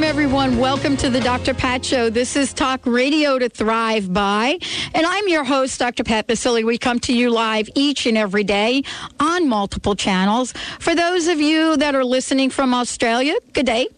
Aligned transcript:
Welcome, 0.00 0.18
everyone. 0.18 0.56
Welcome 0.56 0.96
to 0.96 1.10
the 1.10 1.20
Dr. 1.20 1.52
Pat 1.52 1.84
Show. 1.84 2.08
This 2.08 2.34
is 2.34 2.54
Talk 2.54 2.80
Radio 2.86 3.38
to 3.38 3.50
Thrive 3.50 4.10
By. 4.10 4.58
And 4.94 5.04
I'm 5.04 5.28
your 5.28 5.44
host, 5.44 5.78
Dr. 5.78 6.04
Pat 6.04 6.26
Baccili. 6.26 6.64
We 6.64 6.78
come 6.78 7.00
to 7.00 7.14
you 7.14 7.28
live 7.28 7.68
each 7.74 8.06
and 8.06 8.16
every 8.16 8.42
day 8.42 8.82
on 9.20 9.46
multiple 9.46 9.94
channels. 9.94 10.54
For 10.78 10.94
those 10.94 11.28
of 11.28 11.38
you 11.38 11.76
that 11.76 11.94
are 11.94 12.02
listening 12.02 12.48
from 12.48 12.72
Australia, 12.72 13.34
good 13.52 13.66
day. 13.66 13.88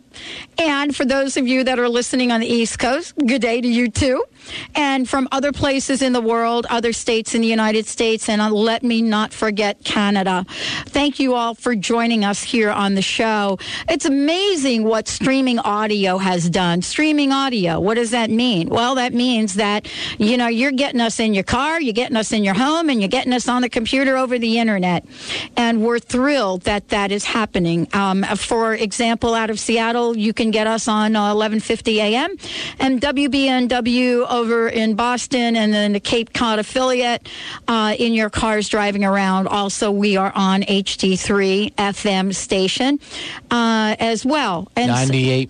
And 0.59 0.95
for 0.95 1.05
those 1.05 1.37
of 1.37 1.47
you 1.47 1.63
that 1.63 1.79
are 1.79 1.89
listening 1.89 2.33
on 2.33 2.41
the 2.41 2.49
East 2.49 2.81
Coast, 2.81 3.15
good 3.25 3.41
day 3.41 3.61
to 3.61 3.69
you 3.69 3.89
too. 3.89 4.25
And 4.75 5.09
from 5.09 5.29
other 5.33 5.53
places 5.53 6.03
in 6.03 6.13
the 6.13 6.21
world, 6.21 6.67
other 6.71 6.93
states 6.93 7.35
in 7.35 7.41
the 7.41 7.49
United 7.49 7.87
States, 7.87 8.29
and 8.29 8.41
uh, 8.41 8.51
let 8.51 8.83
me 8.83 9.03
not 9.03 9.33
forget 9.33 9.83
Canada. 9.85 10.45
Thank 10.87 11.19
you 11.19 11.35
all 11.35 11.55
for 11.55 11.75
joining 11.75 12.25
us 12.25 12.43
here 12.43 12.71
on 12.71 12.95
the 12.95 13.03
show. 13.03 13.59
It's 13.89 14.05
amazing 14.05 14.85
what 14.85 15.09
streaming 15.09 15.59
audio 15.59 16.19
has 16.19 16.49
done. 16.49 16.83
Streaming 16.83 17.33
audio, 17.33 17.81
what 17.81 17.95
does 17.95 18.11
that 18.11 18.31
mean? 18.31 18.69
Well, 18.69 18.95
that 18.97 19.13
means 19.13 19.55
that, 19.55 19.89
you 20.19 20.37
know, 20.37 20.49
you're 20.49 20.73
getting 20.73 21.01
us 21.01 21.21
in 21.21 21.35
your 21.35 21.45
car, 21.45 21.81
you're 21.81 21.93
getting 21.93 22.17
us 22.17 22.33
in 22.33 22.45
your 22.45 22.55
home, 22.55 22.89
and 22.89 23.01
you're 23.01 23.09
getting 23.09 23.33
us 23.33 23.49
on 23.49 23.63
the 23.63 23.69
computer 23.69 24.17
over 24.17 24.39
the 24.39 24.59
internet. 24.59 25.05
And 25.57 25.83
we're 25.83 25.99
thrilled 25.99 26.63
that 26.63 26.89
that 26.89 27.13
is 27.13 27.25
happening. 27.25 27.89
Um, 27.93 28.23
for 28.37 28.75
example, 28.75 29.35
out 29.35 29.51
of 29.51 29.59
Seattle, 29.59 30.17
you 30.17 30.33
can 30.33 30.51
get 30.51 30.67
us 30.67 30.89
on 30.89 31.17
uh, 31.17 31.35
1150 31.35 32.01
a.m. 32.01 32.37
and 32.79 33.01
WBNW 33.01 34.27
over 34.33 34.69
in 34.69 34.95
Boston 34.95 35.55
and 35.57 35.73
then 35.73 35.93
the 35.93 36.01
Cape 36.01 36.33
Cod 36.33 36.59
affiliate 36.59 37.29
uh, 37.69 37.95
in 37.99 38.15
your 38.15 38.31
cars 38.31 38.69
driving 38.69 39.05
around. 39.05 39.47
Also, 39.47 39.91
we 39.91 40.17
are 40.17 40.33
on 40.35 40.63
HD3 40.63 41.73
FM 41.75 42.35
station 42.35 42.99
uh, 43.51 43.95
as 44.01 44.25
well. 44.25 44.69
And 44.75 44.91
98.9 44.91 45.49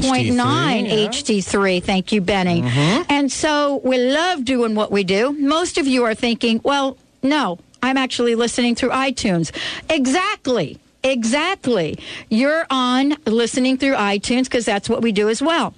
98.9 0.00 0.90
HD3. 0.90 1.08
HD3. 1.08 1.82
Thank 1.82 2.12
you, 2.12 2.20
Benny. 2.20 2.62
Mm-hmm. 2.62 3.02
And 3.08 3.30
so 3.30 3.80
we 3.84 3.98
love 3.98 4.44
doing 4.44 4.74
what 4.74 4.90
we 4.90 5.04
do. 5.04 5.32
Most 5.32 5.78
of 5.78 5.86
you 5.86 6.04
are 6.04 6.14
thinking, 6.14 6.60
well, 6.64 6.98
no, 7.22 7.58
I'm 7.82 7.96
actually 7.96 8.34
listening 8.34 8.74
through 8.74 8.90
iTunes. 8.90 9.52
Exactly. 9.88 10.78
Exactly. 11.04 11.98
You're 12.30 12.66
on 12.70 13.16
listening 13.26 13.76
through 13.76 13.94
iTunes 13.94 14.44
because 14.44 14.64
that's 14.64 14.88
what 14.88 15.02
we 15.02 15.12
do 15.12 15.28
as 15.28 15.42
well. 15.42 15.74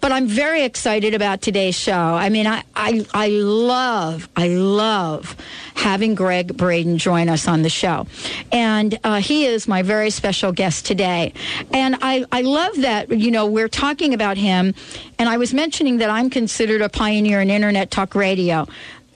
But 0.00 0.12
I'm 0.12 0.26
very 0.26 0.62
excited 0.62 1.14
about 1.14 1.42
today's 1.42 1.74
show. 1.74 1.92
I 1.92 2.28
mean, 2.28 2.46
I, 2.46 2.62
I, 2.74 3.04
I 3.12 3.28
love, 3.28 4.28
I 4.36 4.48
love 4.48 5.36
having 5.74 6.14
Gregg 6.14 6.56
Braden 6.56 6.96
join 6.98 7.28
us 7.28 7.46
on 7.48 7.62
the 7.62 7.68
show. 7.68 8.06
And 8.50 8.98
uh, 9.04 9.20
he 9.20 9.46
is 9.46 9.68
my 9.68 9.82
very 9.82 10.10
special 10.10 10.52
guest 10.52 10.86
today. 10.86 11.32
And 11.72 11.96
I, 12.00 12.24
I 12.32 12.42
love 12.42 12.76
that, 12.78 13.10
you 13.10 13.30
know, 13.30 13.46
we're 13.46 13.68
talking 13.68 14.14
about 14.14 14.36
him. 14.36 14.74
And 15.18 15.28
I 15.28 15.36
was 15.36 15.52
mentioning 15.52 15.98
that 15.98 16.08
I'm 16.08 16.30
considered 16.30 16.80
a 16.80 16.88
pioneer 16.88 17.40
in 17.40 17.50
Internet 17.50 17.90
Talk 17.90 18.14
Radio 18.14 18.66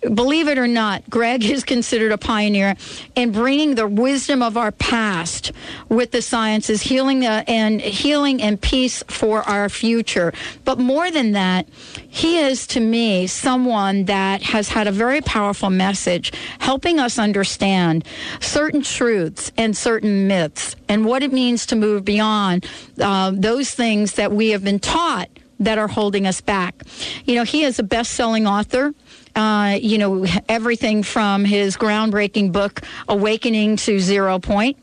believe 0.02 0.48
it 0.48 0.58
or 0.58 0.66
not, 0.66 1.08
Gregg 1.08 1.44
is 1.50 1.64
considered 1.64 2.12
a 2.12 2.18
pioneer 2.18 2.76
in 3.14 3.32
bringing 3.32 3.74
the 3.74 3.86
wisdom 3.86 4.42
of 4.42 4.56
our 4.56 4.72
past 4.72 5.52
with 5.88 6.10
the 6.10 6.22
sciences, 6.22 6.82
healing 6.82 7.24
uh, 7.24 7.44
and 7.46 7.80
healing 7.80 8.42
and 8.42 8.60
peace 8.60 9.02
for 9.08 9.42
our 9.42 9.68
future. 9.68 10.32
But 10.64 10.78
more 10.78 11.10
than 11.10 11.32
that, 11.32 11.68
he 12.08 12.38
is 12.38 12.66
to 12.68 12.80
me 12.80 13.26
someone 13.26 14.04
that 14.06 14.42
has 14.42 14.68
had 14.68 14.86
a 14.86 14.92
very 14.92 15.20
powerful 15.20 15.70
message, 15.70 16.32
helping 16.58 16.98
us 16.98 17.18
understand 17.18 18.04
certain 18.40 18.82
truths 18.82 19.52
and 19.56 19.76
certain 19.76 20.26
myths 20.26 20.76
and 20.88 21.04
what 21.04 21.22
it 21.22 21.32
means 21.32 21.66
to 21.66 21.76
move 21.76 22.04
beyond 22.04 22.66
uh, 23.00 23.32
those 23.34 23.70
things 23.70 24.14
that 24.14 24.32
we 24.32 24.50
have 24.50 24.64
been 24.64 24.78
taught 24.78 25.28
that 25.62 25.78
are 25.78 25.88
holding 25.88 26.26
us 26.26 26.40
back. 26.40 26.82
You 27.24 27.36
know, 27.36 27.44
he 27.44 27.64
is 27.64 27.78
a 27.78 27.82
best-selling 27.82 28.46
author. 28.46 28.94
Uh, 29.34 29.78
you 29.80 29.98
know, 29.98 30.26
everything 30.48 31.02
from 31.02 31.44
his 31.44 31.76
groundbreaking 31.76 32.52
book, 32.52 32.82
Awakening 33.08 33.76
to 33.76 33.98
Zero 33.98 34.38
Point. 34.38 34.76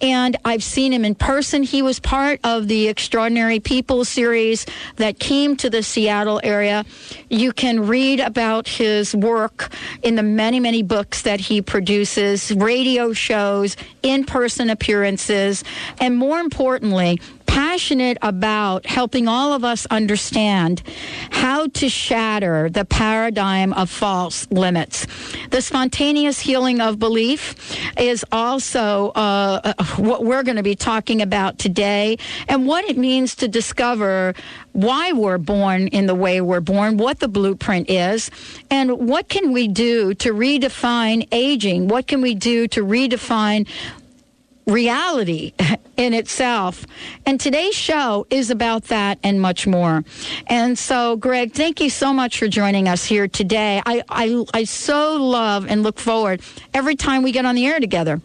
And 0.00 0.36
I've 0.44 0.62
seen 0.62 0.92
him 0.92 1.04
in 1.04 1.14
person. 1.14 1.62
He 1.62 1.82
was 1.82 2.00
part 2.00 2.40
of 2.42 2.68
the 2.68 2.88
Extraordinary 2.88 3.60
People 3.60 4.04
series 4.04 4.66
that 4.96 5.18
came 5.18 5.56
to 5.56 5.68
the 5.68 5.82
Seattle 5.82 6.40
area. 6.42 6.84
You 7.28 7.52
can 7.52 7.86
read 7.86 8.20
about 8.20 8.66
his 8.66 9.14
work 9.14 9.72
in 10.02 10.14
the 10.14 10.22
many, 10.22 10.58
many 10.58 10.82
books 10.82 11.22
that 11.22 11.40
he 11.40 11.60
produces, 11.60 12.50
radio 12.52 13.12
shows, 13.12 13.76
in 14.02 14.24
person 14.24 14.70
appearances, 14.70 15.64
and 15.98 16.16
more 16.16 16.38
importantly, 16.40 17.20
passionate 17.52 18.16
about 18.22 18.86
helping 18.86 19.28
all 19.28 19.52
of 19.52 19.62
us 19.62 19.84
understand 19.90 20.82
how 21.30 21.66
to 21.66 21.86
shatter 21.86 22.70
the 22.70 22.82
paradigm 22.82 23.74
of 23.74 23.90
false 23.90 24.50
limits. 24.50 25.06
The 25.50 25.60
spontaneous 25.60 26.40
healing 26.40 26.80
of 26.80 26.98
belief 26.98 27.76
is 27.98 28.24
also 28.32 29.10
uh, 29.10 29.74
what 29.96 30.24
we're 30.24 30.42
going 30.42 30.56
to 30.56 30.62
be 30.62 30.74
talking 30.74 31.20
about 31.20 31.58
today 31.58 32.16
and 32.48 32.66
what 32.66 32.86
it 32.86 32.96
means 32.96 33.34
to 33.34 33.48
discover 33.48 34.32
why 34.72 35.12
we're 35.12 35.36
born 35.36 35.88
in 35.88 36.06
the 36.06 36.14
way 36.14 36.40
we're 36.40 36.60
born, 36.60 36.96
what 36.96 37.20
the 37.20 37.28
blueprint 37.28 37.90
is, 37.90 38.30
and 38.70 38.92
what 38.92 39.28
can 39.28 39.52
we 39.52 39.68
do 39.68 40.14
to 40.14 40.32
redefine 40.32 41.28
aging? 41.30 41.88
What 41.88 42.06
can 42.06 42.22
we 42.22 42.34
do 42.34 42.66
to 42.68 42.82
redefine 42.82 43.68
reality 44.66 45.52
in 45.96 46.14
itself. 46.14 46.86
And 47.26 47.40
today's 47.40 47.74
show 47.74 48.26
is 48.30 48.50
about 48.50 48.84
that 48.84 49.18
and 49.22 49.40
much 49.40 49.66
more. 49.66 50.04
And 50.46 50.78
so, 50.78 51.16
Gregg, 51.16 51.52
thank 51.52 51.80
you 51.80 51.90
so 51.90 52.12
much 52.12 52.38
for 52.38 52.48
joining 52.48 52.88
us 52.88 53.04
here 53.04 53.28
today. 53.28 53.82
I, 53.84 54.02
I, 54.08 54.44
I 54.54 54.64
so 54.64 55.16
love 55.16 55.66
and 55.66 55.82
look 55.82 55.98
forward 55.98 56.42
every 56.74 56.96
time 56.96 57.22
we 57.22 57.32
get 57.32 57.44
on 57.44 57.54
the 57.54 57.66
air 57.66 57.80
together. 57.80 58.20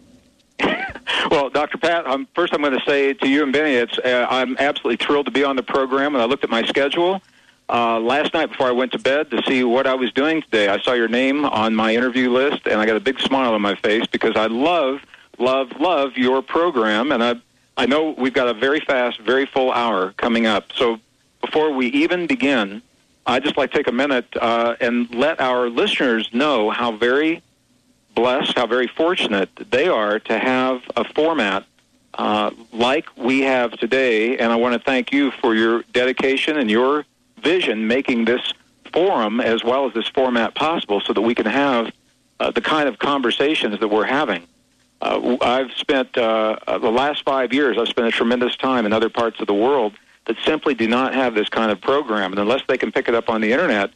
well, 1.30 1.50
Dr. 1.50 1.78
Pat, 1.78 2.06
um, 2.06 2.26
first 2.34 2.52
I'm 2.52 2.60
going 2.60 2.76
to 2.76 2.84
say 2.84 3.12
to 3.14 3.28
you 3.28 3.42
and 3.42 3.52
Benny, 3.52 3.74
it's, 3.74 3.98
uh, 3.98 4.26
I'm 4.28 4.56
absolutely 4.58 5.04
thrilled 5.04 5.26
to 5.26 5.32
be 5.32 5.44
on 5.44 5.56
the 5.56 5.62
program. 5.62 6.14
And 6.14 6.22
I 6.22 6.24
looked 6.26 6.44
at 6.44 6.50
my 6.50 6.64
schedule 6.64 7.20
uh, 7.68 8.00
last 8.00 8.34
night 8.34 8.46
before 8.46 8.66
I 8.66 8.72
went 8.72 8.92
to 8.92 8.98
bed 8.98 9.30
to 9.30 9.42
see 9.46 9.62
what 9.62 9.86
I 9.86 9.94
was 9.94 10.12
doing 10.12 10.42
today. 10.42 10.68
I 10.68 10.80
saw 10.80 10.94
your 10.94 11.08
name 11.08 11.44
on 11.44 11.76
my 11.76 11.94
interview 11.94 12.30
list, 12.30 12.66
and 12.66 12.80
I 12.80 12.86
got 12.86 12.96
a 12.96 13.00
big 13.00 13.20
smile 13.20 13.54
on 13.54 13.62
my 13.62 13.76
face 13.76 14.06
because 14.06 14.36
I 14.36 14.46
love– 14.46 15.00
love, 15.38 15.72
love 15.78 16.16
your 16.16 16.42
program. 16.42 17.12
And 17.12 17.22
I, 17.22 17.34
I 17.76 17.86
know 17.86 18.10
we've 18.10 18.34
got 18.34 18.48
a 18.48 18.54
very 18.54 18.80
fast, 18.80 19.20
very 19.20 19.46
full 19.46 19.72
hour 19.72 20.12
coming 20.12 20.46
up. 20.46 20.72
So 20.74 20.98
before 21.40 21.72
we 21.72 21.86
even 21.88 22.26
begin, 22.26 22.82
I'd 23.26 23.44
just 23.44 23.56
like 23.56 23.70
to 23.72 23.76
take 23.78 23.88
a 23.88 23.92
minute 23.92 24.26
uh, 24.40 24.76
and 24.80 25.12
let 25.14 25.40
our 25.40 25.68
listeners 25.68 26.30
know 26.32 26.70
how 26.70 26.92
very 26.92 27.42
blessed, 28.14 28.56
how 28.56 28.66
very 28.66 28.88
fortunate 28.88 29.50
they 29.70 29.86
are 29.86 30.18
to 30.18 30.38
have 30.38 30.82
a 30.96 31.04
format 31.04 31.64
uh, 32.14 32.50
like 32.72 33.06
we 33.16 33.40
have 33.42 33.72
today. 33.72 34.38
And 34.38 34.50
I 34.50 34.56
want 34.56 34.74
to 34.74 34.80
thank 34.80 35.12
you 35.12 35.30
for 35.30 35.54
your 35.54 35.82
dedication 35.92 36.56
and 36.56 36.70
your 36.70 37.04
vision 37.40 37.86
making 37.86 38.24
this 38.24 38.52
forum 38.92 39.40
as 39.40 39.62
well 39.62 39.86
as 39.86 39.94
this 39.94 40.08
format 40.08 40.54
possible 40.54 41.00
so 41.00 41.12
that 41.12 41.20
we 41.20 41.34
can 41.34 41.46
have 41.46 41.92
uh, 42.40 42.50
the 42.50 42.60
kind 42.60 42.88
of 42.88 42.98
conversations 42.98 43.78
that 43.78 43.88
we're 43.88 44.04
having. 44.04 44.44
Uh, 45.00 45.36
I've 45.40 45.72
spent 45.72 46.16
uh, 46.18 46.56
the 46.66 46.90
last 46.90 47.24
five 47.24 47.52
years. 47.52 47.78
I've 47.78 47.88
spent 47.88 48.08
a 48.08 48.10
tremendous 48.10 48.56
time 48.56 48.84
in 48.84 48.92
other 48.92 49.08
parts 49.08 49.40
of 49.40 49.46
the 49.46 49.54
world 49.54 49.94
that 50.26 50.36
simply 50.44 50.74
do 50.74 50.88
not 50.88 51.14
have 51.14 51.34
this 51.34 51.48
kind 51.48 51.70
of 51.70 51.80
program, 51.80 52.32
and 52.32 52.40
unless 52.40 52.62
they 52.68 52.76
can 52.76 52.92
pick 52.92 53.08
it 53.08 53.14
up 53.14 53.28
on 53.28 53.40
the 53.40 53.52
internet, 53.52 53.90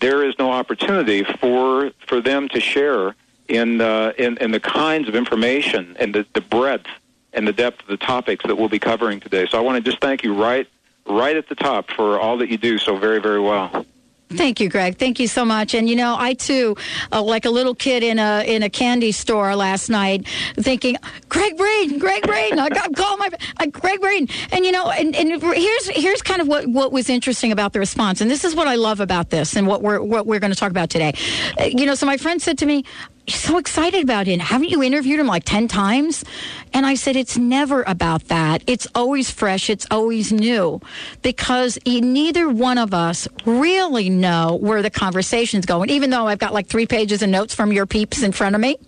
there 0.00 0.24
is 0.24 0.34
no 0.38 0.50
opportunity 0.50 1.24
for 1.24 1.90
for 2.06 2.20
them 2.20 2.48
to 2.48 2.60
share 2.60 3.14
in 3.48 3.80
uh, 3.80 4.12
in, 4.18 4.36
in 4.38 4.50
the 4.50 4.60
kinds 4.60 5.08
of 5.08 5.14
information 5.14 5.96
and 5.98 6.14
the, 6.14 6.26
the 6.34 6.40
breadth 6.40 6.86
and 7.32 7.46
the 7.46 7.52
depth 7.52 7.82
of 7.82 7.88
the 7.88 7.96
topics 7.96 8.44
that 8.46 8.56
we'll 8.56 8.68
be 8.68 8.78
covering 8.78 9.20
today. 9.20 9.46
So 9.50 9.58
I 9.58 9.60
want 9.60 9.82
to 9.82 9.90
just 9.90 10.02
thank 10.02 10.22
you 10.22 10.34
right 10.34 10.68
right 11.06 11.36
at 11.36 11.48
the 11.48 11.54
top 11.54 11.90
for 11.90 12.20
all 12.20 12.36
that 12.38 12.48
you 12.48 12.58
do 12.58 12.78
so 12.78 12.96
very 12.96 13.20
very 13.20 13.40
well. 13.40 13.86
Thank 14.28 14.58
you, 14.58 14.68
Gregg. 14.68 14.98
Thank 14.98 15.20
you 15.20 15.28
so 15.28 15.44
much. 15.44 15.72
And 15.72 15.88
you 15.88 15.94
know, 15.94 16.16
I 16.18 16.34
too, 16.34 16.76
uh, 17.12 17.22
like 17.22 17.44
a 17.44 17.50
little 17.50 17.76
kid 17.76 18.02
in 18.02 18.18
a 18.18 18.42
in 18.44 18.64
a 18.64 18.68
candy 18.68 19.12
store 19.12 19.54
last 19.54 19.88
night, 19.88 20.26
thinking, 20.56 20.96
Gregg 21.28 21.56
Braden, 21.56 21.98
Gregg 22.00 22.22
Braden. 22.26 22.58
I 22.58 22.68
got 22.68 22.94
call 22.96 23.16
my 23.18 23.28
uh, 23.60 23.66
Gregg 23.66 24.00
Braden. 24.00 24.28
And 24.50 24.64
you 24.64 24.72
know, 24.72 24.90
and, 24.90 25.14
and 25.14 25.40
here's 25.40 25.88
here's 25.90 26.22
kind 26.22 26.40
of 26.40 26.48
what 26.48 26.66
what 26.66 26.90
was 26.90 27.08
interesting 27.08 27.52
about 27.52 27.72
the 27.72 27.78
response, 27.78 28.20
and 28.20 28.28
this 28.28 28.44
is 28.44 28.54
what 28.54 28.66
I 28.66 28.74
love 28.74 28.98
about 28.98 29.30
this, 29.30 29.54
and 29.54 29.68
what 29.68 29.82
we're 29.82 30.02
what 30.02 30.26
we're 30.26 30.40
going 30.40 30.52
to 30.52 30.58
talk 30.58 30.70
about 30.70 30.90
today. 30.90 31.12
Uh, 31.60 31.64
you 31.64 31.86
know, 31.86 31.94
so 31.94 32.04
my 32.04 32.16
friend 32.16 32.42
said 32.42 32.58
to 32.58 32.66
me, 32.66 32.84
so 33.28 33.58
excited 33.58 34.02
about 34.02 34.28
it. 34.28 34.40
Haven't 34.40 34.68
you 34.68 34.82
interviewed 34.82 35.20
him 35.20 35.26
like 35.26 35.44
10 35.44 35.68
times? 35.68 36.24
And 36.72 36.86
I 36.86 36.94
said, 36.94 37.16
it's 37.16 37.36
never 37.36 37.82
about 37.82 38.28
that. 38.28 38.62
It's 38.66 38.86
always 38.94 39.30
fresh. 39.30 39.68
It's 39.70 39.86
always 39.90 40.32
new 40.32 40.80
because 41.22 41.78
neither 41.86 42.48
one 42.48 42.78
of 42.78 42.94
us 42.94 43.26
really 43.44 44.10
know 44.10 44.58
where 44.60 44.82
the 44.82 44.90
conversation's 44.90 45.66
going, 45.66 45.90
even 45.90 46.10
though 46.10 46.26
I've 46.26 46.38
got 46.38 46.52
like 46.52 46.68
three 46.68 46.86
pages 46.86 47.22
of 47.22 47.28
notes 47.28 47.54
from 47.54 47.72
your 47.72 47.86
peeps 47.86 48.22
in 48.22 48.32
front 48.32 48.54
of 48.54 48.60
me. 48.60 48.78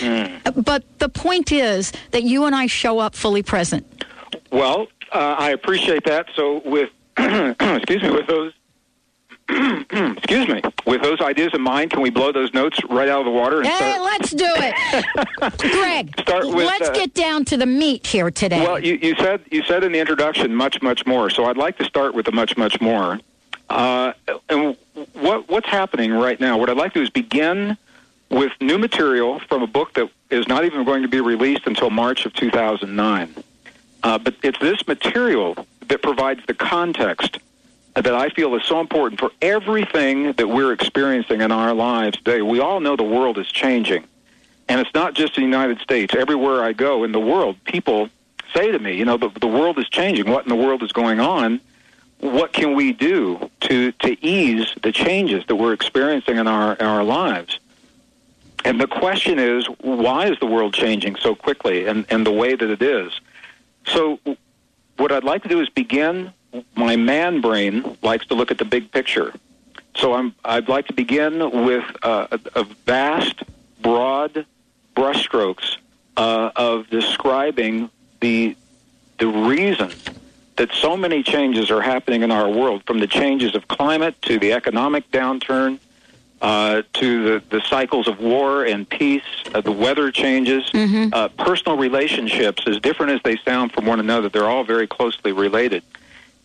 Mm. 0.00 0.64
But 0.64 0.84
the 0.98 1.08
point 1.08 1.52
is 1.52 1.92
that 2.10 2.22
you 2.22 2.44
and 2.44 2.54
I 2.54 2.66
show 2.66 2.98
up 2.98 3.14
fully 3.14 3.42
present. 3.42 4.04
Well, 4.50 4.88
uh, 5.12 5.36
I 5.38 5.50
appreciate 5.50 6.04
that. 6.04 6.26
So 6.34 6.62
with, 6.64 6.90
excuse 7.18 8.02
me, 8.02 8.10
with 8.10 8.26
those 8.26 8.52
excuse 9.48 10.48
me, 10.48 10.60
with 10.86 11.02
those 11.02 11.20
ideas 11.20 11.52
in 11.54 11.62
mind, 11.62 11.92
can 11.92 12.00
we 12.00 12.10
blow 12.10 12.32
those 12.32 12.52
notes 12.52 12.80
right 12.90 13.08
out 13.08 13.20
of 13.20 13.26
the 13.26 13.30
water? 13.30 13.58
And 13.58 13.68
hey, 13.68 14.00
let's 14.00 14.32
do 14.32 14.44
it, 14.48 15.58
Gregg. 15.58 16.20
Start 16.20 16.46
with, 16.46 16.66
let's 16.66 16.88
uh, 16.88 16.92
get 16.92 17.14
down 17.14 17.44
to 17.46 17.56
the 17.56 17.66
meat 17.66 18.06
here 18.06 18.30
today. 18.30 18.60
Well, 18.60 18.82
you, 18.82 18.94
you, 18.94 19.14
said 19.14 19.42
you 19.52 19.62
said 19.62 19.84
in 19.84 19.92
the 19.92 20.00
introduction 20.00 20.54
much, 20.54 20.82
much 20.82 21.06
more. 21.06 21.30
So 21.30 21.44
I'd 21.44 21.56
like 21.56 21.78
to 21.78 21.84
start 21.84 22.14
with 22.14 22.26
the 22.26 22.32
much, 22.32 22.56
much 22.56 22.80
more. 22.80 23.20
Uh, 23.70 24.12
and 24.48 24.76
what 25.12 25.48
what's 25.48 25.68
happening 25.68 26.12
right 26.12 26.40
now? 26.40 26.58
What 26.58 26.68
I'd 26.68 26.76
like 26.76 26.92
to 26.94 27.00
do 27.00 27.04
is 27.04 27.10
begin 27.10 27.76
with 28.30 28.52
new 28.60 28.78
material 28.78 29.38
from 29.40 29.62
a 29.62 29.68
book 29.68 29.94
that 29.94 30.10
is 30.30 30.48
not 30.48 30.64
even 30.64 30.84
going 30.84 31.02
to 31.02 31.08
be 31.08 31.20
released 31.20 31.66
until 31.66 31.90
March 31.90 32.26
of 32.26 32.32
2009. 32.34 33.34
Uh, 34.02 34.18
but 34.18 34.34
it's 34.42 34.58
this 34.58 34.86
material 34.88 35.56
that 35.88 36.02
provides 36.02 36.40
the 36.46 36.54
context 36.54 37.38
that 37.96 38.14
I 38.14 38.28
feel 38.28 38.54
is 38.54 38.64
so 38.64 38.80
important 38.80 39.18
for 39.18 39.32
everything 39.40 40.32
that 40.34 40.48
we're 40.48 40.72
experiencing 40.72 41.40
in 41.40 41.50
our 41.50 41.72
lives 41.72 42.18
today. 42.18 42.42
We 42.42 42.60
all 42.60 42.80
know 42.80 42.94
the 42.94 43.02
world 43.02 43.38
is 43.38 43.46
changing. 43.48 44.04
And 44.68 44.80
it's 44.80 44.92
not 44.94 45.14
just 45.14 45.36
the 45.36 45.40
United 45.40 45.80
States. 45.80 46.14
Everywhere 46.14 46.62
I 46.62 46.72
go 46.72 47.04
in 47.04 47.12
the 47.12 47.20
world, 47.20 47.56
people 47.64 48.10
say 48.54 48.70
to 48.70 48.78
me, 48.78 48.96
you 48.96 49.04
know, 49.04 49.16
the, 49.16 49.30
the 49.40 49.46
world 49.46 49.78
is 49.78 49.88
changing. 49.88 50.28
What 50.28 50.44
in 50.44 50.50
the 50.50 50.62
world 50.62 50.82
is 50.82 50.92
going 50.92 51.20
on? 51.20 51.60
What 52.20 52.52
can 52.52 52.74
we 52.74 52.92
do 52.92 53.50
to, 53.60 53.92
to 53.92 54.24
ease 54.24 54.66
the 54.82 54.92
changes 54.92 55.44
that 55.46 55.56
we're 55.56 55.72
experiencing 55.72 56.36
in 56.36 56.46
our, 56.46 56.74
in 56.74 56.86
our 56.86 57.04
lives? 57.04 57.58
And 58.64 58.80
the 58.80 58.86
question 58.86 59.38
is, 59.38 59.66
why 59.80 60.26
is 60.26 60.38
the 60.40 60.46
world 60.46 60.74
changing 60.74 61.16
so 61.16 61.34
quickly 61.34 61.86
and, 61.86 62.04
and 62.10 62.26
the 62.26 62.32
way 62.32 62.56
that 62.56 62.68
it 62.68 62.82
is? 62.82 63.12
So, 63.86 64.18
what 64.96 65.12
I'd 65.12 65.24
like 65.24 65.42
to 65.44 65.48
do 65.48 65.60
is 65.60 65.68
begin 65.68 66.32
my 66.74 66.96
man 66.96 67.40
brain 67.40 67.96
likes 68.02 68.26
to 68.26 68.34
look 68.34 68.50
at 68.50 68.58
the 68.58 68.64
big 68.64 68.90
picture. 68.90 69.32
So 69.96 70.14
I'm, 70.14 70.34
I'd 70.44 70.68
like 70.68 70.86
to 70.88 70.92
begin 70.92 71.38
with 71.64 71.84
uh, 72.02 72.26
a, 72.30 72.60
a, 72.60 72.64
vast, 72.84 73.42
broad 73.80 74.44
brushstrokes 74.94 75.78
uh, 76.16 76.50
of 76.54 76.88
describing 76.90 77.90
the 78.20 78.56
the 79.18 79.26
reason 79.26 79.90
that 80.56 80.70
so 80.72 80.96
many 80.96 81.22
changes 81.22 81.70
are 81.70 81.80
happening 81.80 82.22
in 82.22 82.30
our 82.30 82.50
world, 82.50 82.82
from 82.86 82.98
the 82.98 83.06
changes 83.06 83.54
of 83.54 83.66
climate 83.68 84.20
to 84.22 84.38
the 84.38 84.52
economic 84.52 85.10
downturn 85.10 85.78
uh, 86.42 86.82
to 86.92 87.24
the, 87.24 87.42
the 87.48 87.60
cycles 87.62 88.08
of 88.08 88.20
war 88.20 88.64
and 88.64 88.88
peace, 88.88 89.22
uh, 89.54 89.60
the 89.60 89.72
weather 89.72 90.10
changes, 90.10 90.70
mm-hmm. 90.70 91.08
uh, 91.12 91.28
personal 91.28 91.78
relationships, 91.78 92.62
as 92.66 92.78
different 92.80 93.12
as 93.12 93.22
they 93.22 93.36
sound 93.38 93.72
from 93.72 93.86
one 93.86 94.00
another, 94.00 94.28
they're 94.28 94.48
all 94.48 94.64
very 94.64 94.86
closely 94.86 95.32
related. 95.32 95.82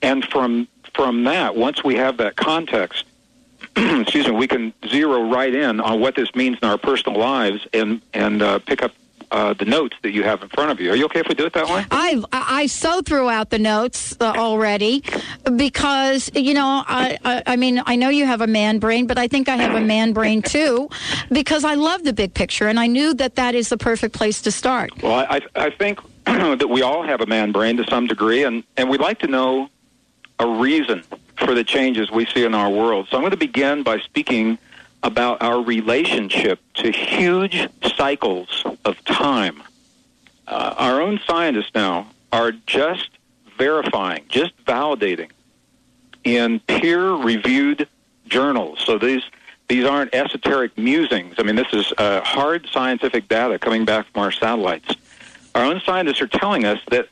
And 0.01 0.25
from 0.25 0.67
from 0.93 1.23
that, 1.23 1.55
once 1.55 1.83
we 1.83 1.95
have 1.95 2.17
that 2.17 2.35
context, 2.35 3.05
excuse 3.75 4.27
me, 4.27 4.31
we 4.31 4.47
can 4.47 4.73
zero 4.87 5.29
right 5.29 5.53
in 5.53 5.79
on 5.79 5.99
what 6.01 6.15
this 6.15 6.33
means 6.35 6.57
in 6.61 6.67
our 6.67 6.77
personal 6.77 7.19
lives 7.19 7.65
and 7.73 8.01
and 8.13 8.41
uh, 8.41 8.59
pick 8.59 8.83
up 8.83 8.91
uh, 9.31 9.53
the 9.53 9.65
notes 9.65 9.95
that 10.01 10.11
you 10.11 10.23
have 10.23 10.41
in 10.41 10.49
front 10.49 10.71
of 10.71 10.81
you. 10.81 10.91
Are 10.91 10.95
you 10.95 11.05
okay 11.05 11.21
if 11.21 11.27
we 11.27 11.35
do 11.35 11.45
it 11.45 11.53
that 11.53 11.67
way? 11.67 11.85
I 11.89 12.21
I 12.31 12.65
so 12.65 13.01
threw 13.01 13.29
out 13.29 13.49
the 13.49 13.59
notes 13.59 14.15
uh, 14.19 14.33
already 14.35 15.03
because 15.55 16.29
you 16.35 16.53
know 16.53 16.83
I, 16.85 17.17
I, 17.23 17.43
I 17.47 17.55
mean 17.55 17.81
I 17.85 17.95
know 17.95 18.09
you 18.09 18.25
have 18.25 18.41
a 18.41 18.47
man 18.47 18.79
brain, 18.79 19.07
but 19.07 19.17
I 19.17 19.27
think 19.27 19.47
I 19.47 19.55
have 19.55 19.75
a 19.75 19.85
man 19.85 20.11
brain 20.11 20.41
too 20.55 20.89
because 21.31 21.63
I 21.63 21.75
love 21.75 22.03
the 22.03 22.13
big 22.13 22.33
picture 22.33 22.67
and 22.67 22.79
I 22.79 22.87
knew 22.87 23.13
that 23.15 23.35
that 23.35 23.55
is 23.55 23.69
the 23.69 23.77
perfect 23.77 24.13
place 24.13 24.41
to 24.41 24.51
start. 24.51 24.91
Well, 25.01 25.25
I 25.29 25.41
I 25.55 25.69
think 25.69 25.99
that 26.25 26.69
we 26.69 26.81
all 26.81 27.03
have 27.03 27.21
a 27.21 27.25
man 27.25 27.51
brain 27.51 27.77
to 27.77 27.85
some 27.85 28.07
degree, 28.07 28.43
and 28.43 28.63
and 28.75 28.89
we 28.89 28.97
like 28.97 29.19
to 29.19 29.27
know 29.27 29.69
a 30.41 30.47
reason 30.59 31.03
for 31.37 31.53
the 31.53 31.63
changes 31.63 32.09
we 32.09 32.25
see 32.25 32.43
in 32.43 32.55
our 32.55 32.69
world. 32.69 33.07
So 33.09 33.15
I'm 33.15 33.21
going 33.21 33.31
to 33.31 33.37
begin 33.37 33.83
by 33.83 33.99
speaking 33.99 34.57
about 35.03 35.41
our 35.41 35.61
relationship 35.61 36.59
to 36.75 36.91
huge 36.91 37.67
cycles 37.95 38.63
of 38.83 39.03
time. 39.05 39.61
Uh, 40.47 40.73
our 40.77 40.99
own 40.99 41.19
scientists 41.25 41.71
now 41.75 42.07
are 42.31 42.51
just 42.65 43.09
verifying, 43.57 44.25
just 44.29 44.53
validating 44.65 45.29
in 46.23 46.59
peer-reviewed 46.61 47.87
journals. 48.27 48.79
So 48.85 48.97
these 48.97 49.23
these 49.67 49.85
aren't 49.85 50.13
esoteric 50.13 50.77
musings. 50.77 51.35
I 51.37 51.43
mean, 51.43 51.55
this 51.55 51.71
is 51.71 51.93
uh, 51.97 52.19
hard 52.21 52.67
scientific 52.73 53.29
data 53.29 53.57
coming 53.57 53.85
back 53.85 54.05
from 54.11 54.23
our 54.23 54.31
satellites. 54.31 54.95
Our 55.55 55.63
own 55.63 55.81
scientists 55.85 56.19
are 56.21 56.27
telling 56.27 56.65
us 56.65 56.79
that 56.89 57.07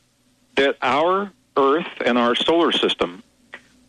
that 0.56 0.76
our 0.82 1.32
Earth 1.60 1.86
and 2.04 2.18
our 2.18 2.34
solar 2.34 2.72
system 2.72 3.22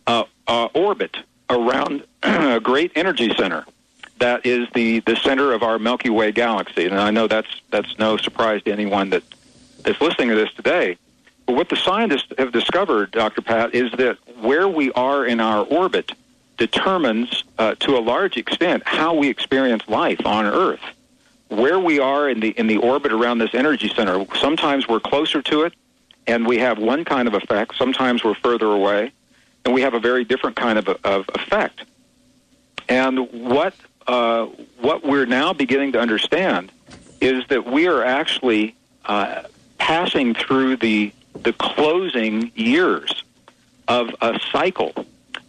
uh, 0.05 0.25
uh, 0.47 0.67
orbit 0.73 1.17
around 1.49 2.03
a 2.23 2.59
great 2.59 2.91
energy 2.95 3.33
center 3.35 3.65
that 4.21 4.45
is 4.45 4.67
the, 4.73 4.99
the 5.01 5.15
center 5.15 5.51
of 5.51 5.63
our 5.63 5.79
Milky 5.79 6.09
Way 6.09 6.31
galaxy. 6.31 6.85
And 6.85 6.95
I 6.95 7.11
know 7.11 7.27
that's 7.27 7.61
that's 7.71 7.97
no 7.97 8.17
surprise 8.17 8.61
to 8.63 8.71
anyone 8.71 9.09
that 9.09 9.23
that's 9.83 9.99
listening 9.99 10.29
to 10.29 10.35
this 10.35 10.53
today. 10.53 10.97
But 11.45 11.55
what 11.55 11.69
the 11.69 11.75
scientists 11.75 12.31
have 12.37 12.51
discovered, 12.51 13.11
Dr. 13.11 13.41
Pat, 13.41 13.73
is 13.73 13.91
that 13.93 14.17
where 14.39 14.67
we 14.67 14.91
are 14.93 15.25
in 15.25 15.39
our 15.39 15.65
orbit 15.65 16.13
determines, 16.57 17.43
uh, 17.57 17.73
to 17.79 17.97
a 17.97 17.99
large 17.99 18.37
extent, 18.37 18.83
how 18.85 19.15
we 19.15 19.27
experience 19.27 19.83
life 19.87 20.23
on 20.25 20.45
Earth. 20.45 20.81
Where 21.47 21.79
we 21.79 21.99
are 21.99 22.29
in 22.29 22.39
the 22.39 22.49
in 22.49 22.67
the 22.67 22.77
orbit 22.77 23.11
around 23.11 23.39
this 23.39 23.53
energy 23.53 23.89
center, 23.89 24.25
sometimes 24.35 24.87
we're 24.87 25.01
closer 25.01 25.41
to 25.41 25.63
it, 25.63 25.73
and 26.27 26.45
we 26.45 26.57
have 26.59 26.77
one 26.79 27.05
kind 27.05 27.27
of 27.27 27.33
effect. 27.33 27.75
Sometimes 27.75 28.23
we're 28.23 28.35
further 28.35 28.67
away, 28.67 29.11
and 29.65 29.73
we 29.73 29.81
have 29.81 29.93
a 29.93 29.99
very 29.99 30.23
different 30.23 30.55
kind 30.55 30.77
of, 30.77 30.87
of 31.03 31.29
effect. 31.35 31.83
And 32.89 33.31
what 33.31 33.73
uh, 34.07 34.45
what 34.79 35.05
we're 35.05 35.25
now 35.25 35.53
beginning 35.53 35.91
to 35.93 35.99
understand 35.99 36.71
is 37.19 37.45
that 37.47 37.65
we 37.65 37.87
are 37.87 38.03
actually 38.03 38.75
uh, 39.05 39.43
passing 39.77 40.33
through 40.33 40.77
the 40.77 41.13
the 41.43 41.53
closing 41.53 42.51
years 42.55 43.23
of 43.87 44.09
a 44.21 44.39
cycle 44.51 44.93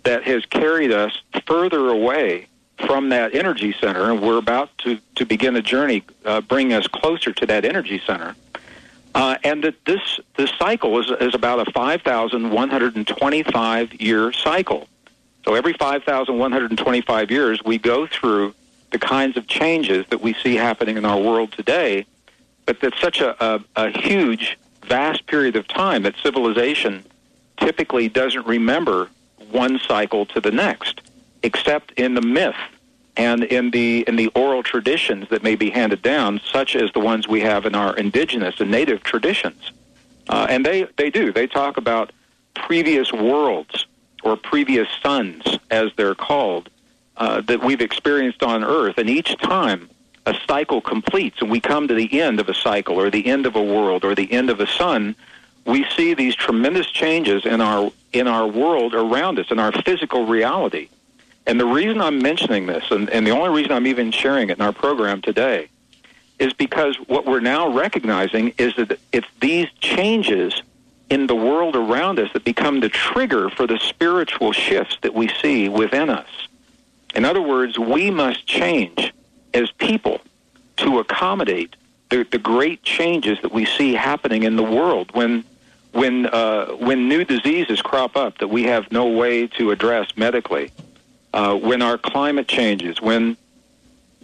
that 0.04 0.24
has 0.24 0.44
carried 0.46 0.92
us 0.92 1.20
further 1.46 1.88
away 1.88 2.46
from 2.86 3.10
that 3.10 3.34
energy 3.34 3.74
center, 3.80 4.10
and 4.10 4.20
we're 4.20 4.38
about 4.38 4.76
to, 4.78 4.98
to 5.14 5.24
begin 5.24 5.54
a 5.56 5.62
journey 5.62 6.02
uh, 6.24 6.40
bringing 6.40 6.72
us 6.72 6.86
closer 6.86 7.32
to 7.32 7.46
that 7.46 7.64
energy 7.64 8.02
center. 8.04 8.34
Uh, 9.14 9.36
and 9.44 9.62
that 9.62 9.74
this 9.84 10.18
this 10.36 10.50
cycle 10.58 10.98
is, 10.98 11.10
is 11.20 11.34
about 11.34 11.68
a 11.68 11.72
5,125 11.72 14.00
year 14.00 14.32
cycle. 14.32 14.88
So 15.44 15.54
every 15.54 15.74
5,125 15.74 17.30
years, 17.30 17.62
we 17.64 17.78
go 17.78 18.06
through 18.06 18.54
the 18.90 18.98
kinds 18.98 19.36
of 19.36 19.46
changes 19.46 20.06
that 20.10 20.20
we 20.20 20.34
see 20.34 20.54
happening 20.54 20.96
in 20.96 21.04
our 21.04 21.18
world 21.18 21.52
today. 21.52 22.06
But 22.64 22.80
that's 22.80 23.00
such 23.00 23.20
a, 23.20 23.44
a, 23.44 23.60
a 23.76 23.90
huge, 23.90 24.58
vast 24.86 25.26
period 25.26 25.56
of 25.56 25.66
time 25.66 26.04
that 26.04 26.14
civilization 26.22 27.04
typically 27.56 28.08
doesn't 28.08 28.46
remember 28.46 29.08
one 29.50 29.78
cycle 29.80 30.26
to 30.26 30.40
the 30.40 30.50
next, 30.50 31.00
except 31.42 31.92
in 31.92 32.14
the 32.14 32.22
myth 32.22 32.56
and 33.16 33.44
in 33.44 33.70
the 33.70 34.04
in 34.08 34.16
the 34.16 34.28
oral 34.28 34.62
traditions 34.62 35.28
that 35.28 35.42
may 35.42 35.54
be 35.54 35.70
handed 35.70 36.02
down, 36.02 36.40
such 36.50 36.76
as 36.76 36.92
the 36.92 37.00
ones 37.00 37.28
we 37.28 37.40
have 37.40 37.66
in 37.66 37.74
our 37.74 37.94
indigenous 37.96 38.60
and 38.60 38.70
native 38.70 39.02
traditions. 39.02 39.72
Uh, 40.28 40.46
and 40.48 40.64
they, 40.64 40.86
they 40.96 41.10
do. 41.10 41.32
They 41.32 41.46
talk 41.46 41.76
about 41.76 42.12
previous 42.54 43.12
worlds 43.12 43.86
or 44.22 44.36
previous 44.36 44.88
suns, 45.02 45.58
as 45.70 45.90
they're 45.96 46.14
called, 46.14 46.70
uh, 47.16 47.40
that 47.42 47.62
we've 47.62 47.80
experienced 47.80 48.42
on 48.42 48.62
Earth. 48.62 48.98
And 48.98 49.10
each 49.10 49.36
time 49.38 49.90
a 50.26 50.34
cycle 50.46 50.80
completes 50.80 51.38
and 51.40 51.50
we 51.50 51.60
come 51.60 51.88
to 51.88 51.94
the 51.94 52.20
end 52.20 52.38
of 52.38 52.48
a 52.48 52.54
cycle 52.54 53.00
or 53.00 53.10
the 53.10 53.26
end 53.26 53.46
of 53.46 53.56
a 53.56 53.62
world 53.62 54.04
or 54.04 54.14
the 54.14 54.32
end 54.32 54.48
of 54.48 54.60
a 54.60 54.66
sun, 54.66 55.16
we 55.64 55.84
see 55.96 56.14
these 56.14 56.34
tremendous 56.34 56.90
changes 56.90 57.44
in 57.44 57.60
our 57.60 57.90
in 58.12 58.28
our 58.28 58.46
world 58.46 58.94
around 58.94 59.38
us, 59.38 59.50
in 59.50 59.58
our 59.58 59.72
physical 59.82 60.26
reality. 60.26 60.88
And 61.46 61.58
the 61.58 61.66
reason 61.66 62.00
I'm 62.00 62.20
mentioning 62.20 62.66
this, 62.66 62.84
and, 62.90 63.10
and 63.10 63.26
the 63.26 63.30
only 63.30 63.50
reason 63.50 63.72
I'm 63.72 63.86
even 63.86 64.12
sharing 64.12 64.50
it 64.50 64.58
in 64.58 64.62
our 64.62 64.72
program 64.72 65.20
today, 65.20 65.68
is 66.38 66.52
because 66.52 66.96
what 67.08 67.26
we're 67.26 67.40
now 67.40 67.68
recognizing 67.68 68.52
is 68.58 68.74
that 68.76 68.98
it's 69.12 69.26
these 69.40 69.68
changes 69.80 70.62
in 71.10 71.26
the 71.26 71.34
world 71.34 71.76
around 71.76 72.18
us 72.18 72.32
that 72.32 72.44
become 72.44 72.80
the 72.80 72.88
trigger 72.88 73.50
for 73.50 73.66
the 73.66 73.78
spiritual 73.78 74.52
shifts 74.52 74.96
that 75.02 75.14
we 75.14 75.28
see 75.40 75.68
within 75.68 76.08
us. 76.08 76.28
In 77.14 77.24
other 77.24 77.42
words, 77.42 77.78
we 77.78 78.10
must 78.10 78.46
change 78.46 79.12
as 79.52 79.70
people 79.72 80.20
to 80.78 80.98
accommodate 80.98 81.76
the, 82.08 82.26
the 82.30 82.38
great 82.38 82.82
changes 82.82 83.38
that 83.42 83.52
we 83.52 83.66
see 83.66 83.94
happening 83.94 84.42
in 84.42 84.56
the 84.56 84.62
world 84.62 85.10
when 85.14 85.44
when 85.92 86.26
uh, 86.26 86.66
when 86.76 87.08
new 87.08 87.22
diseases 87.22 87.82
crop 87.82 88.16
up 88.16 88.38
that 88.38 88.48
we 88.48 88.62
have 88.62 88.90
no 88.90 89.06
way 89.06 89.46
to 89.46 89.70
address 89.70 90.16
medically, 90.16 90.70
uh, 91.32 91.54
when 91.54 91.82
our 91.82 91.98
climate 91.98 92.48
changes, 92.48 93.00
when 93.00 93.36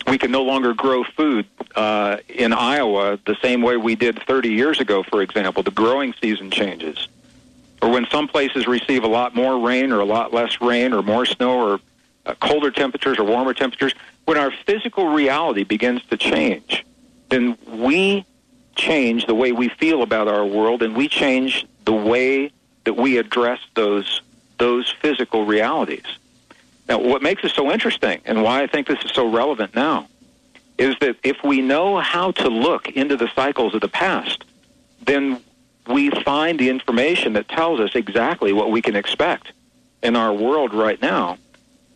we 0.06 0.18
can 0.18 0.30
no 0.30 0.42
longer 0.42 0.74
grow 0.74 1.04
food 1.04 1.46
uh, 1.74 2.18
in 2.28 2.52
Iowa 2.52 3.18
the 3.26 3.36
same 3.42 3.62
way 3.62 3.76
we 3.76 3.94
did 3.94 4.22
30 4.22 4.50
years 4.50 4.80
ago, 4.80 5.02
for 5.02 5.22
example, 5.22 5.62
the 5.62 5.70
growing 5.70 6.14
season 6.20 6.50
changes, 6.50 7.08
or 7.82 7.90
when 7.90 8.06
some 8.10 8.28
places 8.28 8.66
receive 8.66 9.04
a 9.04 9.08
lot 9.08 9.34
more 9.34 9.66
rain 9.66 9.92
or 9.92 10.00
a 10.00 10.04
lot 10.04 10.32
less 10.32 10.60
rain 10.60 10.92
or 10.92 11.02
more 11.02 11.26
snow 11.26 11.58
or 11.58 11.80
uh, 12.26 12.34
colder 12.40 12.70
temperatures 12.70 13.18
or 13.18 13.24
warmer 13.24 13.54
temperatures, 13.54 13.94
when 14.24 14.36
our 14.36 14.50
physical 14.50 15.08
reality 15.08 15.64
begins 15.64 16.04
to 16.06 16.16
change, 16.16 16.84
then 17.30 17.56
we 17.66 18.24
change 18.76 19.26
the 19.26 19.34
way 19.34 19.52
we 19.52 19.68
feel 19.68 20.02
about 20.02 20.28
our 20.28 20.44
world 20.44 20.82
and 20.82 20.96
we 20.96 21.08
change 21.08 21.66
the 21.84 21.92
way 21.92 22.50
that 22.84 22.94
we 22.94 23.18
address 23.18 23.58
those 23.74 24.22
those 24.58 24.90
physical 25.00 25.44
realities. 25.44 26.04
Now, 26.88 26.98
what 26.98 27.22
makes 27.22 27.44
it 27.44 27.50
so 27.50 27.70
interesting 27.70 28.20
and 28.24 28.42
why 28.42 28.62
I 28.62 28.66
think 28.66 28.86
this 28.86 29.04
is 29.04 29.12
so 29.12 29.28
relevant 29.30 29.74
now 29.74 30.08
is 30.78 30.96
that 31.00 31.16
if 31.22 31.36
we 31.44 31.60
know 31.60 31.98
how 31.98 32.30
to 32.30 32.48
look 32.48 32.88
into 32.88 33.16
the 33.16 33.28
cycles 33.34 33.74
of 33.74 33.80
the 33.80 33.88
past, 33.88 34.44
then 35.04 35.40
we 35.86 36.10
find 36.10 36.58
the 36.58 36.70
information 36.70 37.34
that 37.34 37.48
tells 37.48 37.80
us 37.80 37.90
exactly 37.94 38.52
what 38.52 38.70
we 38.70 38.80
can 38.80 38.96
expect 38.96 39.52
in 40.02 40.16
our 40.16 40.32
world 40.32 40.72
right 40.72 41.00
now. 41.02 41.36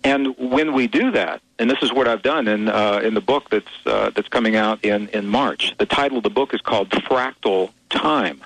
And 0.04 0.36
when 0.36 0.72
we 0.72 0.88
do 0.88 1.12
that, 1.12 1.40
and 1.58 1.70
this 1.70 1.78
is 1.80 1.92
what 1.92 2.08
I've 2.08 2.22
done 2.22 2.48
in 2.48 2.68
uh, 2.68 3.00
in 3.04 3.14
the 3.14 3.20
book 3.20 3.48
that's 3.50 3.86
uh, 3.86 4.10
that's 4.10 4.26
coming 4.28 4.56
out 4.56 4.84
in 4.84 5.06
in 5.08 5.28
March. 5.28 5.76
The 5.78 5.86
title 5.86 6.18
of 6.18 6.24
the 6.24 6.30
book 6.30 6.52
is 6.52 6.60
called 6.60 6.90
Fractal 6.90 7.70
Time, 7.88 8.42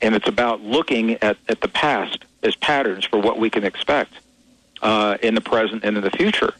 and 0.00 0.14
it's 0.14 0.28
about 0.28 0.62
looking 0.62 1.12
at 1.22 1.36
at 1.48 1.60
the 1.60 1.68
past 1.68 2.24
as 2.42 2.56
patterns 2.56 3.04
for 3.04 3.20
what 3.20 3.38
we 3.38 3.50
can 3.50 3.64
expect 3.64 4.14
uh, 4.82 5.18
in 5.22 5.34
the 5.34 5.40
present 5.40 5.84
and 5.84 5.96
in 5.96 6.02
the 6.02 6.10
future. 6.10 6.54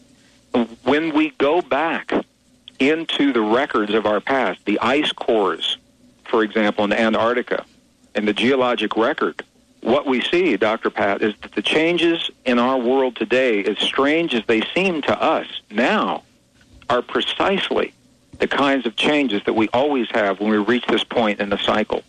When 0.85 1.15
we 1.15 1.31
go 1.31 1.61
back 1.63 2.13
into 2.79 3.33
the 3.33 3.41
records 3.41 3.93
of 3.95 4.07
our 4.07 4.21
past, 4.21 4.65
the 4.65 4.79
ice 4.81 5.13
cores, 5.13 5.79
for 6.25 6.43
example, 6.43 6.85
in 6.85 6.93
Antarctica, 6.93 7.65
and 8.15 8.27
the 8.27 8.33
geologic 8.33 8.97
record 8.97 9.43
what 9.81 10.07
we 10.07 10.21
see, 10.23 10.57
Dr. 10.57 10.91
Pat, 10.91 11.23
is 11.23 11.35
that 11.43 11.53
the 11.53 11.63
changes 11.63 12.31
in 12.45 12.59
our 12.59 12.79
world 12.79 13.17
today, 13.17 13.65
as 13.65 13.79
strange 13.79 14.35
as 14.35 14.45
they 14.47 14.63
seem 14.75 15.03
to 15.03 15.23
us 15.23 15.47
now, 15.71 16.25
are 16.91 17.03
precisely 17.03 17.93
the 18.39 18.49
kinds 18.49 18.87
of 18.87 18.97
changes 18.97 19.43
that 19.45 19.53
we 19.53 19.69
always 19.69 20.11
have 20.11 20.41
when 20.41 20.51
we 20.51 20.59
reach 20.59 20.85
this 20.87 21.05
point 21.05 21.41
in 21.41 21.51
the 21.51 21.59
cycle. 21.59 22.03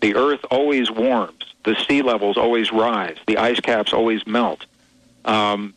The 0.00 0.14
earth 0.14 0.44
always 0.50 0.90
warms, 0.90 1.54
the 1.64 1.76
sea 1.88 2.02
levels 2.02 2.36
always 2.36 2.70
rise, 2.70 3.16
the 3.26 3.38
ice 3.38 3.60
caps 3.60 3.92
always 3.92 4.26
melt. 4.26 4.66
Um, 5.26 5.74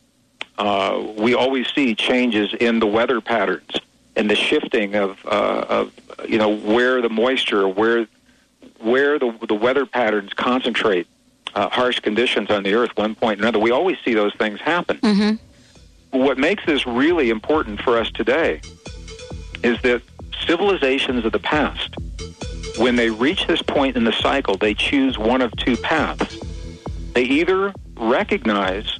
uh, 0.56 1.02
we 1.16 1.34
always 1.34 1.66
see 1.74 1.94
changes 1.94 2.54
in 2.60 2.78
the 2.78 2.86
weather 2.86 3.20
patterns 3.20 3.70
and 4.16 4.30
the 4.30 4.36
shifting 4.36 4.94
of, 4.94 5.18
uh, 5.24 5.66
of 5.68 5.92
you 6.28 6.38
know 6.38 6.54
where 6.54 7.00
the 7.00 7.08
moisture, 7.08 7.68
where 7.68 8.06
where 8.78 9.18
the 9.18 9.32
the 9.48 9.54
weather 9.54 9.86
patterns 9.86 10.32
concentrate 10.34 11.06
uh, 11.54 11.68
harsh 11.68 12.00
conditions 12.00 12.50
on 12.50 12.62
the 12.62 12.74
earth, 12.74 12.90
one 12.96 13.14
point 13.14 13.40
or 13.40 13.42
another. 13.42 13.58
We 13.58 13.70
always 13.70 13.96
see 14.04 14.14
those 14.14 14.34
things 14.34 14.60
happen. 14.60 14.98
Mm-hmm. 14.98 16.18
What 16.18 16.38
makes 16.38 16.64
this 16.66 16.86
really 16.86 17.30
important 17.30 17.80
for 17.80 17.96
us 17.96 18.10
today 18.10 18.60
is 19.62 19.80
that 19.82 20.02
civilizations 20.46 21.24
of 21.24 21.32
the 21.32 21.38
past, 21.38 21.94
when 22.78 22.96
they 22.96 23.10
reach 23.10 23.46
this 23.46 23.62
point 23.62 23.96
in 23.96 24.04
the 24.04 24.12
cycle, 24.12 24.56
they 24.56 24.74
choose 24.74 25.18
one 25.18 25.42
of 25.42 25.54
two 25.56 25.76
paths. 25.76 26.38
They 27.14 27.24
either 27.24 27.72
recognize 27.96 28.98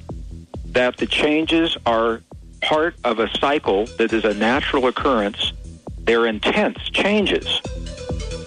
that 0.71 0.97
the 0.97 1.05
changes 1.05 1.77
are 1.85 2.21
part 2.61 2.95
of 3.03 3.19
a 3.19 3.29
cycle 3.37 3.85
that 3.97 4.13
is 4.13 4.23
a 4.23 4.33
natural 4.33 4.87
occurrence, 4.87 5.53
they're 5.99 6.25
intense 6.25 6.77
changes, 6.89 7.61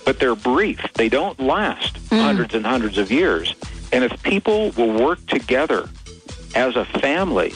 but 0.04 0.19
they're 0.19 0.35
brief. 0.35 0.81
They 0.95 1.09
don't 1.09 1.38
last 1.38 1.95
mm. 2.09 2.21
hundreds 2.21 2.54
and 2.54 2.64
hundreds 2.64 2.99
of 2.99 3.11
years. 3.11 3.54
And 3.93 4.04
if 4.04 4.23
people 4.23 4.71
will 4.73 4.93
work 4.93 5.25
together 5.26 5.88
as 6.54 6.76
a 6.76 6.85
family, 6.85 7.54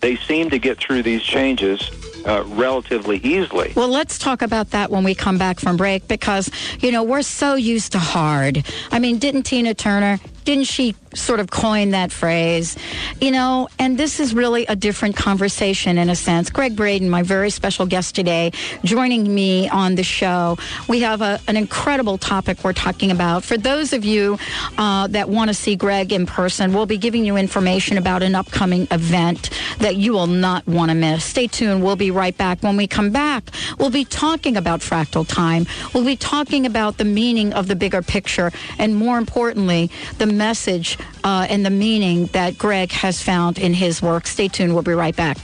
they 0.00 0.16
seem 0.16 0.50
to 0.50 0.58
get 0.58 0.78
through 0.78 1.02
these 1.02 1.22
changes 1.22 1.90
uh, 2.26 2.44
relatively 2.46 3.18
easily. 3.18 3.72
Well, 3.74 3.88
let's 3.88 4.18
talk 4.18 4.42
about 4.42 4.70
that 4.70 4.90
when 4.90 5.04
we 5.04 5.14
come 5.14 5.38
back 5.38 5.58
from 5.58 5.76
break 5.76 6.06
because, 6.08 6.50
you 6.80 6.92
know, 6.92 7.02
we're 7.02 7.22
so 7.22 7.54
used 7.54 7.92
to 7.92 7.98
hard. 7.98 8.64
I 8.90 8.98
mean, 8.98 9.18
didn't 9.18 9.44
Tina 9.44 9.74
Turner, 9.74 10.20
didn't 10.44 10.64
she 10.64 10.94
sort 11.14 11.40
of 11.40 11.50
coin 11.50 11.90
that 11.90 12.12
phrase? 12.12 12.76
You 13.20 13.30
know, 13.30 13.68
and 13.78 13.98
this 13.98 14.20
is 14.20 14.34
really 14.34 14.66
a 14.66 14.76
different 14.76 15.16
conversation 15.16 15.98
in 15.98 16.10
a 16.10 16.16
sense. 16.16 16.50
Gregg 16.50 16.76
Braden, 16.76 17.08
my 17.10 17.22
very 17.22 17.50
special 17.50 17.86
guest 17.86 18.14
today, 18.14 18.52
joining 18.84 19.34
me 19.34 19.68
on 19.68 19.94
the 19.94 20.02
show. 20.02 20.56
We 20.88 21.00
have 21.00 21.22
a, 21.22 21.40
an 21.48 21.56
incredible 21.56 22.18
topic 22.18 22.62
we're 22.64 22.72
talking 22.72 23.10
about. 23.10 23.44
For 23.44 23.56
those 23.56 23.92
of 23.92 24.04
you 24.04 24.38
uh, 24.78 25.06
that 25.08 25.28
want 25.28 25.48
to 25.48 25.54
see 25.54 25.76
Gregg 25.76 26.12
in 26.12 26.26
person, 26.26 26.72
we'll 26.72 26.86
be 26.86 26.98
giving 26.98 27.24
you 27.24 27.36
information 27.36 27.98
about 27.98 28.22
an 28.22 28.34
upcoming 28.34 28.86
event 28.90 29.50
that 29.78 29.96
you 29.96 30.12
will 30.12 30.26
not 30.26 30.66
want 30.66 30.90
to 30.90 30.94
miss. 30.94 31.24
Stay 31.24 31.46
tuned. 31.46 31.82
We'll 31.82 31.96
be 31.96 32.10
right 32.10 32.36
back. 32.36 32.62
When 32.62 32.76
we 32.76 32.86
come 32.86 33.10
back, 33.10 33.50
we'll 33.78 33.90
be 33.90 34.04
talking 34.04 34.56
about 34.56 34.80
fractal 34.80 35.26
time. 35.26 35.66
We'll 35.94 36.04
be 36.04 36.16
talking 36.16 36.66
about 36.66 36.98
the 36.98 37.04
meaning 37.04 37.52
of 37.52 37.68
the 37.68 37.76
bigger 37.76 38.02
picture, 38.02 38.52
and 38.78 38.94
more 38.94 39.18
importantly, 39.18 39.90
the 40.18 40.26
message 40.26 40.98
uh, 41.24 41.46
and 41.48 41.64
the 41.64 41.70
meaning 41.70 42.26
that 42.26 42.58
Gregg 42.58 42.92
has 42.92 43.22
found 43.22 43.58
in 43.58 43.74
his 43.74 44.02
work. 44.02 44.26
Stay 44.26 44.48
tuned. 44.48 44.74
We'll 44.74 44.82
be 44.82 44.92
right 44.92 45.16
back. 45.16 45.38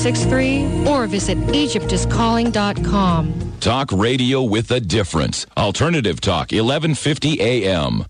6463 0.00 0.88
or 0.90 1.06
visit 1.06 1.36
EgyptIsCalling.com. 1.48 3.34
Talk 3.60 3.92
radio 3.92 4.42
with 4.42 4.70
a 4.70 4.80
difference. 4.80 5.44
Alternative 5.58 6.18
Talk, 6.20 6.52
1150 6.52 7.38
AM. 7.40 8.04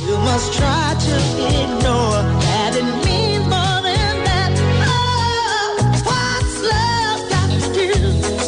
You 0.00 0.16
must 0.18 0.52
try 0.58 0.96
to 0.98 1.14
ignore 1.46 2.22
that 2.42 2.74
it 2.74 2.82
means 3.06 3.44
more 3.44 3.82
than 3.86 4.24
that. 4.24 4.52
Oh, 4.84 5.76
what's 6.04 6.60
love 6.62 7.30
got 7.30 7.50
to 7.62 7.72
do? 7.72 7.92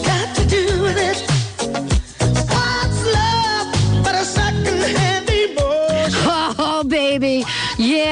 Got 0.05 0.35
to 0.37 0.45
do 0.49 0.83
with 0.83 0.99
it. 0.99 1.23
What's 2.51 3.05
love 3.15 3.69
but 4.05 4.15
a 4.17 4.25
second-hand 4.25 5.31
emotion? 5.31 6.23
Oh, 6.63 6.83
baby. 6.85 7.43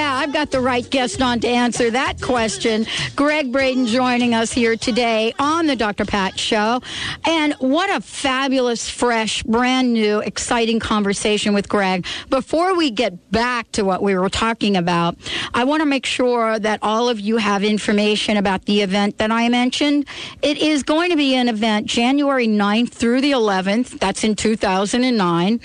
Yeah, 0.08 0.14
I've 0.14 0.32
got 0.32 0.50
the 0.50 0.60
right 0.60 0.88
guest 0.88 1.20
on 1.20 1.38
to 1.40 1.48
answer 1.48 1.90
that 1.90 2.22
question. 2.22 2.86
Gregg 3.14 3.52
Braden 3.52 3.84
joining 3.84 4.32
us 4.32 4.50
here 4.50 4.74
today 4.74 5.34
on 5.38 5.66
the 5.66 5.76
Dr. 5.76 6.06
Pat 6.06 6.40
Show. 6.40 6.80
And 7.26 7.52
what 7.58 7.94
a 7.94 8.00
fabulous, 8.00 8.88
fresh, 8.88 9.42
brand 9.42 9.92
new, 9.92 10.20
exciting 10.20 10.80
conversation 10.80 11.52
with 11.52 11.68
Gregg. 11.68 12.06
Before 12.30 12.74
we 12.74 12.90
get 12.90 13.30
back 13.30 13.70
to 13.72 13.82
what 13.84 14.02
we 14.02 14.16
were 14.16 14.30
talking 14.30 14.78
about, 14.78 15.14
I 15.52 15.64
want 15.64 15.82
to 15.82 15.86
make 15.86 16.06
sure 16.06 16.58
that 16.58 16.78
all 16.80 17.10
of 17.10 17.20
you 17.20 17.36
have 17.36 17.62
information 17.62 18.38
about 18.38 18.64
the 18.64 18.80
event 18.80 19.18
that 19.18 19.30
I 19.30 19.50
mentioned. 19.50 20.06
It 20.40 20.56
is 20.56 20.84
going 20.84 21.10
to 21.10 21.16
be 21.16 21.34
an 21.34 21.50
event 21.50 21.86
January 21.86 22.48
9th 22.48 22.92
through 22.92 23.20
the 23.20 23.32
11th. 23.32 23.98
That's 23.98 24.24
in 24.24 24.36
2009. 24.36 25.60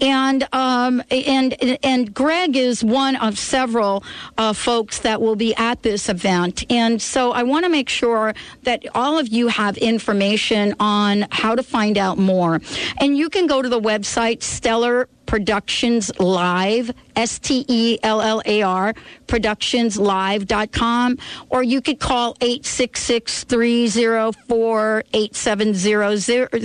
And, 0.00 0.48
um, 0.52 1.02
and, 1.10 1.78
and 1.82 2.14
Gregg 2.14 2.56
is 2.56 2.84
one 2.84 3.16
of 3.16 3.36
several 3.36 3.87
uh, 4.36 4.52
folks 4.52 5.00
that 5.00 5.20
will 5.20 5.36
be 5.36 5.54
at 5.56 5.82
this 5.82 6.08
event. 6.08 6.64
And 6.70 7.00
so 7.00 7.32
I 7.32 7.42
want 7.42 7.64
to 7.64 7.70
make 7.70 7.88
sure 7.88 8.34
that 8.62 8.84
all 8.94 9.18
of 9.18 9.28
you 9.28 9.48
have 9.48 9.76
information 9.78 10.74
on 10.80 11.26
how 11.30 11.54
to 11.54 11.62
find 11.62 11.96
out 11.98 12.18
more. 12.18 12.60
And 12.98 13.16
you 13.16 13.28
can 13.30 13.46
go 13.46 13.62
to 13.62 13.68
the 13.68 13.80
website 13.80 14.42
Stellar 14.42 15.08
Productions 15.26 16.10
Live, 16.18 16.90
S 17.14 17.38
T 17.38 17.64
E 17.68 17.98
L 18.02 18.22
L 18.22 18.40
A 18.46 18.62
R, 18.62 18.94
productionslive.com, 19.26 21.18
or 21.50 21.62
you 21.62 21.82
could 21.82 22.00
call 22.00 22.34
866 22.40 23.44
304 23.44 25.04
8700. 25.12 26.62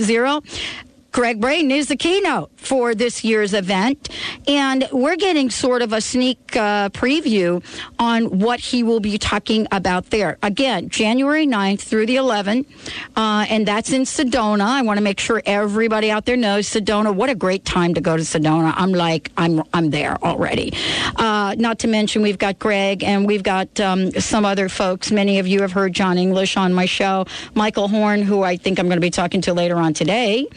Gregg 1.14 1.40
Braden 1.40 1.70
is 1.70 1.86
the 1.86 1.94
keynote 1.94 2.50
for 2.56 2.92
this 2.92 3.22
year's 3.22 3.54
event. 3.54 4.08
And 4.48 4.88
we're 4.90 5.14
getting 5.14 5.48
sort 5.48 5.80
of 5.80 5.92
a 5.92 6.00
sneak 6.00 6.56
uh, 6.56 6.88
preview 6.88 7.62
on 8.00 8.40
what 8.40 8.58
he 8.58 8.82
will 8.82 8.98
be 8.98 9.16
talking 9.16 9.68
about 9.70 10.10
there. 10.10 10.38
Again, 10.42 10.88
January 10.88 11.46
9th 11.46 11.82
through 11.82 12.06
the 12.06 12.16
11th. 12.16 12.66
Uh, 13.14 13.46
and 13.48 13.64
that's 13.64 13.92
in 13.92 14.02
Sedona. 14.02 14.62
I 14.62 14.82
want 14.82 14.98
to 14.98 15.04
make 15.04 15.20
sure 15.20 15.40
everybody 15.46 16.10
out 16.10 16.24
there 16.24 16.36
knows 16.36 16.68
Sedona. 16.68 17.14
What 17.14 17.30
a 17.30 17.36
great 17.36 17.64
time 17.64 17.94
to 17.94 18.00
go 18.00 18.16
to 18.16 18.24
Sedona. 18.24 18.74
I'm 18.76 18.90
like, 18.90 19.30
I'm, 19.36 19.62
I'm 19.72 19.90
there 19.90 20.16
already. 20.24 20.72
Uh, 21.14 21.54
not 21.56 21.78
to 21.80 21.86
mention, 21.86 22.22
we've 22.22 22.38
got 22.38 22.58
Gregg 22.58 23.04
and 23.04 23.24
we've 23.24 23.44
got 23.44 23.78
um, 23.78 24.10
some 24.14 24.44
other 24.44 24.68
folks. 24.68 25.12
Many 25.12 25.38
of 25.38 25.46
you 25.46 25.62
have 25.62 25.70
heard 25.70 25.92
John 25.92 26.18
English 26.18 26.56
on 26.56 26.74
my 26.74 26.86
show, 26.86 27.26
Michael 27.54 27.86
Horn, 27.86 28.22
who 28.22 28.42
I 28.42 28.56
think 28.56 28.80
I'm 28.80 28.86
going 28.86 28.96
to 28.96 29.00
be 29.00 29.10
talking 29.10 29.40
to 29.42 29.54
later 29.54 29.76
on 29.76 29.94
today 29.94 30.48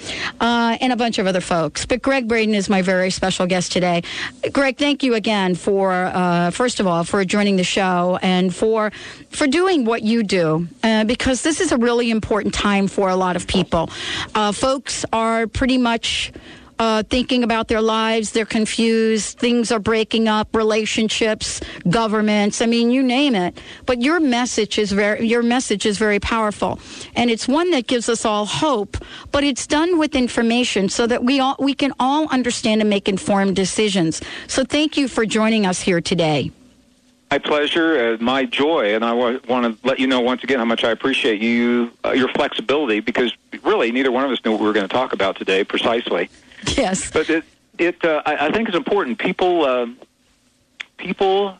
uh, 0.47 0.77
and 0.79 0.93
a 0.93 0.95
bunch 0.95 1.19
of 1.19 1.27
other 1.27 1.41
folks. 1.41 1.85
But 1.85 2.01
Gregg 2.01 2.27
Braden 2.27 2.55
is 2.55 2.69
my 2.69 2.81
very 2.81 3.09
special 3.09 3.45
guest 3.47 3.73
today. 3.73 4.03
Gregg, 4.53 4.77
thank 4.77 5.03
you 5.03 5.13
again 5.13 5.55
for, 5.55 5.91
uh, 5.91 6.51
first 6.51 6.79
of 6.79 6.87
all, 6.87 7.03
for 7.03 7.25
joining 7.25 7.57
the 7.57 7.65
show 7.65 8.17
and 8.21 8.55
for 8.55 8.91
for 9.29 9.45
doing 9.45 9.83
what 9.83 10.03
you 10.03 10.23
do, 10.23 10.67
uh, 10.83 11.03
because 11.03 11.41
this 11.41 11.59
is 11.59 11.71
a 11.73 11.77
really 11.77 12.09
important 12.09 12.53
time 12.53 12.87
for 12.87 13.09
a 13.09 13.15
lot 13.15 13.35
of 13.35 13.45
people. 13.45 13.89
Uh, 14.33 14.53
folks 14.53 15.05
are 15.11 15.47
pretty 15.47 15.77
much 15.77 16.31
uh, 16.79 17.03
thinking 17.03 17.43
about 17.43 17.67
their 17.67 17.81
lives. 17.81 18.31
They're 18.31 18.45
confused. 18.45 19.39
Things 19.39 19.71
are 19.71 19.79
breaking 19.79 20.27
up. 20.27 20.55
Relationships, 20.55 21.61
governments. 21.89 22.61
I 22.61 22.65
mean, 22.65 22.91
you 22.91 23.03
name 23.03 23.35
it. 23.35 23.59
But 23.85 24.01
your 24.01 24.19
message 24.19 24.77
is 24.77 24.91
very 24.91 25.27
your 25.27 25.43
message 25.43 25.85
is 25.85 25.97
very 25.97 26.19
powerful, 26.19 26.79
and 27.15 27.29
it's 27.29 27.47
one 27.47 27.71
that 27.71 27.87
gives 27.87 28.09
us 28.09 28.25
all 28.25 28.45
hope. 28.45 28.97
But 29.31 29.43
it's 29.43 29.67
done 29.67 29.97
with 29.97 30.15
information 30.15 30.89
so 30.89 31.07
that 31.07 31.23
we 31.23 31.39
all 31.39 31.55
we 31.59 31.73
can 31.73 31.93
all 31.99 32.27
understand 32.29 32.81
and 32.81 32.89
make 32.89 33.07
informed 33.09 33.55
decisions. 33.55 34.21
So 34.47 34.63
thank 34.63 34.97
you 34.97 35.07
for 35.07 35.25
joining 35.25 35.65
us 35.65 35.81
here 35.81 36.01
today. 36.01 36.51
My 37.29 37.39
pleasure, 37.39 38.13
uh, 38.13 38.23
my 38.23 38.45
joy, 38.45 38.95
and 38.95 39.03
I 39.03 39.11
wa- 39.11 39.39
want 39.49 39.65
to 39.65 39.87
let 39.87 39.99
you 39.99 40.07
know 40.07 40.21
once 40.21 40.45
again 40.45 40.59
how 40.59 40.65
much 40.65 40.85
I 40.85 40.91
appreciate 40.91 41.41
you, 41.41 41.91
uh, 42.05 42.11
your 42.11 42.29
flexibility, 42.29 43.01
because 43.01 43.33
really 43.63 43.91
neither 43.91 44.13
one 44.13 44.23
of 44.23 44.31
us 44.31 44.39
knew 44.45 44.51
what 44.51 44.61
we 44.61 44.65
were 44.65 44.71
going 44.71 44.87
to 44.87 44.93
talk 44.93 45.11
about 45.11 45.35
today 45.35 45.65
precisely. 45.65 46.29
Yes. 46.77 47.11
But 47.11 47.29
it, 47.29 47.43
it 47.77 48.03
uh, 48.03 48.21
I, 48.25 48.47
I 48.47 48.51
think 48.51 48.67
it's 48.67 48.77
important. 48.77 49.17
People, 49.19 49.63
uh, 49.65 49.87
people 50.97 51.57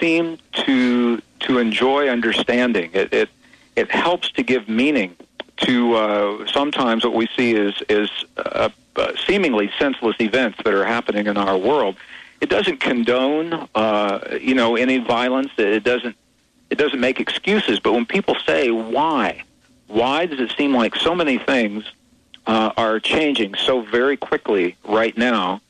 seem 0.00 0.38
to 0.64 1.20
to 1.40 1.58
enjoy 1.58 2.08
understanding. 2.08 2.90
It 2.92 3.12
it, 3.12 3.28
it 3.76 3.90
helps 3.90 4.30
to 4.32 4.42
give 4.42 4.68
meaning 4.68 5.16
to 5.58 5.94
uh, 5.94 6.46
sometimes 6.46 7.04
what 7.04 7.14
we 7.14 7.28
see 7.36 7.54
is 7.54 7.74
is 7.88 8.10
uh, 8.36 8.68
uh, 8.96 9.12
seemingly 9.26 9.70
senseless 9.78 10.16
events 10.20 10.58
that 10.64 10.74
are 10.74 10.84
happening 10.84 11.26
in 11.26 11.36
our 11.36 11.56
world. 11.56 11.96
It 12.40 12.50
doesn't 12.50 12.80
condone, 12.80 13.68
uh, 13.74 14.38
you 14.40 14.54
know, 14.54 14.76
any 14.76 14.98
violence. 14.98 15.50
It 15.56 15.84
doesn't 15.84 16.16
it 16.70 16.78
doesn't 16.78 17.00
make 17.00 17.20
excuses. 17.20 17.78
But 17.80 17.92
when 17.92 18.06
people 18.06 18.36
say 18.46 18.70
why, 18.70 19.42
why 19.86 20.26
does 20.26 20.40
it 20.40 20.52
seem 20.56 20.74
like 20.74 20.96
so 20.96 21.14
many 21.14 21.38
things 21.38 21.84
uh, 22.46 22.72
are 22.76 23.00
changing 23.00 23.54
so 23.54 23.80
very 23.80 24.16
quickly 24.16 24.76
right 24.84 25.16
now, 25.16 25.60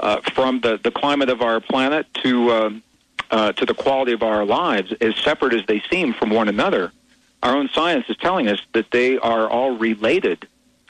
uh, 0.00 0.20
from 0.32 0.60
the, 0.60 0.78
the 0.82 0.90
climate 0.90 1.28
of 1.28 1.42
our 1.42 1.60
planet 1.60 2.06
to 2.22 2.50
um, 2.52 2.82
uh, 3.30 3.52
to 3.52 3.64
the 3.64 3.74
quality 3.74 4.12
of 4.12 4.22
our 4.22 4.44
lives, 4.44 4.92
as 5.00 5.16
separate 5.16 5.54
as 5.54 5.64
they 5.66 5.82
seem 5.90 6.12
from 6.12 6.30
one 6.30 6.48
another. 6.48 6.92
Our 7.42 7.56
own 7.56 7.68
science 7.72 8.06
is 8.08 8.16
telling 8.16 8.48
us 8.48 8.60
that 8.74 8.90
they 8.90 9.18
are 9.18 9.48
all 9.48 9.76
related 9.76 10.46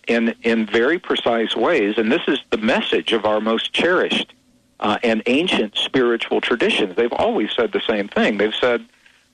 in 0.07 0.35
in 0.43 0.67
very 0.67 0.99
precise 0.99 1.55
ways, 1.57 1.99
and 1.99 2.11
this 2.11 2.23
is 2.29 2.39
the 2.51 2.59
message 2.59 3.13
of 3.13 3.25
our 3.25 3.41
most 3.41 3.73
cherished 3.73 4.35
uh, 4.81 4.99
and 5.03 5.23
ancient 5.27 5.77
spiritual 5.77 6.41
traditions. 6.41 6.97
They've 6.97 7.13
always 7.13 7.51
said 7.55 7.73
the 7.73 7.81
same 7.81 8.09
thing. 8.09 8.39
They've 8.39 8.55
said 8.55 8.85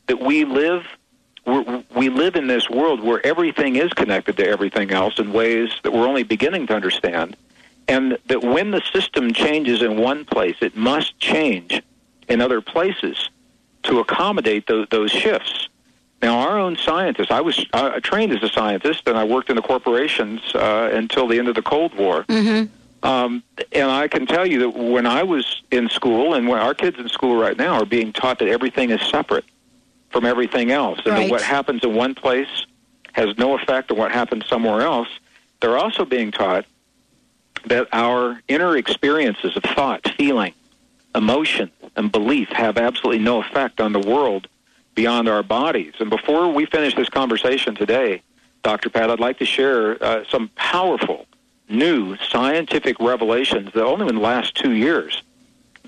that 0.06 0.20
we 0.20 0.44
live 0.44 0.84
we're, 1.50 1.84
we 1.94 2.08
live 2.08 2.36
in 2.36 2.46
this 2.46 2.68
world 2.70 3.02
where 3.02 3.24
everything 3.26 3.76
is 3.76 3.92
connected 3.92 4.36
to 4.38 4.46
everything 4.46 4.90
else 4.90 5.18
in 5.18 5.32
ways 5.32 5.70
that 5.82 5.92
we're 5.92 6.06
only 6.06 6.22
beginning 6.22 6.66
to 6.68 6.74
understand, 6.74 7.36
and 7.88 8.18
that 8.26 8.42
when 8.42 8.70
the 8.70 8.82
system 8.92 9.32
changes 9.32 9.82
in 9.82 9.96
one 9.98 10.24
place, 10.24 10.56
it 10.60 10.76
must 10.76 11.18
change 11.18 11.82
in 12.28 12.40
other 12.40 12.60
places 12.60 13.30
to 13.82 13.98
accommodate 13.98 14.66
those, 14.66 14.86
those 14.90 15.10
shifts. 15.10 15.68
Now, 16.22 16.40
our 16.40 16.58
own 16.58 16.76
scientists, 16.76 17.30
I 17.30 17.40
was 17.40 17.64
uh, 17.72 17.98
trained 18.00 18.32
as 18.32 18.42
a 18.42 18.48
scientist, 18.48 19.04
and 19.06 19.16
I 19.16 19.24
worked 19.24 19.48
in 19.48 19.56
the 19.56 19.62
corporations 19.62 20.40
uh, 20.54 20.90
until 20.92 21.26
the 21.26 21.38
end 21.38 21.48
of 21.48 21.54
the 21.54 21.62
Cold 21.62 21.94
War. 21.94 22.24
Um, 23.02 23.42
and 23.72 23.90
I 23.90 24.08
can 24.08 24.26
tell 24.26 24.46
you 24.46 24.58
that 24.60 24.70
when 24.70 25.06
I 25.06 25.22
was 25.22 25.62
in 25.70 25.88
school, 25.88 26.34
and 26.34 26.46
when 26.46 26.58
our 26.58 26.74
kids 26.74 26.98
in 26.98 27.08
school 27.08 27.36
right 27.36 27.56
now 27.56 27.72
are 27.80 27.86
being 27.86 28.12
taught 28.12 28.38
that 28.40 28.48
everything 28.48 28.90
is 28.90 29.00
separate 29.08 29.46
from 30.10 30.26
everything 30.26 30.70
else, 30.70 30.98
and 31.04 31.14
Right. 31.14 31.30
what 31.30 31.42
happens 31.42 31.82
in 31.84 31.94
one 31.94 32.14
place 32.14 32.66
has 33.12 33.36
no 33.38 33.54
effect 33.54 33.90
on 33.90 33.96
what 33.96 34.12
happens 34.12 34.46
somewhere 34.46 34.82
else. 34.82 35.08
They're 35.60 35.78
also 35.78 36.04
being 36.04 36.30
taught 36.30 36.64
that 37.66 37.88
our 37.92 38.40
inner 38.48 38.76
experiences 38.76 39.56
of 39.56 39.62
thought, 39.62 40.06
feeling, 40.16 40.54
emotion, 41.14 41.70
and 41.96 42.10
belief 42.10 42.48
have 42.50 42.78
absolutely 42.78 43.22
no 43.22 43.40
effect 43.40 43.80
on 43.80 43.92
the 43.92 43.98
world 44.00 44.46
beyond 44.94 45.28
our 45.28 45.42
bodies. 45.42 45.94
And 45.98 46.10
before 46.10 46.52
we 46.52 46.66
finish 46.66 46.94
this 46.94 47.08
conversation 47.08 47.74
today, 47.74 48.22
Dr. 48.62 48.90
Pat, 48.90 49.10
I'd 49.10 49.20
like 49.20 49.38
to 49.38 49.46
share 49.46 50.02
uh, 50.02 50.24
some 50.28 50.50
powerful 50.56 51.26
new 51.68 52.16
scientific 52.16 52.98
revelations 53.00 53.72
that 53.74 53.84
only 53.84 54.08
in 54.08 54.16
the 54.16 54.20
last 54.20 54.54
two 54.56 54.72
years 54.72 55.22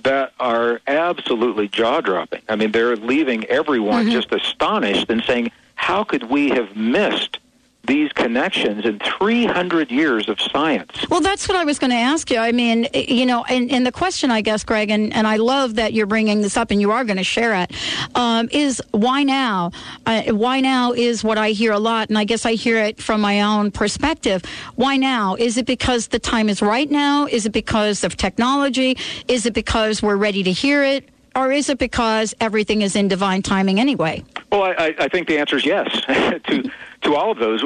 that 0.04 0.32
are 0.40 0.80
absolutely 0.86 1.68
jaw 1.68 2.00
dropping. 2.00 2.42
I 2.48 2.56
mean, 2.56 2.72
they're 2.72 2.96
leaving 2.96 3.44
everyone 3.46 4.04
mm-hmm. 4.04 4.12
just 4.12 4.32
astonished 4.32 5.10
and 5.10 5.22
saying, 5.24 5.52
how 5.74 6.04
could 6.04 6.24
we 6.24 6.50
have 6.50 6.76
missed 6.76 7.38
these 7.86 8.12
connections 8.12 8.84
in 8.84 8.98
300 9.18 9.90
years 9.90 10.28
of 10.28 10.40
science? 10.40 10.90
Well, 11.10 11.20
that's 11.20 11.48
what 11.48 11.56
I 11.56 11.64
was 11.64 11.78
going 11.78 11.90
to 11.90 11.96
ask 11.96 12.30
you. 12.30 12.38
I 12.38 12.52
mean, 12.52 12.86
you 12.94 13.26
know, 13.26 13.44
and, 13.44 13.70
and 13.72 13.84
the 13.86 13.92
question, 13.92 14.30
I 14.30 14.40
guess, 14.40 14.62
Gregg, 14.64 14.90
and, 14.90 15.12
and 15.12 15.26
I 15.26 15.36
love 15.36 15.74
that 15.74 15.92
you're 15.92 16.06
bringing 16.06 16.42
this 16.42 16.56
up 16.56 16.70
and 16.70 16.80
you 16.80 16.92
are 16.92 17.04
going 17.04 17.16
to 17.16 17.24
share 17.24 17.54
it, 17.62 17.72
um, 18.14 18.48
is 18.52 18.80
why 18.92 19.24
now? 19.24 19.72
Uh, 20.06 20.22
why 20.32 20.60
now 20.60 20.92
is 20.92 21.24
what 21.24 21.38
I 21.38 21.50
hear 21.50 21.72
a 21.72 21.78
lot, 21.78 22.08
and 22.08 22.16
I 22.18 22.24
guess 22.24 22.46
I 22.46 22.52
hear 22.54 22.78
it 22.78 23.00
from 23.02 23.20
my 23.20 23.40
own 23.42 23.70
perspective. 23.72 24.42
Why 24.76 24.96
now? 24.96 25.34
Is 25.34 25.56
it 25.56 25.66
because 25.66 26.08
the 26.08 26.18
time 26.20 26.48
is 26.48 26.62
right 26.62 26.90
now? 26.90 27.26
Is 27.26 27.46
it 27.46 27.52
because 27.52 28.04
of 28.04 28.16
technology? 28.16 28.96
Is 29.28 29.44
it 29.46 29.54
because 29.54 30.02
we're 30.02 30.16
ready 30.16 30.42
to 30.44 30.52
hear 30.52 30.84
it? 30.84 31.08
Or 31.34 31.50
is 31.50 31.70
it 31.70 31.78
because 31.78 32.34
everything 32.40 32.82
is 32.82 32.94
in 32.94 33.08
divine 33.08 33.40
timing 33.42 33.80
anyway? 33.80 34.22
Well, 34.50 34.64
I, 34.64 34.72
I- 34.72 34.94
I 34.98 35.08
think 35.08 35.28
the 35.28 35.38
answer 35.38 35.56
is 35.56 35.64
yes 35.64 35.88
to 36.06 36.70
to 37.02 37.14
all 37.14 37.30
of 37.30 37.38
those. 37.38 37.64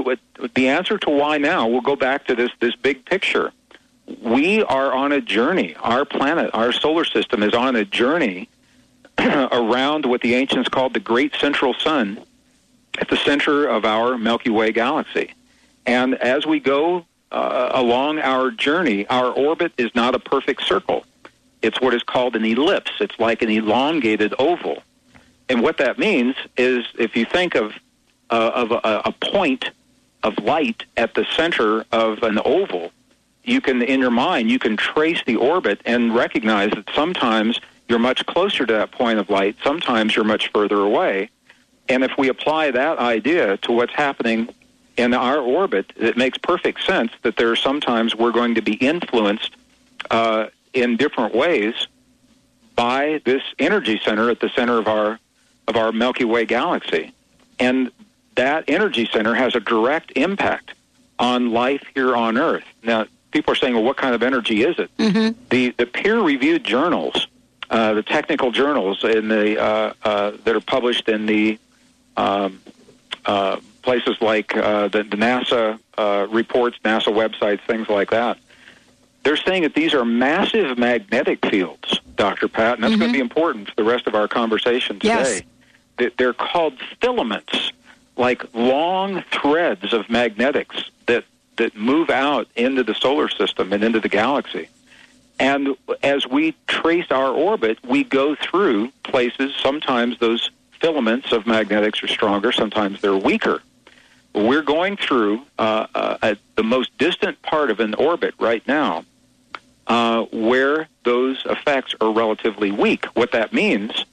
The 0.54 0.68
answer 0.68 0.98
to 0.98 1.10
why 1.10 1.38
now 1.38 1.66
we'll 1.66 1.80
go 1.80 1.96
back 1.96 2.26
to 2.26 2.34
this 2.34 2.50
this 2.60 2.76
big 2.76 3.04
picture. 3.04 3.52
We 4.22 4.62
are 4.62 4.92
on 4.92 5.12
a 5.12 5.20
journey. 5.20 5.74
Our 5.76 6.04
planet, 6.04 6.50
our 6.54 6.72
solar 6.72 7.04
system, 7.04 7.42
is 7.42 7.54
on 7.54 7.74
a 7.74 7.84
journey 7.84 8.48
around 9.18 10.06
what 10.06 10.20
the 10.20 10.34
ancients 10.34 10.68
called 10.68 10.94
the 10.94 11.00
Great 11.00 11.34
Central 11.34 11.74
Sun, 11.74 12.20
at 12.98 13.08
the 13.08 13.16
center 13.16 13.66
of 13.66 13.84
our 13.84 14.16
Milky 14.16 14.50
Way 14.50 14.72
galaxy. 14.72 15.32
And 15.86 16.14
as 16.16 16.46
we 16.46 16.60
go 16.60 17.04
uh, 17.32 17.70
along 17.72 18.18
our 18.18 18.50
journey, 18.50 19.06
our 19.08 19.30
orbit 19.30 19.72
is 19.76 19.94
not 19.94 20.14
a 20.14 20.18
perfect 20.18 20.62
circle. 20.62 21.04
It's 21.62 21.80
what 21.80 21.94
is 21.94 22.02
called 22.02 22.36
an 22.36 22.44
ellipse. 22.44 22.92
It's 23.00 23.18
like 23.18 23.42
an 23.42 23.50
elongated 23.50 24.34
oval. 24.38 24.82
And 25.48 25.62
what 25.62 25.78
that 25.78 25.98
means 25.98 26.34
is 26.56 26.84
if 26.98 27.16
you 27.16 27.24
think 27.24 27.54
of, 27.54 27.72
uh, 28.30 28.50
of 28.54 28.72
a, 28.72 29.02
a 29.04 29.12
point 29.12 29.70
of 30.22 30.38
light 30.38 30.84
at 30.96 31.14
the 31.14 31.26
center 31.36 31.84
of 31.92 32.22
an 32.22 32.38
oval, 32.44 32.90
you 33.44 33.60
can, 33.60 33.82
in 33.82 34.00
your 34.00 34.10
mind, 34.10 34.50
you 34.50 34.58
can 34.58 34.76
trace 34.76 35.22
the 35.24 35.36
orbit 35.36 35.80
and 35.84 36.14
recognize 36.14 36.70
that 36.72 36.88
sometimes 36.94 37.60
you're 37.88 38.00
much 38.00 38.26
closer 38.26 38.66
to 38.66 38.72
that 38.72 38.90
point 38.90 39.18
of 39.18 39.30
light, 39.30 39.56
sometimes 39.62 40.16
you're 40.16 40.24
much 40.24 40.50
further 40.52 40.80
away. 40.80 41.30
And 41.88 42.02
if 42.02 42.12
we 42.18 42.28
apply 42.28 42.72
that 42.72 42.98
idea 42.98 43.56
to 43.58 43.72
what's 43.72 43.94
happening 43.94 44.52
in 44.96 45.14
our 45.14 45.38
orbit, 45.38 45.92
it 45.96 46.16
makes 46.16 46.38
perfect 46.38 46.82
sense 46.82 47.12
that 47.22 47.36
there 47.36 47.50
are 47.52 47.56
sometimes 47.56 48.16
we're 48.16 48.32
going 48.32 48.56
to 48.56 48.62
be 48.62 48.74
influenced 48.74 49.54
uh, 50.10 50.46
in 50.72 50.96
different 50.96 51.34
ways 51.34 51.74
by 52.74 53.20
this 53.24 53.42
energy 53.58 54.00
center 54.04 54.30
at 54.30 54.40
the 54.40 54.50
center 54.50 54.78
of 54.78 54.88
our 54.88 55.18
of 55.68 55.76
our 55.76 55.90
Milky 55.90 56.24
Way 56.24 56.44
galaxy, 56.44 57.12
and 57.58 57.90
that 58.36 58.64
energy 58.68 59.08
center 59.12 59.34
has 59.34 59.54
a 59.54 59.60
direct 59.60 60.12
impact 60.16 60.72
on 61.18 61.50
life 61.52 61.82
here 61.94 62.14
on 62.14 62.38
Earth. 62.38 62.64
Now, 62.82 63.06
people 63.30 63.52
are 63.52 63.56
saying, 63.56 63.74
"Well, 63.74 63.84
what 63.84 63.96
kind 63.96 64.14
of 64.14 64.22
energy 64.22 64.62
is 64.62 64.78
it?" 64.78 64.90
The 65.50 65.70
the 65.76 65.86
peer 65.86 66.20
reviewed 66.20 66.64
journals, 66.64 67.26
uh, 67.70 67.94
the 67.94 68.02
technical 68.02 68.50
journals 68.52 69.02
in 69.04 69.28
the 69.28 69.58
uh, 69.60 69.92
uh, 70.04 70.32
that 70.44 70.54
are 70.54 70.60
published 70.60 71.08
in 71.08 71.26
the 71.26 71.58
um, 72.16 72.60
uh, 73.24 73.58
places 73.82 74.16
like 74.20 74.56
uh, 74.56 74.88
the, 74.88 75.02
the 75.04 75.16
NASA 75.16 75.78
uh, 75.98 76.26
reports, 76.30 76.78
NASA 76.84 77.12
websites, 77.12 77.60
things 77.66 77.88
like 77.88 78.10
that. 78.10 78.38
They're 79.22 79.36
saying 79.36 79.62
that 79.62 79.74
these 79.74 79.92
are 79.94 80.04
massive 80.04 80.78
magnetic 80.78 81.44
fields, 81.46 82.00
Dr. 82.14 82.46
Pat, 82.48 82.74
and 82.74 82.84
that's 82.84 82.94
going 82.96 83.10
to 83.10 83.12
be 83.12 83.20
important 83.20 83.68
for 83.68 83.74
the 83.74 83.84
rest 83.84 84.06
of 84.06 84.14
our 84.14 84.28
conversation 84.28 85.00
today. 85.00 85.42
Yes. 85.98 86.12
They're 86.16 86.32
called 86.32 86.74
filaments, 87.00 87.72
like 88.16 88.42
long 88.54 89.22
threads 89.30 89.92
of 89.92 90.08
magnetics 90.08 90.90
that, 91.06 91.24
that 91.56 91.76
move 91.76 92.10
out 92.10 92.48
into 92.56 92.82
the 92.82 92.94
solar 92.94 93.28
system 93.28 93.72
and 93.72 93.84
into 93.84 94.00
the 94.00 94.08
galaxy. 94.08 94.68
And 95.38 95.76
as 96.02 96.26
we 96.26 96.54
trace 96.66 97.10
our 97.10 97.30
orbit, 97.30 97.78
we 97.84 98.04
go 98.04 98.34
through 98.34 98.90
places, 99.02 99.54
sometimes 99.62 100.18
those 100.18 100.50
filaments 100.80 101.32
of 101.32 101.46
magnetics 101.46 102.02
are 102.02 102.08
stronger, 102.08 102.52
sometimes 102.52 103.00
they're 103.00 103.16
weaker. 103.16 103.62
We're 104.34 104.62
going 104.62 104.96
through 104.96 105.42
uh, 105.58 105.86
uh, 105.94 106.34
the 106.56 106.62
most 106.62 106.96
distant 106.98 107.40
part 107.42 107.70
of 107.70 107.80
an 107.80 107.94
orbit 107.94 108.34
right 108.38 108.66
now 108.66 109.04
uh, 109.86 110.24
where 110.24 110.88
those 111.04 111.42
effects 111.46 111.94
are 112.00 112.12
relatively 112.12 112.70
weak. 112.70 113.06
What 113.14 113.32
that 113.32 113.52
means 113.52 114.04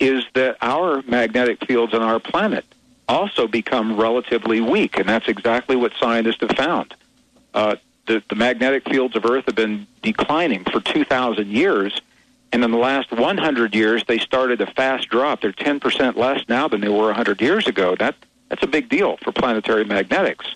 is 0.00 0.24
that 0.34 0.56
our 0.62 1.02
magnetic 1.02 1.64
fields 1.66 1.92
on 1.94 2.02
our 2.02 2.18
planet 2.20 2.64
also 3.08 3.48
become 3.48 3.96
relatively 3.96 4.60
weak, 4.60 4.98
and 4.98 5.08
that's 5.08 5.28
exactly 5.28 5.76
what 5.76 5.92
scientists 5.98 6.40
have 6.40 6.50
found. 6.50 6.94
Uh, 7.54 7.76
the, 8.06 8.22
the 8.28 8.34
magnetic 8.34 8.88
fields 8.88 9.16
of 9.16 9.24
Earth 9.24 9.46
have 9.46 9.54
been 9.54 9.86
declining 10.02 10.64
for 10.64 10.80
2,000 10.80 11.48
years, 11.48 12.00
and 12.52 12.64
in 12.64 12.70
the 12.70 12.78
last 12.78 13.10
100 13.10 13.74
years, 13.74 14.04
they 14.06 14.18
started 14.18 14.60
a 14.60 14.66
fast 14.66 15.08
drop. 15.08 15.40
They're 15.40 15.52
10% 15.52 16.16
less 16.16 16.42
now 16.48 16.68
than 16.68 16.80
they 16.80 16.88
were 16.88 17.06
100 17.06 17.40
years 17.40 17.66
ago. 17.66 17.96
That, 17.96 18.14
that's 18.48 18.62
a 18.62 18.66
big 18.68 18.88
deal 18.88 19.16
for 19.18 19.32
planetary 19.32 19.84
magnetics. 19.84 20.54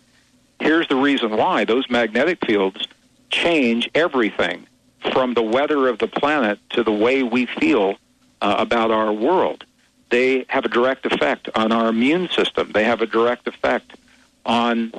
Here's 0.60 0.88
the 0.88 0.96
reason 0.96 1.36
why 1.36 1.64
those 1.64 1.90
magnetic 1.90 2.44
fields 2.46 2.86
change 3.30 3.90
everything 3.94 4.66
from 5.12 5.34
the 5.34 5.42
weather 5.42 5.88
of 5.88 5.98
the 5.98 6.06
planet 6.06 6.58
to 6.70 6.84
the 6.84 6.92
way 6.92 7.22
we 7.22 7.46
feel 7.46 7.96
uh, 8.40 8.56
about 8.58 8.90
our 8.90 9.12
world. 9.12 9.64
They 10.12 10.44
have 10.50 10.66
a 10.66 10.68
direct 10.68 11.06
effect 11.06 11.48
on 11.54 11.72
our 11.72 11.88
immune 11.88 12.28
system. 12.28 12.70
They 12.72 12.84
have 12.84 13.00
a 13.00 13.06
direct 13.06 13.48
effect 13.48 13.96
on 14.44 14.92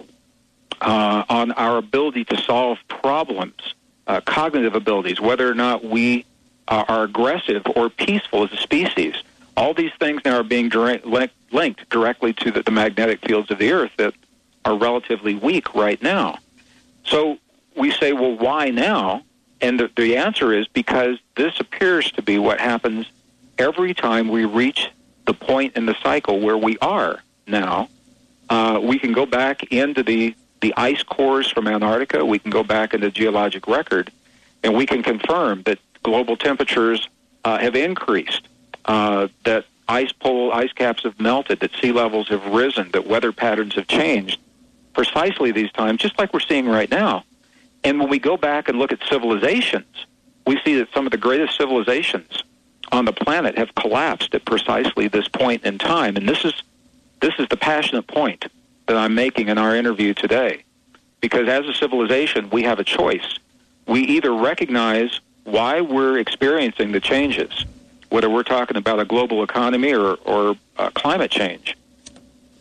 uh, 0.82 1.24
on 1.30 1.52
our 1.52 1.78
ability 1.78 2.26
to 2.26 2.38
solve 2.42 2.80
problems, 2.88 3.76
uh, 4.08 4.22
cognitive 4.22 4.74
abilities, 4.74 5.22
whether 5.22 5.48
or 5.48 5.54
not 5.54 5.86
we 5.86 6.26
uh, 6.68 6.84
are 6.88 7.04
aggressive 7.04 7.62
or 7.76 7.92
peaceful 7.92 8.44
as 8.46 8.52
a 8.54 8.58
species. 8.58 9.14
All 9.56 9.76
these 9.76 9.92
things 10.00 10.22
now 10.26 10.40
are 10.40 10.44
being 10.44 10.68
direct, 10.68 11.06
link, 11.06 11.32
linked 11.52 11.88
directly 11.92 12.34
to 12.34 12.50
the, 12.50 12.64
the 12.64 12.72
magnetic 12.72 13.22
fields 13.22 13.52
of 13.52 13.60
the 13.60 13.72
Earth 13.72 13.92
that 13.98 14.16
are 14.66 14.76
relatively 14.76 15.36
weak 15.36 15.76
right 15.76 16.02
now. 16.02 16.40
So 17.06 17.38
we 17.78 17.92
say, 17.92 18.14
well, 18.14 18.36
why 18.36 18.72
now? 18.72 19.22
And 19.62 19.80
the, 19.80 19.92
the 19.96 20.18
answer 20.18 20.52
is 20.52 20.68
because 20.68 21.20
this 21.36 21.60
appears 21.60 22.12
to 22.14 22.24
be 22.24 22.40
what 22.40 22.60
happens 22.60 23.06
every 23.60 23.94
time 23.94 24.28
we 24.28 24.46
reach 24.46 24.90
the 25.26 25.34
point 25.34 25.76
in 25.76 25.86
the 25.86 25.96
cycle 26.02 26.40
where 26.40 26.58
we 26.58 26.78
are 26.80 27.22
now. 27.48 27.90
Uh, 28.50 28.80
we 28.82 29.00
can 29.00 29.14
go 29.14 29.26
back 29.26 29.64
into 29.72 30.04
the, 30.04 30.36
the 30.62 30.74
ice 30.76 31.02
cores 31.04 31.50
from 31.50 31.68
Antarctica. 31.68 32.26
We 32.26 32.40
can 32.40 32.52
go 32.52 32.64
back 32.64 32.94
into 32.94 33.10
geologic 33.10 33.68
record, 33.68 34.12
and 34.64 34.76
we 34.76 34.86
can 34.86 35.02
confirm 35.02 35.64
that 35.64 35.80
global 36.04 36.36
temperatures 36.38 37.08
uh, 37.46 37.58
have 37.58 37.76
increased, 37.76 38.48
uh, 38.86 39.28
that 39.46 39.66
ice 39.88 40.12
pole 40.12 40.52
ice 40.52 40.72
caps 40.74 41.04
have 41.04 41.20
melted, 41.20 41.60
that 41.62 41.72
sea 41.82 41.92
levels 41.92 42.30
have 42.30 42.46
risen, 42.48 42.92
that 42.92 43.08
weather 43.08 43.32
patterns 43.32 43.76
have 43.76 43.88
changed 43.88 44.40
precisely 44.94 45.52
these 45.52 45.72
times, 45.72 46.00
just 46.00 46.18
like 46.20 46.34
we're 46.34 46.40
seeing 46.40 46.68
right 46.68 46.90
now. 46.90 47.24
And 47.84 48.00
when 48.00 48.10
we 48.10 48.20
go 48.20 48.38
back 48.38 48.70
and 48.70 48.80
look 48.80 48.92
at 48.92 49.00
civilizations, 49.10 50.06
we 50.46 50.60
see 50.64 50.76
that 50.76 50.90
some 50.94 51.06
of 51.06 51.12
the 51.12 51.18
greatest 51.18 51.58
civilizations 51.58 52.43
on 53.04 53.06
the 53.06 53.26
planet 53.26 53.58
have 53.58 53.76
collapsed 53.76 54.34
at 54.34 54.46
precisely 54.46 55.10
this 55.10 55.28
point 55.28 55.66
in 55.66 55.78
time. 55.78 56.16
And 56.16 56.28
this 56.28 56.46
is 56.46 56.54
this 57.20 57.34
is 57.38 57.48
the 57.50 57.58
passionate 57.58 58.08
point 58.08 58.46
that 58.88 58.98
I'm 58.98 59.14
making 59.14 59.50
in 59.50 59.58
our 59.58 59.76
interview 59.76 60.14
today. 60.14 60.64
Because 61.20 61.48
as 61.48 61.66
a 61.68 61.74
civilization, 61.74 62.50
we 62.50 62.64
have 62.64 62.80
a 62.80 62.84
choice. 62.84 63.40
We 63.88 64.02
either 64.02 64.34
recognize 64.34 65.20
why 65.44 65.82
we're 65.82 66.18
experiencing 66.18 66.92
the 66.92 67.00
changes, 67.00 67.66
whether 68.10 68.30
we're 68.30 68.44
talking 68.44 68.78
about 68.78 69.00
a 69.00 69.06
global 69.06 69.44
economy 69.44 69.94
or, 69.94 70.16
or 70.26 70.56
uh, 70.78 70.90
climate 70.92 71.32
change. 71.32 71.78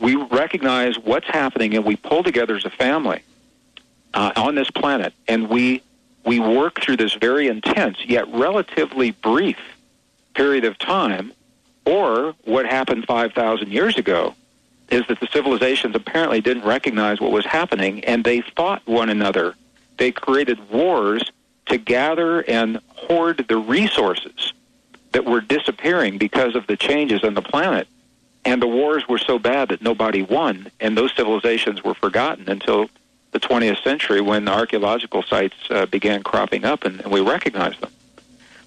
We 0.00 0.16
recognize 0.16 0.98
what's 0.98 1.28
happening 1.28 1.74
and 1.74 1.84
we 1.84 1.96
pull 1.96 2.22
together 2.22 2.56
as 2.56 2.64
a 2.64 2.70
family 2.70 3.22
uh, 4.14 4.32
on 4.36 4.54
this 4.56 4.70
planet 4.70 5.12
and 5.28 5.48
we, 5.48 5.82
we 6.24 6.38
work 6.40 6.80
through 6.80 6.96
this 6.98 7.14
very 7.14 7.48
intense 7.48 7.98
yet 8.04 8.26
relatively 8.32 9.12
brief 9.12 9.58
period 10.34 10.64
of 10.64 10.78
time. 10.78 11.32
Or 11.84 12.34
what 12.44 12.66
happened 12.66 13.06
5,000 13.06 13.70
years 13.70 13.96
ago 13.98 14.34
is 14.90 15.06
that 15.08 15.20
the 15.20 15.28
civilizations 15.32 15.96
apparently 15.96 16.40
didn't 16.40 16.64
recognize 16.64 17.20
what 17.20 17.32
was 17.32 17.46
happening 17.46 18.04
and 18.04 18.24
they 18.24 18.40
fought 18.40 18.82
one 18.86 19.08
another. 19.08 19.54
They 19.96 20.12
created 20.12 20.70
wars 20.70 21.30
to 21.66 21.78
gather 21.78 22.40
and 22.42 22.80
hoard 22.88 23.44
the 23.48 23.56
resources 23.56 24.52
that 25.12 25.24
were 25.24 25.40
disappearing 25.40 26.18
because 26.18 26.54
of 26.54 26.66
the 26.66 26.76
changes 26.76 27.24
on 27.24 27.34
the 27.34 27.42
planet. 27.42 27.88
And 28.44 28.60
the 28.60 28.66
wars 28.66 29.06
were 29.08 29.18
so 29.18 29.38
bad 29.38 29.68
that 29.68 29.82
nobody 29.82 30.22
won, 30.22 30.70
and 30.80 30.98
those 30.98 31.14
civilizations 31.14 31.84
were 31.84 31.94
forgotten 31.94 32.48
until 32.48 32.90
the 33.30 33.38
20th 33.38 33.82
century 33.82 34.20
when 34.20 34.44
the 34.44 34.52
archaeological 34.52 35.22
sites 35.22 35.54
uh, 35.70 35.86
began 35.86 36.22
cropping 36.22 36.64
up 36.64 36.84
and, 36.84 37.00
and 37.00 37.12
we 37.12 37.20
recognized 37.20 37.80
them. 37.80 37.92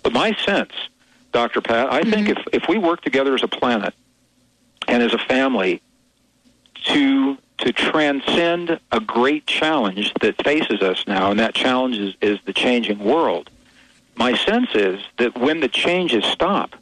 But 0.01 0.13
my 0.13 0.33
sense, 0.33 0.71
Dr. 1.35 1.59
Pat, 1.59 1.91
I 1.91 2.01
think 2.03 2.29
mm-hmm. 2.29 2.47
if, 2.53 2.63
if 2.63 2.69
we 2.69 2.77
work 2.77 3.01
together 3.01 3.35
as 3.35 3.43
a 3.43 3.47
planet 3.49 3.93
and 4.87 5.03
as 5.03 5.13
a 5.13 5.17
family 5.17 5.81
to 6.85 7.37
to 7.57 7.73
transcend 7.73 8.79
a 8.93 9.01
great 9.01 9.45
challenge 9.45 10.13
that 10.21 10.41
faces 10.45 10.81
us 10.81 11.03
now, 11.07 11.31
and 11.31 11.39
that 11.41 11.53
challenge 11.53 11.97
is, 11.97 12.15
is 12.21 12.39
the 12.45 12.53
changing 12.53 12.99
world. 12.99 13.49
My 14.15 14.33
sense 14.37 14.69
is 14.75 15.01
that 15.17 15.37
when 15.37 15.59
the 15.59 15.67
changes 15.67 16.23
stop, 16.23 16.73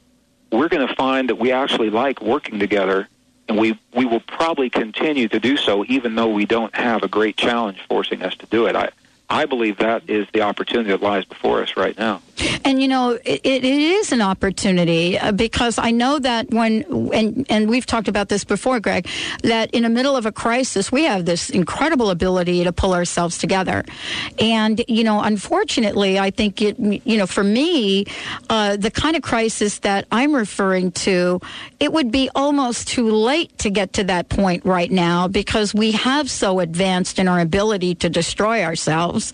we're 0.51 0.69
going 0.69 0.87
to 0.87 0.95
find 0.95 1.29
that 1.29 1.39
we 1.39 1.51
actually 1.51 1.89
like 1.89 2.21
working 2.21 2.59
together, 2.59 3.07
and 3.49 3.57
we, 3.57 3.79
we 3.95 4.05
will 4.05 4.19
probably 4.19 4.69
continue 4.69 5.27
to 5.29 5.39
do 5.39 5.57
so 5.57 5.83
even 5.87 6.13
though 6.13 6.29
we 6.29 6.45
don't 6.45 6.75
have 6.75 7.01
a 7.01 7.07
great 7.07 7.37
challenge 7.37 7.83
forcing 7.89 8.21
us 8.21 8.35
to 8.35 8.45
do 8.47 8.67
it. 8.67 8.75
I, 8.75 8.89
I 9.31 9.45
believe 9.45 9.77
that 9.77 10.07
is 10.07 10.27
the 10.31 10.41
opportunity 10.41 10.91
that 10.91 11.01
lies 11.01 11.25
before 11.25 11.63
us 11.63 11.75
right 11.75 11.97
now. 11.97 12.21
And 12.65 12.81
you 12.81 12.87
know, 12.87 13.11
it, 13.11 13.41
it 13.43 13.63
is 13.63 14.11
an 14.11 14.21
opportunity 14.21 15.19
uh, 15.19 15.31
because 15.31 15.77
I 15.77 15.91
know 15.91 16.17
that 16.19 16.49
when 16.49 16.83
and 17.13 17.45
and 17.49 17.69
we've 17.69 17.85
talked 17.85 18.07
about 18.07 18.29
this 18.29 18.43
before, 18.43 18.79
Gregg, 18.79 19.07
that 19.43 19.69
in 19.71 19.83
the 19.83 19.89
middle 19.89 20.15
of 20.15 20.25
a 20.25 20.31
crisis, 20.31 20.91
we 20.91 21.03
have 21.03 21.25
this 21.25 21.49
incredible 21.49 22.09
ability 22.09 22.63
to 22.63 22.71
pull 22.71 22.93
ourselves 22.93 23.37
together. 23.37 23.83
And 24.39 24.83
you 24.87 25.03
know, 25.03 25.21
unfortunately, 25.21 26.17
I 26.17 26.31
think 26.31 26.61
it 26.61 26.79
you 26.79 27.17
know 27.17 27.27
for 27.27 27.43
me, 27.43 28.05
uh, 28.49 28.77
the 28.77 28.91
kind 28.91 29.15
of 29.15 29.21
crisis 29.21 29.79
that 29.79 30.07
I'm 30.11 30.33
referring 30.33 30.91
to, 30.91 31.39
it 31.79 31.93
would 31.93 32.11
be 32.11 32.29
almost 32.33 32.87
too 32.87 33.11
late 33.11 33.57
to 33.59 33.69
get 33.69 33.93
to 33.93 34.03
that 34.05 34.29
point 34.29 34.65
right 34.65 34.91
now 34.91 35.27
because 35.27 35.73
we 35.73 35.91
have 35.91 36.29
so 36.29 36.59
advanced 36.59 37.19
in 37.19 37.27
our 37.27 37.39
ability 37.39 37.95
to 37.95 38.09
destroy 38.09 38.63
ourselves, 38.63 39.31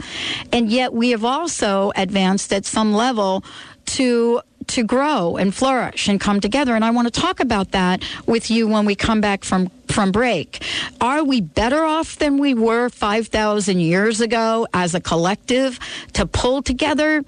and 0.51 0.69
yet 0.69 0.93
we 0.93 1.11
have 1.11 1.23
also 1.23 1.93
advanced 1.95 2.51
at 2.51 2.65
some 2.65 2.88
level 2.93 3.43
to 3.85 4.41
to 4.67 4.83
grow 4.83 5.35
and 5.35 5.55
flourish 5.55 6.07
and 6.07 6.19
come 6.19 6.39
together 6.39 6.75
and 6.75 6.85
I 6.85 6.91
want 6.91 7.11
to 7.11 7.21
talk 7.21 7.39
about 7.39 7.71
that 7.71 8.03
with 8.27 8.51
you 8.51 8.67
when 8.67 8.85
we 8.85 8.95
come 8.95 9.19
back 9.19 9.43
from 9.43 9.71
from 9.87 10.11
break. 10.11 10.63
Are 11.01 11.23
we 11.23 11.41
better 11.41 11.83
off 11.83 12.17
than 12.17 12.37
we 12.37 12.53
were 12.53 12.89
5000 12.89 13.79
years 13.79 14.21
ago 14.21 14.67
as 14.73 14.93
a 14.93 15.01
collective 15.01 15.79
to 16.13 16.27
pull 16.27 16.61
together 16.61 17.23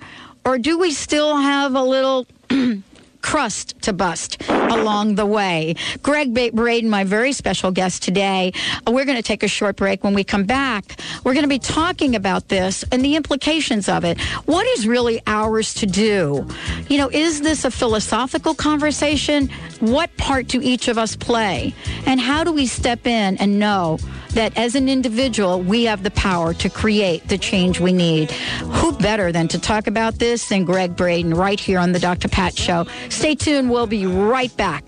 or 0.46 0.58
do 0.58 0.78
we 0.78 0.92
still 0.92 1.36
have 1.38 1.76
a 1.76 1.84
little 1.84 2.28
crust 3.22 3.80
to 3.82 3.94
bust 3.94 4.42
along 4.50 5.16
the 5.16 5.26
way. 5.26 5.76
Gregg 6.02 6.34
Braden, 6.34 6.90
my 6.90 7.04
very 7.04 7.34
special 7.34 7.72
guest 7.72 8.04
today. 8.04 8.54
We're 8.88 9.06
going 9.06 9.18
to 9.18 9.24
take 9.24 9.44
a 9.44 9.48
short 9.48 9.76
break. 9.76 10.04
When 10.04 10.14
we 10.14 10.24
come 10.24 10.44
back, 10.44 11.00
we're 11.24 11.34
going 11.34 11.44
to 11.44 11.50
be 11.50 11.60
talking 11.60 12.16
about 12.16 12.50
this 12.50 12.84
and 12.92 13.04
the 13.04 13.16
implications 13.16 13.88
of 13.88 14.04
it. 14.04 14.20
What 14.46 14.66
is 14.68 14.88
really 14.88 15.22
ours 15.28 15.74
to 15.76 15.86
do? 15.86 16.48
You 16.90 16.98
know, 16.98 17.10
is 17.10 17.42
this 17.42 17.66
a 17.66 17.72
philosophical 17.72 18.54
conversation? 18.54 19.50
What 19.80 20.16
part 20.18 20.48
do 20.48 20.62
each 20.62 20.88
of 20.88 20.98
us 20.98 21.16
play? 21.16 21.74
And 22.06 22.20
how 22.20 22.44
do 22.44 22.52
we 22.52 22.66
step 22.66 23.08
in 23.08 23.38
and 23.38 23.60
know 23.60 24.00
that 24.32 24.58
as 24.58 24.76
an 24.76 24.90
individual, 24.90 25.62
we 25.62 25.86
have 25.86 26.04
the 26.04 26.12
power 26.12 26.54
to 26.56 26.70
create 26.70 27.28
the 27.28 27.38
change 27.38 27.80
we 27.80 27.94
need? 27.94 28.32
Who 28.32 28.92
better 28.94 29.32
than 29.32 29.48
to 29.50 29.60
talk 29.60 29.88
about 29.88 30.16
this 30.16 30.48
than 30.50 30.66
Gregg 30.66 30.96
Braden 30.96 31.34
right 31.34 31.60
here 31.60 31.80
on 31.80 31.92
the 31.92 32.00
Dr. 32.00 32.28
Pat 32.28 32.58
Show? 32.58 32.86
Stay 33.10 33.36
tuned. 33.36 33.70
We'll 33.70 33.88
be 33.88 34.06
right 34.06 34.56
back. 34.58 34.84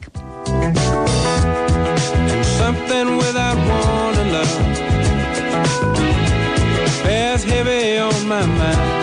Something 2.57 3.17
without 3.17 3.57
one 3.57 4.27
another 4.27 4.83
bears 7.03 7.43
heavy 7.43 7.97
on 7.97 8.27
my 8.27 8.45
mind. 8.45 9.02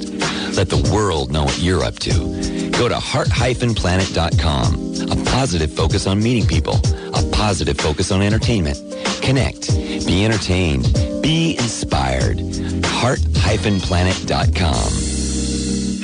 Let 0.55 0.69
the 0.69 0.91
world 0.93 1.33
know 1.33 1.45
what 1.45 1.59
you're 1.61 1.85
up 1.85 1.99
to. 2.01 2.71
Go 2.71 2.89
to 2.89 2.99
heart-planet.com, 2.99 4.75
a 5.11 5.17
positive 5.31 5.73
focus 5.73 6.07
on 6.07 6.23
meeting 6.23 6.47
people, 6.47 6.77
a 7.15 7.23
positive 7.33 7.79
focus 7.79 8.11
on 8.11 8.23
entertainment. 8.23 8.79
Connect, 9.23 9.69
be 10.07 10.25
entertained, 10.25 10.93
be 11.23 11.57
inspired. 11.59 12.41
heart-planet.com. 12.85 15.10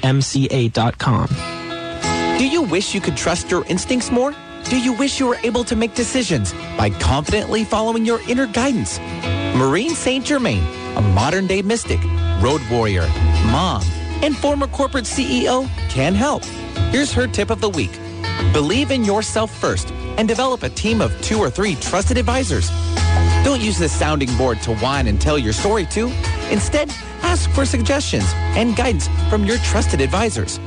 debtfreemca.com. 0.00 1.28
Do 2.38 2.46
you 2.46 2.62
wish 2.62 2.94
you 2.94 3.00
could 3.00 3.16
trust 3.16 3.50
your 3.50 3.64
instincts 3.66 4.10
more? 4.10 4.34
do 4.68 4.78
you 4.78 4.92
wish 4.92 5.18
you 5.18 5.26
were 5.26 5.38
able 5.44 5.64
to 5.64 5.74
make 5.74 5.94
decisions 5.94 6.52
by 6.76 6.90
confidently 6.90 7.64
following 7.64 8.04
your 8.04 8.20
inner 8.28 8.46
guidance? 8.46 8.98
Maureen 9.56 9.90
St. 9.90 10.24
Germain, 10.24 10.62
a 10.96 11.00
modern 11.00 11.46
day 11.46 11.62
mystic, 11.62 12.00
road 12.40 12.60
warrior, 12.70 13.08
mom, 13.46 13.82
and 14.22 14.36
former 14.36 14.66
corporate 14.66 15.04
CEO, 15.04 15.66
can 15.88 16.14
help. 16.14 16.44
Here's 16.92 17.12
her 17.12 17.26
tip 17.26 17.50
of 17.50 17.60
the 17.60 17.70
week 17.70 17.98
Believe 18.52 18.90
in 18.90 19.04
yourself 19.04 19.50
first 19.58 19.90
and 20.18 20.28
develop 20.28 20.62
a 20.62 20.68
team 20.68 21.00
of 21.00 21.18
two 21.22 21.38
or 21.38 21.50
three 21.50 21.74
trusted 21.76 22.18
advisors. 22.18 22.70
Don't 23.44 23.60
use 23.60 23.78
this 23.78 23.92
sounding 23.92 24.34
board 24.36 24.60
to 24.62 24.74
whine 24.76 25.06
and 25.06 25.20
tell 25.20 25.38
your 25.38 25.52
story 25.52 25.86
to. 25.86 26.12
Instead, 26.50 26.92
ask 27.28 27.50
for 27.50 27.66
suggestions 27.66 28.24
and 28.56 28.74
guidance 28.74 29.06
from 29.28 29.44
your 29.44 29.58
trusted 29.58 30.00
advisors. 30.00 30.58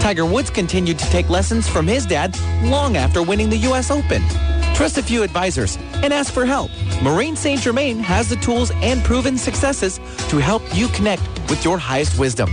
Tiger 0.00 0.26
Woods 0.26 0.50
continued 0.50 0.98
to 0.98 1.04
take 1.10 1.28
lessons 1.28 1.68
from 1.68 1.86
his 1.86 2.04
dad 2.06 2.36
long 2.64 2.96
after 2.96 3.22
winning 3.22 3.48
the 3.48 3.56
U.S. 3.68 3.92
Open. 3.92 4.22
Trust 4.74 4.98
a 4.98 5.02
few 5.02 5.22
advisors 5.22 5.78
and 6.02 6.12
ask 6.12 6.32
for 6.32 6.44
help. 6.44 6.72
Maureen 7.02 7.36
St. 7.36 7.60
Germain 7.60 8.00
has 8.00 8.28
the 8.28 8.34
tools 8.36 8.72
and 8.82 9.02
proven 9.04 9.38
successes 9.38 9.98
to 10.28 10.38
help 10.38 10.62
you 10.74 10.88
connect 10.88 11.22
with 11.48 11.64
your 11.64 11.78
highest 11.78 12.18
wisdom. 12.18 12.48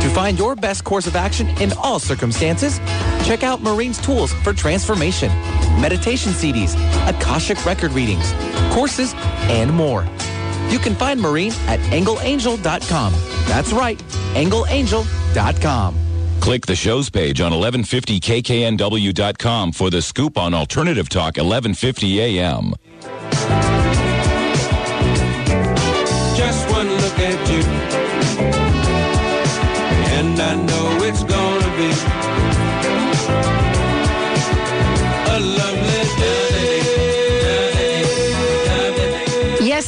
To 0.00 0.08
find 0.14 0.38
your 0.38 0.56
best 0.56 0.82
course 0.84 1.06
of 1.06 1.14
action 1.14 1.48
in 1.60 1.72
all 1.74 1.98
circumstances, 1.98 2.78
check 3.26 3.42
out 3.42 3.60
Maureen's 3.60 4.00
tools 4.00 4.32
for 4.42 4.54
transformation, 4.54 5.28
meditation 5.80 6.32
CDs, 6.32 6.74
Akashic 7.06 7.64
record 7.66 7.92
readings, 7.92 8.32
courses, 8.74 9.12
and 9.52 9.70
more. 9.70 10.06
You 10.72 10.78
can 10.78 10.94
find 10.94 11.20
Maureen 11.20 11.52
at 11.66 11.80
angleangel.com. 11.80 13.12
That's 13.46 13.74
right, 13.74 13.98
angleangel.com. 14.32 15.94
Click 16.40 16.64
the 16.64 16.74
show's 16.74 17.10
page 17.10 17.42
on 17.42 17.52
1150kknw.com 17.52 19.72
for 19.72 19.90
the 19.90 20.00
scoop 20.00 20.38
on 20.38 20.54
Alternative 20.54 21.10
Talk 21.10 21.36
1150 21.36 22.20
AM. 22.20 22.72
Just 26.34 26.70
one 26.70 26.88
look 26.88 27.18
at 27.18 27.50
you, 27.50 27.62
and 30.16 30.40
I 30.40 30.54
know 30.54 30.91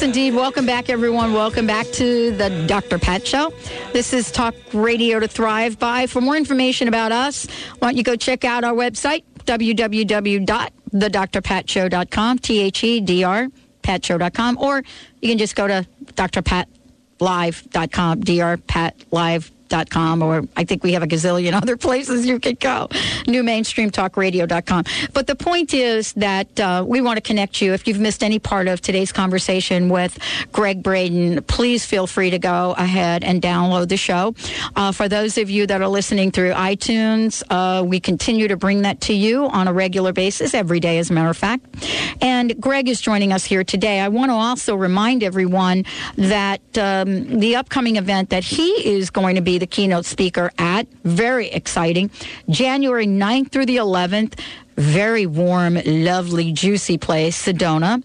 indeed. 0.04 0.34
Welcome 0.34 0.66
back, 0.66 0.90
everyone. 0.90 1.32
Welcome 1.32 1.66
back 1.66 1.86
to 1.92 2.30
the 2.32 2.66
Dr. 2.66 2.98
Pat 2.98 3.26
Show. 3.26 3.54
This 3.94 4.12
is 4.12 4.30
Talk 4.30 4.54
Radio 4.74 5.18
to 5.18 5.26
Thrive 5.26 5.78
By. 5.78 6.06
For 6.06 6.20
more 6.20 6.36
information 6.36 6.88
about 6.88 7.10
us, 7.10 7.46
why 7.78 7.88
don't 7.88 7.96
you 7.96 8.02
go 8.02 8.14
check 8.14 8.44
out 8.44 8.64
our 8.64 8.74
website, 8.74 9.24
www.thedrpatshow.com, 9.46 12.38
T-H-E-D-R, 12.38 13.48
patshow.com, 13.82 14.58
or 14.58 14.82
you 15.22 15.30
can 15.30 15.38
just 15.38 15.56
go 15.56 15.66
to 15.66 15.86
drpatlive.com, 16.14 18.20
drpatlive.com, 18.20 19.53
or 20.22 20.42
I 20.56 20.64
think 20.64 20.84
we 20.84 20.92
have 20.92 21.02
a 21.02 21.06
gazillion 21.06 21.52
other 21.62 21.76
places 21.76 22.26
you 22.26 22.38
could 22.38 22.60
go, 22.60 22.88
newmainstreamtalkradio.com. 23.26 24.84
But 25.12 25.26
the 25.26 25.36
point 25.36 25.74
is 25.74 26.12
that 26.14 26.60
uh, 26.60 26.84
we 26.86 27.00
want 27.00 27.16
to 27.16 27.20
connect 27.20 27.60
you. 27.60 27.72
If 27.72 27.86
you've 27.86 28.00
missed 28.00 28.22
any 28.22 28.38
part 28.38 28.68
of 28.68 28.80
today's 28.80 29.12
conversation 29.12 29.88
with 29.88 30.18
Gregg 30.52 30.82
Braden, 30.82 31.42
please 31.44 31.84
feel 31.84 32.06
free 32.06 32.30
to 32.30 32.38
go 32.38 32.74
ahead 32.76 33.24
and 33.24 33.40
download 33.42 33.88
the 33.88 33.96
show. 33.96 34.34
Uh, 34.76 34.92
for 34.92 35.08
those 35.08 35.38
of 35.38 35.50
you 35.50 35.66
that 35.66 35.80
are 35.80 35.88
listening 35.88 36.30
through 36.30 36.52
iTunes, 36.52 37.42
uh, 37.50 37.82
we 37.84 38.00
continue 38.00 38.48
to 38.48 38.56
bring 38.56 38.82
that 38.82 39.00
to 39.02 39.14
you 39.14 39.46
on 39.46 39.68
a 39.68 39.72
regular 39.72 40.12
basis, 40.12 40.54
every 40.54 40.80
day, 40.80 40.98
as 40.98 41.10
a 41.10 41.12
matter 41.12 41.30
of 41.30 41.36
fact. 41.36 41.64
And 42.20 42.60
Gregg 42.60 42.88
is 42.88 43.00
joining 43.00 43.32
us 43.32 43.44
here 43.44 43.64
today. 43.64 44.00
I 44.00 44.08
want 44.08 44.30
to 44.30 44.34
also 44.34 44.74
remind 44.74 45.22
everyone 45.22 45.84
that 46.16 46.60
um, 46.78 47.40
the 47.40 47.56
upcoming 47.56 47.96
event 47.96 48.30
that 48.30 48.44
he 48.44 48.68
is 48.88 49.10
going 49.10 49.36
to 49.36 49.42
be 49.42 49.58
the 49.64 49.68
keynote 49.68 50.04
speaker 50.04 50.50
at, 50.58 50.86
very 51.04 51.48
exciting, 51.48 52.10
January 52.50 53.06
9th 53.06 53.50
through 53.50 53.66
the 53.66 53.76
11th 53.76 54.38
very 54.76 55.24
warm, 55.24 55.78
lovely, 55.86 56.50
juicy 56.50 56.98
place, 56.98 57.40
Sedona. 57.40 58.02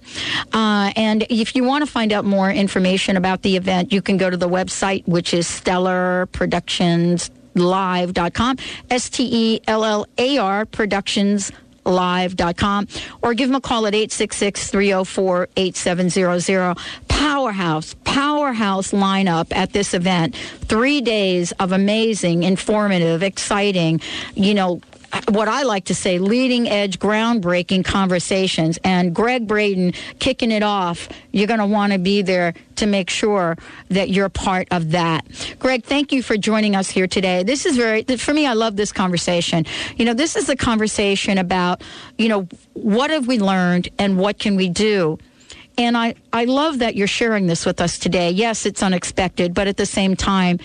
Uh, 0.54 0.92
and 0.96 1.26
if 1.28 1.56
you 1.56 1.64
want 1.64 1.84
to 1.84 1.92
find 1.92 2.14
out 2.14 2.26
more 2.26 2.52
information 2.52 3.18
about 3.18 3.42
the 3.42 3.58
event, 3.58 3.92
you 3.92 4.04
can 4.04 4.18
go 4.18 4.30
to 4.30 4.38
the 4.38 4.48
website, 4.48 5.04
which 5.08 5.34
is 5.34 5.48
Stellar 5.48 6.28
Productions 6.28 7.32
live.com 7.56 8.56
s-t-e-l-l-a-r 8.92 10.66
productions 10.68 11.52
live.com 11.86 12.88
or 13.22 13.34
give 13.34 13.50
them 13.50 13.56
a 13.56 13.62
call 13.62 13.88
at 13.88 13.94
866-304-8700 13.94 16.78
powerhouse 17.08 17.96
powerhouse 18.06 18.92
lineup 18.92 19.48
at 19.52 19.74
this 19.74 19.94
event. 19.94 20.36
Three 20.36 21.02
days 21.02 21.52
of 21.54 21.72
amazing 21.72 22.44
informative 22.44 23.24
exciting 23.24 24.02
you 24.36 24.54
know 24.54 24.82
what 25.30 25.48
I 25.48 25.64
like 25.64 25.86
to 25.86 25.96
say, 25.96 26.20
leading 26.20 26.68
edge, 26.68 27.00
groundbreaking 27.00 27.86
conversations. 27.86 28.80
And 28.84 29.14
Gregg 29.14 29.48
Braden 29.48 29.94
kicking 30.20 30.52
it 30.52 30.64
off. 30.64 31.10
You're 31.32 31.48
going 31.48 31.60
to 31.60 31.66
want 31.66 31.94
to 31.94 32.00
be 32.00 32.22
there 32.22 32.54
to 32.76 32.86
make 32.86 33.10
sure 33.10 33.58
that 33.90 34.10
you're 34.10 34.30
part 34.30 34.68
of 34.72 34.92
that. 34.92 35.26
Gregg, 35.60 35.84
thank 35.84 36.12
you 36.12 36.24
for 36.24 36.38
joining 36.38 36.76
us 36.76 36.90
here 36.90 37.08
today. 37.08 37.44
This 37.44 37.66
is 37.66 37.76
very, 37.76 38.04
for 38.04 38.34
me, 38.34 38.46
I 38.46 38.54
love 38.54 38.76
this 38.76 38.92
conversation. 38.92 39.66
You 39.98 40.06
know, 40.06 40.14
this 40.14 40.36
is 40.36 40.50
a 40.50 40.56
conversation 40.56 41.38
about, 41.38 41.82
you 42.18 42.30
know, 42.30 42.48
what 42.74 43.10
have 43.10 43.28
we 43.28 43.40
learned 43.40 43.90
and 43.98 44.18
what 44.18 44.40
can 44.40 44.56
we 44.56 44.70
do? 44.70 45.18
And 45.78 45.98
I, 45.98 46.16
I 46.34 46.46
love 46.46 46.80
that 46.80 46.96
you're 46.96 47.08
sharing 47.08 47.48
this 47.48 47.66
with 47.66 47.80
us 47.80 47.98
today. 47.98 48.32
Yes, 48.32 48.66
it's 48.66 48.84
unexpected, 48.84 49.54
but 49.54 49.68
at 49.68 49.78
the 49.78 49.86
same 49.86 50.16
time, 50.16 50.60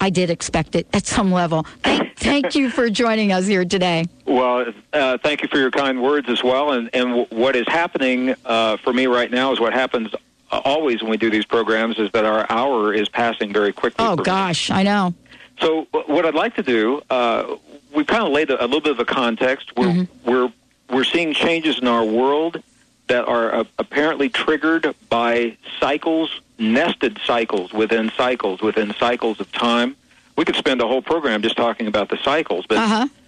I 0.00 0.10
did 0.10 0.30
expect 0.30 0.74
it 0.74 0.86
at 0.92 1.06
some 1.06 1.32
level. 1.32 1.64
Thank, 1.82 2.16
thank 2.16 2.54
you 2.54 2.70
for 2.70 2.90
joining 2.90 3.32
us 3.32 3.46
here 3.46 3.64
today. 3.64 4.04
Well, 4.24 4.72
uh, 4.92 5.18
thank 5.18 5.42
you 5.42 5.48
for 5.48 5.58
your 5.58 5.70
kind 5.70 6.02
words 6.02 6.28
as 6.28 6.42
well. 6.42 6.72
And, 6.72 6.90
and 6.94 7.08
w- 7.10 7.26
what 7.30 7.56
is 7.56 7.66
happening 7.68 8.34
uh, 8.44 8.76
for 8.78 8.92
me 8.92 9.06
right 9.06 9.30
now 9.30 9.52
is 9.52 9.60
what 9.60 9.72
happens 9.72 10.10
always 10.50 11.02
when 11.02 11.10
we 11.10 11.16
do 11.16 11.30
these 11.30 11.44
programs 11.44 11.98
is 11.98 12.10
that 12.12 12.24
our 12.24 12.46
hour 12.50 12.92
is 12.92 13.08
passing 13.08 13.52
very 13.52 13.72
quickly. 13.72 14.04
Oh, 14.04 14.12
for 14.16 14.22
me. 14.22 14.24
gosh, 14.24 14.70
I 14.70 14.82
know. 14.82 15.14
So 15.60 15.86
what 15.90 16.26
I'd 16.26 16.34
like 16.34 16.54
to 16.56 16.62
do, 16.62 17.02
uh, 17.10 17.56
we've 17.94 18.06
kind 18.06 18.22
of 18.22 18.30
laid 18.30 18.50
a, 18.50 18.62
a 18.62 18.66
little 18.66 18.80
bit 18.80 18.92
of 18.92 19.00
a 19.00 19.04
context. 19.04 19.76
We're, 19.76 20.06
we're, 20.24 20.52
we're 20.90 21.04
seeing 21.04 21.32
changes 21.32 21.78
in 21.78 21.88
our 21.88 22.04
world 22.04 22.62
that 23.08 23.26
are 23.26 23.54
uh, 23.54 23.64
apparently 23.78 24.28
triggered 24.28 24.94
by 25.08 25.56
cycles, 25.80 26.40
nested 26.58 27.18
cycles 27.24 27.72
within 27.72 28.10
cycles, 28.16 28.60
within 28.60 28.94
cycles 28.98 29.40
of 29.40 29.50
time. 29.52 29.96
We 30.36 30.44
could 30.44 30.56
spend 30.56 30.80
a 30.82 30.86
whole 30.86 31.02
program 31.02 31.42
just 31.42 31.56
talking 31.56 31.86
about 31.86 32.08
the 32.08 32.18
cycles, 32.18 32.66
but 32.66 32.78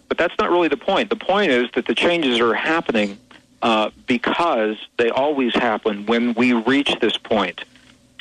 but 0.08 0.18
that's 0.18 0.34
not 0.38 0.50
really 0.50 0.68
the 0.68 0.76
point. 0.76 1.10
The 1.10 1.16
point 1.16 1.50
is 1.50 1.70
that 1.74 1.86
the 1.86 1.94
changes 1.94 2.40
are 2.40 2.54
happening 2.54 3.18
uh, 3.62 3.90
because 4.06 4.76
they 4.96 5.10
always 5.10 5.54
happen 5.54 6.06
when 6.06 6.34
we 6.34 6.52
reach 6.52 6.94
this 7.00 7.16
point 7.16 7.64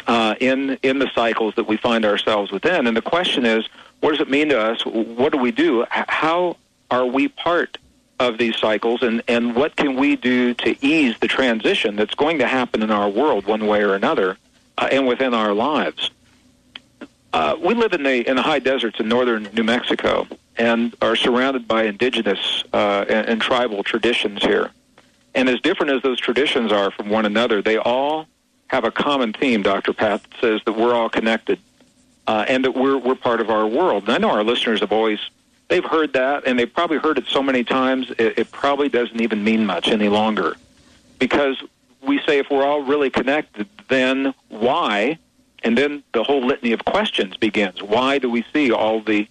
uh, 0.08 0.36
in 0.40 0.78
in 0.84 1.00
the 1.00 1.10
cycles 1.14 1.56
that 1.56 1.68
we 1.68 1.78
find 1.78 2.06
ourselves 2.06 2.52
within. 2.52 2.88
And 2.88 2.96
the 2.96 3.02
question 3.02 3.46
is, 3.46 3.68
what 4.00 4.12
does 4.12 4.22
it 4.22 4.30
mean 4.30 4.50
to 4.50 4.60
us? 4.60 4.86
What 4.86 5.32
do 5.32 5.38
we 5.38 5.52
do? 5.52 5.86
How 5.90 6.58
are 6.90 7.06
we 7.06 7.28
part 7.28 7.78
of 8.20 8.38
these 8.38 8.56
cycles, 8.56 9.04
and 9.04 9.22
and 9.28 9.56
what 9.56 9.76
can 9.76 9.96
we 9.96 10.16
do 10.16 10.54
to 10.56 10.86
ease 10.86 11.16
the 11.20 11.28
transition 11.28 11.96
that's 11.96 12.16
going 12.16 12.40
to 12.40 12.48
happen 12.48 12.82
in 12.82 12.90
our 12.90 13.10
world 13.10 13.46
one 13.46 13.68
way 13.68 13.84
or 13.84 13.94
another, 13.94 14.38
uh, 14.78 14.90
and 14.92 15.08
within 15.08 15.34
our 15.34 15.54
lives? 15.54 16.12
Uh, 17.34 17.56
we 17.62 17.74
live 17.74 17.94
in 17.94 18.04
the 18.04 18.28
in 18.28 18.36
the 18.36 18.42
high 18.42 18.60
deserts 18.60 19.00
in 19.00 19.08
northern 19.08 19.50
New 19.54 19.64
Mexico 19.64 20.28
and 20.58 20.96
are 21.02 21.16
surrounded 21.16 21.68
by 21.68 21.84
indigenous 21.84 22.64
uh, 22.74 23.06
and, 23.08 23.28
and 23.28 23.42
tribal 23.42 23.84
traditions 23.84 24.42
here. 24.42 24.72
And 25.36 25.50
as 25.50 25.62
different 25.62 25.92
as 25.92 26.02
those 26.02 26.20
traditions 26.20 26.72
are 26.72 26.90
from 26.90 27.10
one 27.10 27.26
another, 27.26 27.62
they 27.62 27.78
all 27.78 28.26
have 28.68 28.84
a 28.84 28.92
common 28.92 29.34
theme. 29.34 29.62
Dr. 29.62 29.94
Pat 29.94 30.22
says 30.42 30.62
that 30.66 30.74
we're 30.74 30.94
all 30.94 31.10
connected 31.10 31.60
uh, 32.28 32.46
and 32.48 32.66
that 32.66 32.76
we're 32.76 32.98
we're 32.98 33.16
part 33.16 33.42
of 33.42 33.50
our 33.50 33.66
world. 33.66 34.04
And 34.04 34.14
I 34.14 34.18
know 34.18 34.30
our 34.30 34.44
listeners 34.44 34.82
have 34.82 34.92
always 34.92 35.20
they've 35.70 35.86
heard 35.86 36.14
that, 36.14 36.46
and 36.46 36.58
they've 36.58 36.74
probably 36.74 36.98
heard 36.98 37.18
it 37.18 37.26
so 37.28 37.42
many 37.42 37.64
times 37.64 38.12
it, 38.18 38.38
it 38.40 38.52
probably 38.52 38.90
doesn't 38.90 39.20
even 39.22 39.44
mean 39.44 39.66
much 39.66 39.90
any 39.90 40.10
longer, 40.10 40.56
because 41.20 41.62
we 42.02 42.20
say 42.26 42.40
if 42.40 42.50
we're 42.50 42.66
all 42.66 42.82
really 42.82 43.10
connected, 43.10 43.68
then 43.88 44.34
why? 44.50 45.18
And 45.64 45.78
then 45.78 46.04
the 46.14 46.24
whole 46.24 46.46
litany 46.46 46.72
of 46.72 46.86
questions 46.86 47.38
begins. 47.38 47.82
Why 47.82 48.20
do 48.20 48.30
we 48.30 48.46
see 48.54 48.72
all 48.72 49.02
the 49.02 49.28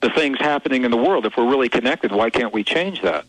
the 0.00 0.10
things 0.10 0.38
happening 0.38 0.84
in 0.84 0.90
the 0.90 0.96
world? 0.96 1.26
If 1.26 1.36
we're 1.36 1.48
really 1.48 1.68
connected, 1.68 2.10
why 2.10 2.30
can't 2.30 2.52
we 2.52 2.64
change 2.64 3.02
that? 3.02 3.24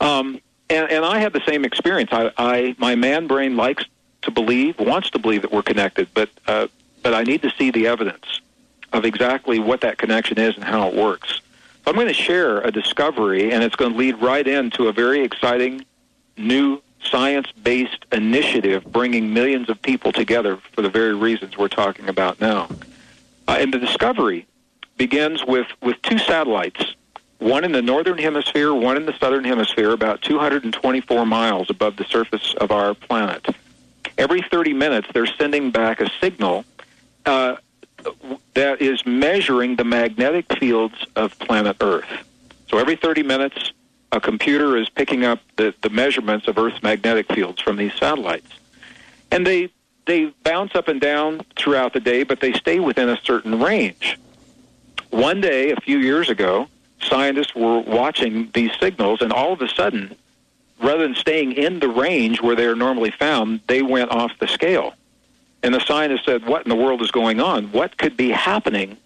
Um, 0.00 0.40
and, 0.68 0.90
and 0.90 1.04
I 1.04 1.18
have 1.18 1.32
the 1.32 1.42
same 1.46 1.64
experience. 1.64 2.10
I, 2.12 2.30
I 2.36 2.74
my 2.78 2.94
man 2.94 3.26
brain 3.26 3.56
likes 3.56 3.84
to 4.22 4.30
believe, 4.30 4.78
wants 4.78 5.10
to 5.10 5.18
believe 5.18 5.42
that 5.42 5.52
we're 5.52 5.62
connected, 5.62 6.08
but 6.14 6.30
uh, 6.46 6.68
but 7.02 7.14
I 7.14 7.22
need 7.22 7.42
to 7.42 7.50
see 7.50 7.70
the 7.70 7.86
evidence 7.86 8.40
of 8.92 9.04
exactly 9.04 9.58
what 9.58 9.80
that 9.82 9.98
connection 9.98 10.38
is 10.38 10.54
and 10.56 10.64
how 10.64 10.88
it 10.88 10.94
works. 10.94 11.40
So 11.84 11.90
I'm 11.90 11.94
going 11.94 12.08
to 12.08 12.14
share 12.14 12.60
a 12.60 12.70
discovery, 12.70 13.52
and 13.52 13.62
it's 13.62 13.76
going 13.76 13.92
to 13.92 13.98
lead 13.98 14.20
right 14.20 14.46
into 14.46 14.88
a 14.88 14.92
very 14.92 15.22
exciting 15.22 15.84
new 16.36 16.82
science-based 17.04 18.04
initiative 18.12 18.84
bringing 18.84 19.32
millions 19.32 19.68
of 19.68 19.80
people 19.82 20.12
together 20.12 20.58
for 20.72 20.82
the 20.82 20.88
very 20.88 21.14
reasons 21.14 21.56
we're 21.56 21.68
talking 21.68 22.08
about 22.08 22.40
now. 22.40 22.68
Uh, 23.48 23.56
and 23.58 23.72
the 23.72 23.78
discovery 23.78 24.46
begins 24.96 25.44
with, 25.44 25.66
with 25.82 26.00
two 26.02 26.18
satellites, 26.18 26.94
one 27.38 27.64
in 27.64 27.72
the 27.72 27.82
northern 27.82 28.18
hemisphere, 28.18 28.74
one 28.74 28.96
in 28.96 29.06
the 29.06 29.16
southern 29.18 29.44
hemisphere, 29.44 29.92
about 29.92 30.20
224 30.22 31.24
miles 31.24 31.70
above 31.70 31.96
the 31.96 32.04
surface 32.04 32.54
of 32.60 32.70
our 32.70 32.94
planet. 32.94 33.46
Every 34.18 34.42
30 34.42 34.74
minutes, 34.74 35.08
they're 35.14 35.26
sending 35.26 35.70
back 35.70 36.00
a 36.00 36.10
signal 36.20 36.66
uh, 37.24 37.56
that 38.54 38.82
is 38.82 39.04
measuring 39.06 39.76
the 39.76 39.84
magnetic 39.84 40.52
fields 40.58 40.94
of 41.16 41.38
planet 41.38 41.76
Earth. 41.80 42.08
So 42.68 42.78
every 42.78 42.96
30 42.96 43.22
minutes, 43.22 43.72
a 44.12 44.20
computer 44.20 44.76
is 44.76 44.88
picking 44.88 45.24
up 45.24 45.40
the, 45.56 45.74
the 45.82 45.90
measurements 45.90 46.48
of 46.48 46.58
Earth's 46.58 46.82
magnetic 46.82 47.32
fields 47.32 47.60
from 47.60 47.76
these 47.76 47.94
satellites. 47.94 48.50
And 49.30 49.46
they, 49.46 49.70
they 50.06 50.26
bounce 50.42 50.74
up 50.74 50.88
and 50.88 51.00
down 51.00 51.42
throughout 51.56 51.92
the 51.92 52.00
day, 52.00 52.24
but 52.24 52.40
they 52.40 52.52
stay 52.52 52.80
within 52.80 53.08
a 53.08 53.20
certain 53.22 53.60
range. 53.60 54.18
One 55.10 55.40
day, 55.40 55.70
a 55.70 55.80
few 55.80 55.98
years 55.98 56.28
ago, 56.28 56.68
scientists 57.00 57.54
were 57.54 57.80
watching 57.80 58.50
these 58.52 58.70
signals, 58.80 59.22
and 59.22 59.32
all 59.32 59.52
of 59.52 59.62
a 59.62 59.68
sudden, 59.68 60.16
rather 60.82 61.02
than 61.02 61.14
staying 61.14 61.52
in 61.52 61.78
the 61.78 61.88
range 61.88 62.40
where 62.40 62.56
they 62.56 62.66
are 62.66 62.76
normally 62.76 63.10
found, 63.10 63.60
they 63.68 63.82
went 63.82 64.10
off 64.10 64.32
the 64.40 64.48
scale. 64.48 64.94
And 65.62 65.74
the 65.74 65.80
scientists 65.80 66.24
said, 66.24 66.46
What 66.46 66.64
in 66.64 66.70
the 66.70 66.76
world 66.76 67.02
is 67.02 67.10
going 67.10 67.40
on? 67.40 67.66
What 67.72 67.98
could 67.98 68.16
be 68.16 68.30
happening 68.30 68.96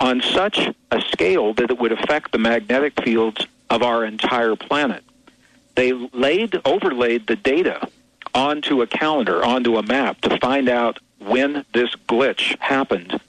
on 0.00 0.20
such 0.20 0.68
a 0.90 1.00
scale 1.02 1.54
that 1.54 1.70
it 1.70 1.78
would 1.78 1.92
affect 1.92 2.32
the 2.32 2.38
magnetic 2.38 3.00
fields 3.02 3.46
of 3.70 3.82
our 3.82 4.04
entire 4.04 4.56
planet? 4.56 5.04
They 5.74 5.92
laid, 5.92 6.60
overlaid 6.64 7.26
the 7.26 7.36
data 7.36 7.88
onto 8.34 8.82
a 8.82 8.86
calendar, 8.86 9.44
onto 9.44 9.76
a 9.76 9.82
map 9.82 10.20
to 10.22 10.38
find 10.38 10.68
out 10.68 10.98
when 11.18 11.64
this 11.72 11.94
glitch 12.08 12.58
happened. 12.58 13.20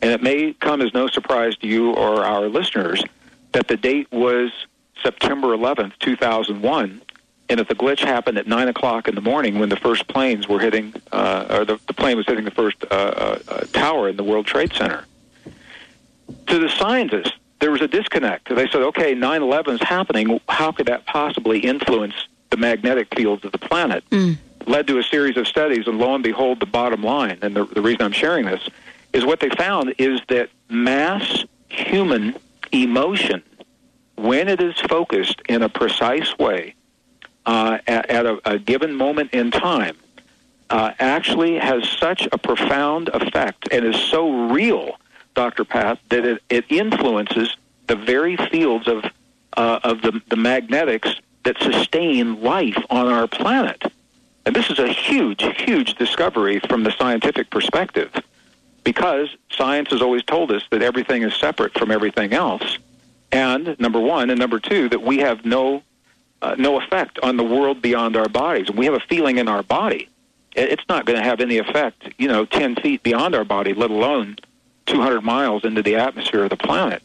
And 0.00 0.12
it 0.12 0.22
may 0.22 0.52
come 0.54 0.80
as 0.80 0.94
no 0.94 1.08
surprise 1.08 1.56
to 1.58 1.66
you 1.66 1.92
or 1.92 2.24
our 2.24 2.48
listeners 2.48 3.02
that 3.52 3.68
the 3.68 3.76
date 3.76 4.10
was 4.12 4.50
September 5.02 5.48
11th, 5.48 5.98
2001, 5.98 7.02
and 7.48 7.60
that 7.60 7.68
the 7.68 7.74
glitch 7.74 8.00
happened 8.00 8.38
at 8.38 8.46
9 8.46 8.68
o'clock 8.68 9.08
in 9.08 9.14
the 9.14 9.20
morning 9.20 9.58
when 9.58 9.68
the 9.68 9.76
first 9.76 10.06
planes 10.08 10.46
were 10.46 10.60
hitting, 10.60 10.94
uh, 11.12 11.46
or 11.50 11.64
the, 11.64 11.80
the 11.86 11.94
plane 11.94 12.16
was 12.16 12.26
hitting 12.26 12.44
the 12.44 12.50
first 12.50 12.76
uh, 12.90 12.94
uh, 12.94 13.38
uh, 13.48 13.60
tower 13.72 14.08
in 14.08 14.16
the 14.16 14.24
World 14.24 14.46
Trade 14.46 14.72
Center. 14.72 15.04
To 16.48 16.58
the 16.58 16.68
scientists, 16.68 17.32
there 17.60 17.70
was 17.70 17.80
a 17.80 17.88
disconnect. 17.88 18.54
They 18.54 18.68
said, 18.68 18.82
okay, 18.82 19.14
9 19.14 19.42
11 19.42 19.74
is 19.74 19.82
happening. 19.82 20.40
How 20.48 20.72
could 20.72 20.86
that 20.86 21.06
possibly 21.06 21.60
influence 21.60 22.14
the 22.50 22.56
magnetic 22.56 23.14
fields 23.14 23.44
of 23.44 23.52
the 23.52 23.58
planet? 23.58 24.04
Led 24.66 24.86
to 24.88 24.98
a 24.98 25.02
series 25.02 25.36
of 25.36 25.48
studies, 25.48 25.86
and 25.86 25.98
lo 25.98 26.14
and 26.14 26.22
behold, 26.22 26.60
the 26.60 26.66
bottom 26.66 27.02
line, 27.02 27.38
and 27.42 27.56
the, 27.56 27.64
the 27.64 27.80
reason 27.80 28.02
I'm 28.02 28.12
sharing 28.12 28.44
this, 28.44 28.68
is 29.12 29.24
what 29.24 29.40
they 29.40 29.48
found 29.50 29.94
is 29.98 30.20
that 30.28 30.50
mass 30.68 31.44
human 31.68 32.36
emotion, 32.72 33.42
when 34.16 34.48
it 34.48 34.60
is 34.60 34.78
focused 34.80 35.40
in 35.48 35.62
a 35.62 35.68
precise 35.68 36.36
way, 36.38 36.74
uh, 37.46 37.78
at, 37.86 38.10
at 38.10 38.26
a, 38.26 38.38
a 38.44 38.58
given 38.58 38.94
moment 38.94 39.30
in 39.32 39.50
time, 39.50 39.96
uh, 40.70 40.92
actually 40.98 41.56
has 41.58 41.88
such 41.88 42.28
a 42.30 42.38
profound 42.38 43.08
effect 43.14 43.68
and 43.72 43.86
is 43.86 43.96
so 43.96 44.50
real, 44.50 44.98
Dr. 45.38 45.64
Pat, 45.64 46.00
that 46.08 46.24
it, 46.24 46.42
it 46.48 46.64
influences 46.68 47.56
the 47.86 47.94
very 47.94 48.36
fields 48.36 48.88
of, 48.88 49.04
uh, 49.56 49.78
of 49.84 50.02
the, 50.02 50.20
the 50.30 50.36
magnetics 50.36 51.14
that 51.44 51.56
sustain 51.62 52.42
life 52.42 52.76
on 52.90 53.06
our 53.06 53.28
planet. 53.28 53.80
And 54.44 54.56
this 54.56 54.68
is 54.68 54.80
a 54.80 54.88
huge, 54.88 55.44
huge 55.62 55.94
discovery 55.94 56.58
from 56.68 56.82
the 56.82 56.90
scientific 56.90 57.50
perspective 57.50 58.10
because 58.82 59.28
science 59.52 59.90
has 59.90 60.02
always 60.02 60.24
told 60.24 60.50
us 60.50 60.64
that 60.70 60.82
everything 60.82 61.22
is 61.22 61.32
separate 61.36 61.72
from 61.78 61.92
everything 61.92 62.32
else. 62.32 62.76
And 63.30 63.78
number 63.78 64.00
one, 64.00 64.30
and 64.30 64.40
number 64.40 64.58
two, 64.58 64.88
that 64.88 65.02
we 65.02 65.18
have 65.18 65.44
no 65.44 65.84
uh, 66.42 66.56
no 66.58 66.80
effect 66.80 67.20
on 67.20 67.36
the 67.36 67.44
world 67.44 67.80
beyond 67.80 68.16
our 68.16 68.28
bodies. 68.28 68.72
We 68.72 68.86
have 68.86 68.94
a 68.94 69.06
feeling 69.08 69.38
in 69.38 69.46
our 69.46 69.62
body. 69.62 70.08
It's 70.56 70.88
not 70.88 71.04
going 71.04 71.18
to 71.18 71.24
have 71.24 71.40
any 71.40 71.58
effect, 71.58 72.12
you 72.18 72.26
know, 72.26 72.44
10 72.44 72.74
feet 72.76 73.04
beyond 73.04 73.36
our 73.36 73.44
body, 73.44 73.72
let 73.72 73.90
alone 73.90 74.36
200 74.88 75.22
miles 75.22 75.64
into 75.64 75.82
the 75.82 75.96
atmosphere 75.96 76.44
of 76.44 76.50
the 76.50 76.56
planet. 76.56 77.02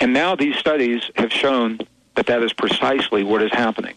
And 0.00 0.12
now 0.12 0.34
these 0.34 0.56
studies 0.56 1.02
have 1.16 1.32
shown 1.32 1.78
that 2.14 2.26
that 2.26 2.42
is 2.42 2.52
precisely 2.52 3.22
what 3.22 3.42
is 3.42 3.52
happening. 3.52 3.94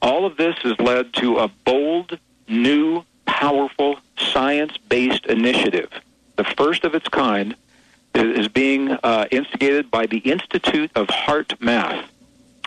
All 0.00 0.24
of 0.24 0.36
this 0.36 0.56
has 0.62 0.78
led 0.78 1.12
to 1.14 1.38
a 1.38 1.48
bold, 1.48 2.18
new, 2.48 3.04
powerful, 3.26 3.98
science 4.16 4.76
based 4.76 5.26
initiative, 5.26 5.90
the 6.36 6.44
first 6.44 6.84
of 6.84 6.94
its 6.94 7.08
kind, 7.08 7.56
that 8.12 8.26
is 8.26 8.48
being 8.48 8.92
uh, 9.02 9.26
instigated 9.30 9.90
by 9.90 10.06
the 10.06 10.18
Institute 10.18 10.90
of 10.94 11.08
HeartMath. 11.08 12.04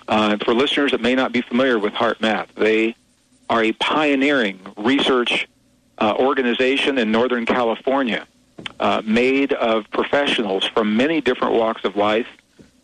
Uh, 0.08 0.38
for 0.44 0.54
listeners 0.54 0.92
that 0.92 1.02
may 1.02 1.16
not 1.16 1.32
be 1.32 1.42
familiar 1.42 1.80
with 1.80 1.94
HeartMath, 1.94 2.48
they 2.56 2.96
are 3.50 3.64
a 3.64 3.72
pioneering 3.74 4.60
research 4.78 5.48
uh, 5.98 6.16
organization 6.18 6.98
in 6.98 7.12
Northern 7.12 7.46
California 7.46 8.28
uh, 8.80 9.02
made 9.06 9.54
of 9.54 9.90
professionals 9.92 10.66
from 10.66 10.96
many 10.98 11.22
different 11.22 11.54
walks 11.54 11.84
of 11.84 11.96
life 11.96 12.28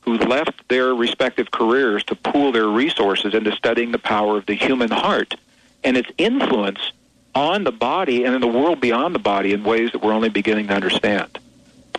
who 0.02 0.18
left 0.18 0.68
their 0.68 0.94
respective 0.94 1.52
careers 1.52 2.04
to 2.04 2.16
pool 2.16 2.52
their 2.52 2.68
resources 2.68 3.34
into 3.34 3.52
studying 3.56 3.92
the 3.92 4.00
power 4.00 4.38
of 4.38 4.46
the 4.46 4.54
human 4.54 4.92
heart 4.92 5.36
and 5.84 5.98
its 5.98 6.10
influence 6.18 6.92
on 7.34 7.64
the 7.64 7.72
body 7.72 8.24
and 8.24 8.36
in 8.36 8.42
the 8.42 8.48
world 8.48 8.80
beyond 8.80 9.14
the 9.14 9.20
body 9.20 9.52
in 9.52 9.64
ways 9.64 9.92
that 9.92 10.02
we're 10.02 10.14
only 10.14 10.30
beginning 10.30 10.68
to 10.68 10.74
understand. 10.74 11.38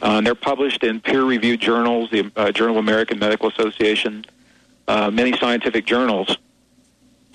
Uh, 0.03 0.18
and 0.18 0.27
they're 0.27 0.35
published 0.35 0.85
in 0.85 1.01
peer-reviewed 1.01 1.61
journals, 1.61 2.11
the 2.11 2.31
uh, 2.37 2.53
Journal 2.53 2.79
of 2.79 2.85
American 2.85 3.18
Medical 3.18 3.49
Association, 3.49 4.24
uh, 4.89 5.11
many 5.11 5.37
scientific 5.37 5.87
journals. 5.87 6.37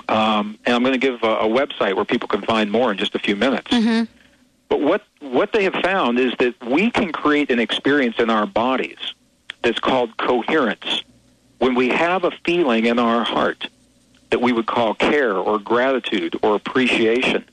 Um, 0.07 0.57
and 0.65 0.75
I'm 0.75 0.83
going 0.83 0.93
to 0.93 0.99
give 0.99 1.21
a, 1.23 1.27
a 1.27 1.47
website 1.47 1.95
where 1.95 2.05
people 2.05 2.27
can 2.27 2.41
find 2.41 2.71
more 2.71 2.91
in 2.91 2.97
just 2.97 3.15
a 3.15 3.19
few 3.19 3.35
minutes. 3.35 3.71
But 4.71 4.79
what 4.79 5.03
what 5.19 5.51
they 5.51 5.65
have 5.65 5.73
found 5.73 6.17
is 6.17 6.33
that 6.39 6.55
we 6.65 6.91
can 6.91 7.11
create 7.11 7.51
an 7.51 7.59
experience 7.59 8.19
in 8.19 8.29
our 8.29 8.45
bodies 8.45 9.13
that's 9.61 9.79
called 9.79 10.15
coherence. 10.15 11.03
When 11.57 11.75
we 11.75 11.89
have 11.89 12.23
a 12.23 12.31
feeling 12.45 12.85
in 12.85 12.97
our 12.97 13.25
heart 13.25 13.67
that 14.29 14.39
we 14.39 14.53
would 14.53 14.67
call 14.67 14.93
care 14.93 15.35
or 15.35 15.59
gratitude 15.59 16.39
or 16.41 16.55
appreciation, 16.55 17.43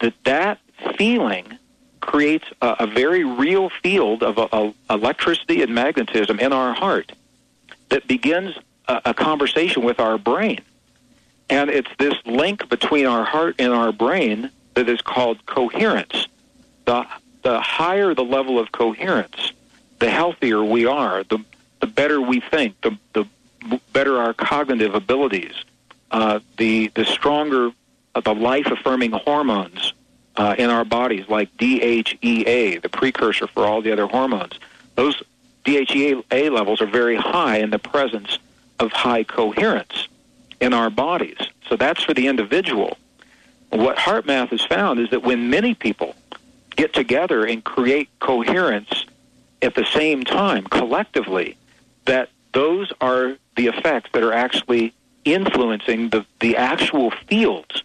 that 0.00 0.12
that 0.24 0.58
feeling 0.98 1.58
creates 2.02 2.44
a, 2.60 2.76
a 2.80 2.86
very 2.86 3.24
real 3.24 3.70
field 3.82 4.22
of 4.22 4.38
uh 4.38 4.48
uh 4.52 4.72
electricity 4.90 5.62
and 5.62 5.74
magnetism 5.74 6.38
in 6.38 6.52
our 6.52 6.74
heart 6.74 7.12
that 7.88 8.06
begins 8.06 8.58
a, 8.88 9.00
a 9.06 9.14
conversation 9.14 9.82
with 9.82 9.98
our 9.98 10.18
brain. 10.18 10.60
And 11.48 11.70
it's 11.70 11.90
this 11.98 12.14
link 12.26 12.68
between 12.68 13.06
our 13.06 13.24
heart 13.24 13.54
and 13.58 13.72
our 13.72 13.90
brain 13.90 14.50
that 14.80 14.88
is 14.88 15.02
called 15.02 15.44
coherence. 15.44 16.26
The, 16.86 17.06
the 17.42 17.60
higher 17.60 18.14
the 18.14 18.24
level 18.24 18.58
of 18.58 18.72
coherence, 18.72 19.52
the 19.98 20.10
healthier 20.10 20.64
we 20.64 20.86
are, 20.86 21.22
the, 21.24 21.38
the 21.80 21.86
better 21.86 22.18
we 22.18 22.40
think, 22.40 22.80
the, 22.80 22.96
the 23.12 23.26
better 23.92 24.16
our 24.16 24.32
cognitive 24.32 24.94
abilities, 24.94 25.52
uh, 26.10 26.40
the, 26.56 26.90
the 26.94 27.04
stronger 27.04 27.72
uh, 28.14 28.20
the 28.20 28.34
life 28.34 28.66
affirming 28.68 29.12
hormones 29.12 29.92
uh, 30.36 30.54
in 30.56 30.70
our 30.70 30.86
bodies, 30.86 31.28
like 31.28 31.54
DHEA, 31.58 32.80
the 32.80 32.88
precursor 32.88 33.46
for 33.48 33.66
all 33.66 33.82
the 33.82 33.92
other 33.92 34.06
hormones. 34.06 34.58
Those 34.94 35.22
DHEA 35.66 36.50
levels 36.50 36.80
are 36.80 36.86
very 36.86 37.16
high 37.16 37.58
in 37.58 37.68
the 37.68 37.78
presence 37.78 38.38
of 38.78 38.92
high 38.92 39.24
coherence 39.24 40.08
in 40.58 40.72
our 40.72 40.88
bodies. 40.88 41.36
So 41.68 41.76
that's 41.76 42.02
for 42.02 42.14
the 42.14 42.28
individual. 42.28 42.96
What 43.70 43.96
HeartMath 43.96 44.48
has 44.48 44.64
found 44.64 45.00
is 45.00 45.10
that 45.10 45.22
when 45.22 45.48
many 45.50 45.74
people 45.74 46.14
get 46.76 46.92
together 46.92 47.44
and 47.44 47.62
create 47.64 48.08
coherence 48.18 49.04
at 49.62 49.74
the 49.74 49.84
same 49.84 50.24
time, 50.24 50.64
collectively, 50.64 51.56
that 52.06 52.30
those 52.52 52.92
are 53.00 53.36
the 53.56 53.68
effects 53.68 54.10
that 54.12 54.22
are 54.22 54.32
actually 54.32 54.92
influencing 55.24 56.08
the, 56.10 56.24
the 56.40 56.56
actual 56.56 57.10
fields 57.28 57.82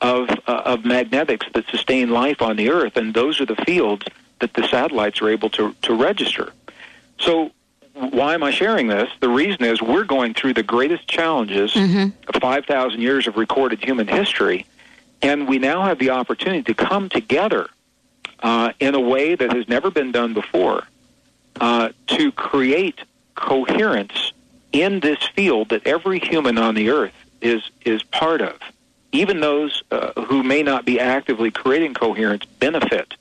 of, 0.00 0.30
uh, 0.46 0.62
of 0.64 0.84
magnetics 0.84 1.46
that 1.54 1.66
sustain 1.68 2.10
life 2.10 2.40
on 2.40 2.56
the 2.56 2.70
Earth, 2.70 2.96
and 2.96 3.14
those 3.14 3.40
are 3.40 3.46
the 3.46 3.56
fields 3.56 4.06
that 4.38 4.54
the 4.54 4.66
satellites 4.68 5.20
are 5.20 5.28
able 5.28 5.50
to, 5.50 5.74
to 5.82 5.94
register. 5.94 6.52
So, 7.18 7.50
why 7.94 8.34
am 8.34 8.44
I 8.44 8.52
sharing 8.52 8.86
this? 8.86 9.10
The 9.18 9.28
reason 9.28 9.64
is 9.64 9.82
we're 9.82 10.04
going 10.04 10.32
through 10.32 10.54
the 10.54 10.62
greatest 10.62 11.08
challenges 11.08 11.74
of 12.28 12.40
5,000 12.40 13.00
years 13.00 13.26
of 13.26 13.36
recorded 13.36 13.82
human 13.82 14.06
history, 14.06 14.66
and 15.22 15.48
we 15.48 15.58
now 15.58 15.82
have 15.84 15.98
the 15.98 16.10
opportunity 16.10 16.62
to 16.62 16.74
come 16.74 17.08
together 17.08 17.68
uh, 18.40 18.72
in 18.80 18.94
a 18.94 19.00
way 19.00 19.34
that 19.34 19.52
has 19.52 19.68
never 19.68 19.90
been 19.90 20.12
done 20.12 20.34
before 20.34 20.84
uh, 21.60 21.90
to 22.06 22.32
create 22.32 23.00
coherence 23.34 24.32
in 24.72 25.00
this 25.00 25.18
field 25.34 25.70
that 25.70 25.86
every 25.86 26.18
human 26.18 26.58
on 26.58 26.74
the 26.74 26.90
earth 26.90 27.12
is 27.40 27.62
is 27.84 28.02
part 28.02 28.40
of. 28.40 28.58
Even 29.12 29.40
those 29.40 29.82
uh, 29.90 30.12
who 30.22 30.42
may 30.42 30.62
not 30.62 30.84
be 30.84 31.00
actively 31.00 31.50
creating 31.50 31.94
coherence 31.94 32.44
benefit 32.44 33.14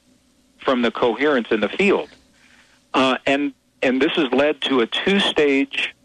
from 0.58 0.82
the 0.82 0.92
coherence 0.92 1.48
in 1.50 1.62
the 1.62 1.70
field, 1.70 2.10
uh, 2.94 3.18
and 3.26 3.54
and 3.82 4.02
this 4.02 4.12
has 4.14 4.32
led 4.32 4.60
to 4.62 4.82
a 4.82 4.88
two-stage 4.88 5.96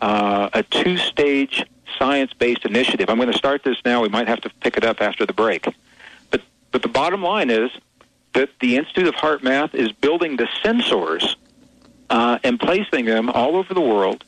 uh, 0.00 0.50
a 0.52 0.62
two-stage 1.94 2.04
science-based 2.04 2.64
initiative. 2.64 3.08
I'm 3.08 3.16
going 3.16 3.30
to 3.30 3.38
start 3.38 3.62
this 3.64 3.76
now. 3.84 4.02
We 4.02 4.08
might 4.08 4.28
have 4.28 4.40
to 4.42 4.50
pick 4.60 4.76
it 4.76 4.84
up 4.84 5.00
after 5.00 5.26
the 5.26 5.32
break, 5.32 5.66
but 6.30 6.42
but 6.70 6.82
the 6.82 6.88
bottom 6.88 7.22
line 7.22 7.50
is 7.50 7.70
that 8.34 8.50
the 8.60 8.76
Institute 8.76 9.06
of 9.06 9.14
HeartMath 9.14 9.74
is 9.74 9.92
building 9.92 10.36
the 10.36 10.48
sensors 10.62 11.36
uh, 12.10 12.38
and 12.42 12.58
placing 12.58 13.04
them 13.04 13.30
all 13.30 13.56
over 13.56 13.74
the 13.74 13.80
world 13.80 14.24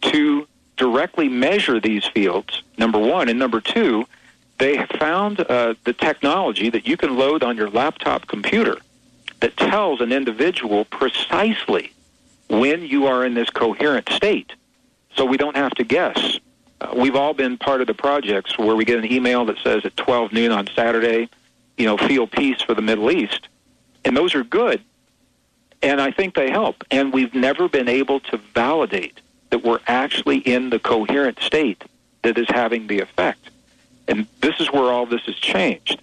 to 0.00 0.46
directly 0.76 1.28
measure 1.28 1.80
these 1.80 2.04
fields, 2.06 2.62
number 2.78 2.98
one. 2.98 3.28
And 3.28 3.38
number 3.38 3.60
two, 3.60 4.06
they 4.58 4.76
have 4.76 4.88
found 4.98 5.40
uh, 5.40 5.74
the 5.84 5.92
technology 5.92 6.70
that 6.70 6.86
you 6.86 6.96
can 6.96 7.16
load 7.16 7.42
on 7.42 7.56
your 7.56 7.68
laptop 7.70 8.26
computer 8.26 8.78
that 9.40 9.56
tells 9.56 10.00
an 10.00 10.12
individual 10.12 10.84
precisely 10.86 11.92
when 12.48 12.82
you 12.82 13.06
are 13.06 13.24
in 13.24 13.34
this 13.34 13.50
coherent 13.50 14.08
state. 14.08 14.52
So 15.14 15.24
we 15.24 15.36
don't 15.36 15.56
have 15.56 15.72
to 15.72 15.84
guess. 15.84 16.38
Uh, 16.80 16.92
we've 16.96 17.16
all 17.16 17.34
been 17.34 17.56
part 17.56 17.80
of 17.80 17.86
the 17.86 17.94
projects 17.94 18.58
where 18.58 18.76
we 18.76 18.84
get 18.84 18.98
an 18.98 19.10
email 19.10 19.44
that 19.46 19.58
says 19.62 19.84
at 19.84 19.96
12 19.96 20.32
noon 20.32 20.52
on 20.52 20.66
Saturday, 20.74 21.28
you 21.76 21.86
know, 21.86 21.96
feel 21.96 22.26
peace 22.26 22.60
for 22.60 22.74
the 22.74 22.82
Middle 22.82 23.10
East. 23.10 23.48
And 24.04 24.16
those 24.16 24.34
are 24.34 24.44
good. 24.44 24.82
And 25.82 26.00
I 26.00 26.10
think 26.10 26.34
they 26.34 26.50
help. 26.50 26.84
And 26.90 27.12
we've 27.12 27.34
never 27.34 27.68
been 27.68 27.88
able 27.88 28.20
to 28.20 28.38
validate 28.54 29.20
that 29.50 29.64
we're 29.64 29.80
actually 29.86 30.38
in 30.38 30.70
the 30.70 30.78
coherent 30.78 31.40
state 31.40 31.84
that 32.22 32.38
is 32.38 32.48
having 32.48 32.86
the 32.86 33.00
effect. 33.00 33.50
And 34.08 34.26
this 34.40 34.60
is 34.60 34.70
where 34.70 34.92
all 34.92 35.06
this 35.06 35.22
has 35.22 35.36
changed. 35.36 36.00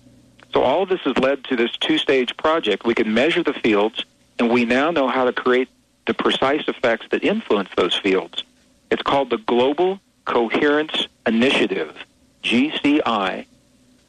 So 0.54 0.62
all 0.62 0.84
of 0.84 0.90
this 0.90 1.02
has 1.02 1.18
led 1.18 1.44
to 1.46 1.56
this 1.56 1.76
two-stage 1.78 2.36
project. 2.38 2.86
We 2.86 2.94
can 2.94 3.14
measure 3.14 3.44
the 3.44 3.54
fields, 3.54 4.06
and 4.40 4.52
we 4.52 4.66
now 4.66 4.92
know 4.92 5.08
how 5.08 5.26
to 5.26 5.34
create 5.34 5.70
the 6.06 6.14
precise 6.14 6.68
effects 6.68 7.08
that 7.12 7.24
influence 7.24 7.70
those 7.76 7.96
fields. 7.96 8.44
It's 8.92 9.02
called 9.02 9.30
the 9.30 9.38
Global 9.38 10.00
Coherence 10.26 11.08
Initiative, 11.26 11.96
GCI. 12.44 13.46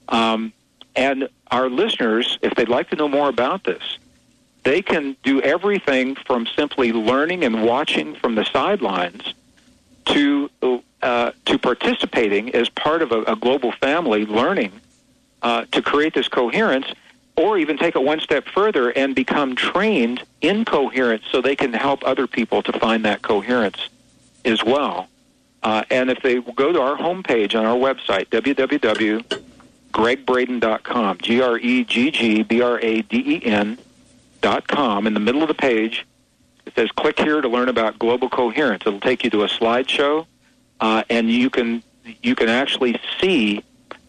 Um, 0.09 0.53
and 0.97 1.29
our 1.51 1.69
listeners, 1.69 2.39
if 2.43 2.55
they'd 2.55 2.69
like 2.69 2.91
to 2.91 2.97
know 2.97 3.09
more 3.09 3.29
about 3.29 3.65
this, 3.65 3.83
they 4.65 4.83
can 4.83 5.17
do 5.23 5.41
everything 5.43 6.17
from 6.17 6.47
simply 6.47 6.93
learning 6.93 7.45
and 7.45 7.65
watching 7.65 8.15
from 8.17 8.35
the 8.35 8.45
sidelines 8.45 9.35
to 10.07 10.51
uh, 11.03 11.33
to 11.45 11.59
participating 11.59 12.55
as 12.55 12.69
part 12.71 13.03
of 13.03 13.13
a, 13.13 13.23
a 13.25 13.37
global 13.37 13.73
family, 13.73 14.25
learning 14.25 14.73
uh, 15.43 15.67
to 15.71 15.83
create 15.83 16.15
this 16.15 16.29
coherence, 16.29 16.87
or 17.37 17.59
even 17.59 17.77
take 17.77 17.95
it 17.95 18.03
one 18.03 18.21
step 18.21 18.47
further 18.47 18.91
and 18.91 19.15
become 19.15 19.55
trained 19.55 20.23
in 20.41 20.65
coherence, 20.65 21.25
so 21.31 21.43
they 21.43 21.57
can 21.57 21.75
help 21.75 22.03
other 22.07 22.27
people 22.27 22.63
to 22.63 22.73
find 22.73 23.05
that 23.05 23.21
coherence 23.21 23.89
as 24.47 24.65
well. 24.65 25.09
Uh, 25.65 25.83
and 25.91 26.11
if 26.11 26.23
they 26.23 26.41
go 26.41 26.73
to 26.73 26.81
our 26.81 26.97
homepage 26.97 27.59
on 27.59 27.65
our 27.65 27.77
website, 27.77 28.29
www.gregbraden.com, 28.29 31.19
G 31.19 31.41
R 31.41 31.59
E 31.59 31.83
G 31.85 32.11
G 32.11 32.43
B 32.43 32.61
R 32.61 32.79
A 32.81 33.01
D 33.01 33.17
E 33.17 33.47
N 33.47 33.79
dot 34.43 34.69
com, 34.69 35.07
in 35.07 35.15
the 35.15 35.21
middle 35.21 35.41
of 35.41 35.49
the 35.49 35.55
page, 35.55 36.07
it 36.67 36.75
says 36.75 36.91
click 36.93 37.19
here 37.19 37.41
to 37.41 37.49
learn 37.49 37.71
about 37.71 37.99
global 37.99 38.29
coherence. 38.29 38.83
It'll 38.87 39.01
take 39.01 39.25
you 39.25 39.31
to 39.31 39.45
a 39.45 39.49
slideshow, 39.49 40.27
uh, 40.81 41.05
and 41.09 41.31
you 41.31 41.49
can 41.49 41.83
you 42.23 42.35
can 42.35 42.51
actually 42.51 43.01
see 43.19 43.65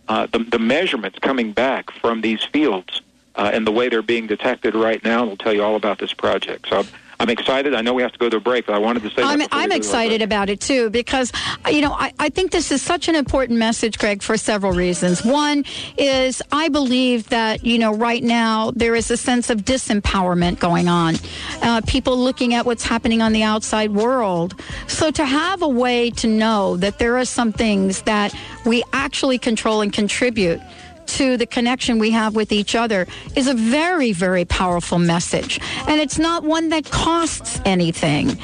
uh, 0.10 0.28
the, 0.28 0.40
the 0.40 0.60
measurements 0.60 1.20
coming 1.20 1.54
back 1.54 1.90
from 1.90 2.20
these 2.20 2.44
fields 2.44 3.02
uh, 3.36 3.52
and 3.54 3.66
the 3.66 3.72
way 3.72 3.88
they're 3.88 4.02
being 4.02 4.28
detected 4.28 4.76
right 4.76 5.02
now. 5.06 5.24
It'll 5.24 5.38
tell 5.38 5.54
you 5.54 5.64
all 5.64 5.78
about 5.78 6.00
this 6.00 6.14
project. 6.14 6.68
So 6.68 6.84
excited. 7.20 7.76
I 7.76 7.82
know 7.82 7.94
we 7.94 8.02
have 8.02 8.12
to 8.12 8.20
go 8.20 8.30
to 8.30 8.38
a 8.38 8.40
break, 8.40 8.66
but 8.66 8.76
I 8.76 8.80
wanted 8.80 9.04
to 9.04 9.10
say. 9.10 9.22
I'm, 9.22 9.40
that 9.40 9.50
I'm 9.52 9.72
excited 9.72 10.22
about 10.22 10.50
it 10.50 10.60
too 10.60 10.90
because, 10.90 11.32
you 11.70 11.82
know, 11.82 11.94
I, 11.94 12.14
I 12.20 12.30
think 12.30 12.52
this 12.52 12.72
is 12.72 12.82
such 12.82 13.08
an 13.08 13.16
important 13.16 13.60
message, 13.60 13.98
Gregg, 13.98 14.22
for 14.22 14.38
several 14.38 14.74
reasons. 14.74 15.24
One 15.24 15.66
is 15.98 16.42
I 16.52 16.70
believe 16.70 17.30
that, 17.30 17.64
you 17.64 17.78
know, 17.78 17.94
right 17.94 18.24
now 18.24 18.72
there 18.72 18.96
is 18.96 19.12
a 19.12 19.18
sense 19.18 19.50
of 19.50 19.60
disempowerment 19.60 20.60
going 20.60 20.88
on. 20.88 21.16
Uh, 21.62 21.82
people 21.88 22.18
looking 22.18 22.54
at 22.54 22.66
what's 22.66 22.84
happening 22.86 23.22
on 23.22 23.34
the 23.34 23.44
outside 23.44 23.92
world. 23.92 24.60
So 24.88 25.12
to 25.12 25.26
have 25.26 25.62
a 25.62 25.68
way 25.68 26.12
to 26.12 26.28
know 26.28 26.78
that 26.78 27.00
there 27.00 27.18
are 27.18 27.26
some 27.26 27.52
things 27.52 28.02
that 28.04 28.34
we 28.66 28.84
actually 28.94 29.38
control 29.38 29.82
and 29.82 29.92
contribute 29.92 30.62
to 31.08 31.38
the 31.38 31.46
connection 31.46 32.00
we 32.00 32.12
have 32.12 32.36
with 32.36 32.52
each 32.52 32.76
other 32.76 33.08
is 33.36 33.48
a 33.48 33.54
very, 33.54 34.12
very 34.12 34.46
powerful 34.46 35.00
message. 35.00 35.60
And 35.88 36.00
it's 36.00 36.18
not 36.18 36.44
one 36.44 36.70
that 36.70 36.86
costs 36.86 37.60
anything 37.66 38.38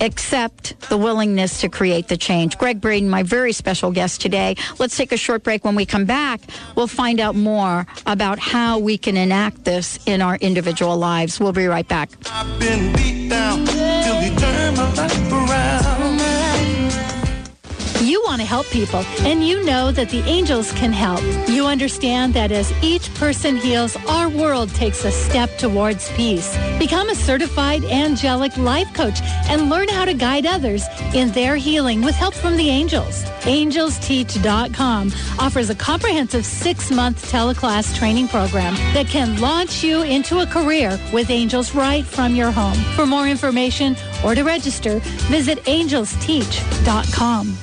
except 0.00 0.78
the 0.88 0.96
willingness 0.96 1.60
to 1.60 1.68
create 1.68 2.08
the 2.08 2.16
change. 2.16 2.58
Gregg 2.58 2.80
Braden, 2.80 3.08
my 3.08 3.22
very 3.22 3.52
special 3.52 3.90
guest 3.90 4.20
today. 4.20 4.56
Let's 4.78 4.96
take 4.96 5.12
a 5.12 5.16
short 5.16 5.42
break. 5.42 5.64
When 5.64 5.74
we 5.74 5.86
come 5.86 6.04
back, 6.04 6.40
we'll 6.74 6.86
find 6.86 7.20
out 7.20 7.34
more 7.34 7.86
about 8.06 8.38
how 8.38 8.78
we 8.78 8.98
can 8.98 9.16
enact 9.16 9.64
this 9.64 9.98
in 10.06 10.22
our 10.22 10.36
individual 10.36 10.96
lives. 10.96 11.40
We'll 11.40 11.52
be 11.52 11.66
right 11.66 11.86
back. 11.86 12.10
You 18.16 18.22
want 18.24 18.40
to 18.40 18.46
help 18.46 18.66
people, 18.68 19.00
and 19.26 19.46
you 19.46 19.62
know 19.62 19.92
that 19.92 20.08
the 20.08 20.22
angels 20.22 20.72
can 20.72 20.90
help. 20.90 21.20
You 21.50 21.66
understand 21.66 22.32
that 22.32 22.50
as 22.50 22.72
each 22.82 23.12
person 23.16 23.56
heals, 23.56 23.94
our 24.08 24.30
world 24.30 24.70
takes 24.70 25.04
a 25.04 25.10
step 25.10 25.58
towards 25.58 26.10
peace. 26.12 26.56
Become 26.78 27.10
a 27.10 27.14
certified 27.14 27.84
angelic 27.84 28.56
life 28.56 28.90
coach 28.94 29.20
and 29.50 29.68
learn 29.68 29.88
how 29.88 30.06
to 30.06 30.14
guide 30.14 30.46
others 30.46 30.82
in 31.12 31.30
their 31.32 31.56
healing 31.56 32.00
with 32.00 32.14
help 32.14 32.32
from 32.32 32.56
the 32.56 32.70
angels. 32.70 33.22
AngelsTeach.com 33.44 35.12
offers 35.38 35.68
a 35.68 35.74
comprehensive 35.74 36.46
six-month 36.46 37.30
teleclass 37.30 37.94
training 37.94 38.28
program 38.28 38.76
that 38.94 39.08
can 39.08 39.38
launch 39.42 39.84
you 39.84 40.00
into 40.04 40.38
a 40.40 40.46
career 40.46 40.98
with 41.12 41.28
angels 41.28 41.74
right 41.74 42.06
from 42.06 42.34
your 42.34 42.50
home. 42.50 42.78
For 42.94 43.04
more 43.04 43.28
information 43.28 43.94
or 44.24 44.34
to 44.34 44.42
register, 44.42 45.00
visit 45.28 45.58
AngelsTeach.com. 45.64 47.58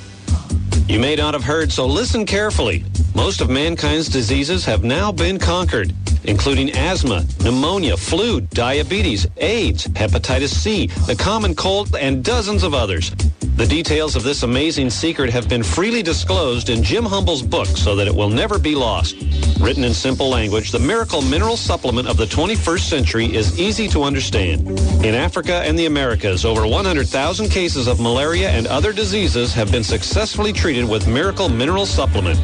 You 0.88 1.00
may 1.00 1.16
not 1.16 1.34
have 1.34 1.46
heard, 1.46 1.72
so 1.72 1.86
listen 1.86 2.26
carefully. 2.26 2.84
Most 3.16 3.40
of 3.40 3.50
mankind's 3.50 4.10
diseases 4.10 4.66
have 4.66 4.84
now 4.84 5.14
been 5.14 5.40
conquered, 5.40 5.94
including 6.26 6.72
asthma, 6.72 7.26
pneumonia, 7.40 7.96
flu, 7.96 8.42
diabetes, 8.42 9.26
AIDS, 9.38 9.88
hepatitis 9.88 10.50
C, 10.50 10.88
the 11.08 11.16
common 11.16 11.56
cold, 11.56 11.96
and 11.96 12.22
dozens 12.22 12.64
of 12.64 12.74
others. 12.74 13.16
The 13.56 13.68
details 13.68 14.16
of 14.16 14.24
this 14.24 14.42
amazing 14.42 14.90
secret 14.90 15.30
have 15.30 15.48
been 15.48 15.62
freely 15.62 16.02
disclosed 16.02 16.70
in 16.70 16.82
Jim 16.82 17.06
Humble's 17.06 17.44
book 17.44 17.68
so 17.68 17.96
that 17.96 18.08
it 18.08 18.16
will 18.16 18.30
never 18.30 18.58
be 18.58 18.74
lost. 18.74 19.16
Written 19.60 19.84
in 19.84 19.94
simple 19.94 20.28
language, 20.28 20.72
the 20.72 20.80
Miracle 20.80 21.22
Mineral 21.22 21.56
Supplement 21.56 22.08
of 22.08 22.18
the 22.18 22.26
21st 22.26 22.80
century 22.80 23.34
is 23.34 23.60
easy 23.60 23.88
to 23.90 24.02
understand. 24.02 24.68
In 25.06 25.14
Africa 25.14 25.62
and 25.64 25.78
the 25.78 25.86
Americas, 25.86 26.46
over 26.46 26.66
100,000 26.66 27.50
cases 27.50 27.88
of 27.88 28.00
malaria 28.00 28.50
and 28.50 28.66
other 28.66 28.92
diseases 28.92 29.54
have 29.54 29.72
been 29.72 29.84
successfully 29.84 30.52
treated 30.52 30.90
with 30.90 31.08
Miracle 31.08 31.48
Mineral 31.48 31.86
Supplement. 31.86 32.40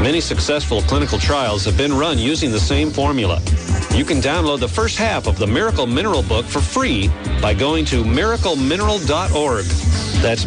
Many 0.00 0.20
successful 0.22 0.80
clinical 0.82 1.18
trials 1.18 1.66
have 1.66 1.76
been 1.76 1.92
run 1.92 2.18
using 2.18 2.50
the 2.50 2.58
same 2.58 2.90
formula. 2.90 3.40
You 3.94 4.04
can 4.04 4.22
download 4.22 4.60
the 4.60 4.68
first 4.68 4.96
half 4.96 5.26
of 5.26 5.38
the 5.38 5.46
Miracle 5.46 5.86
Mineral 5.86 6.22
book 6.22 6.46
for 6.46 6.60
free 6.60 7.08
by 7.42 7.52
going 7.52 7.84
to 7.86 8.02
miraclemineral.org. 8.02 9.66
That's 10.24 10.46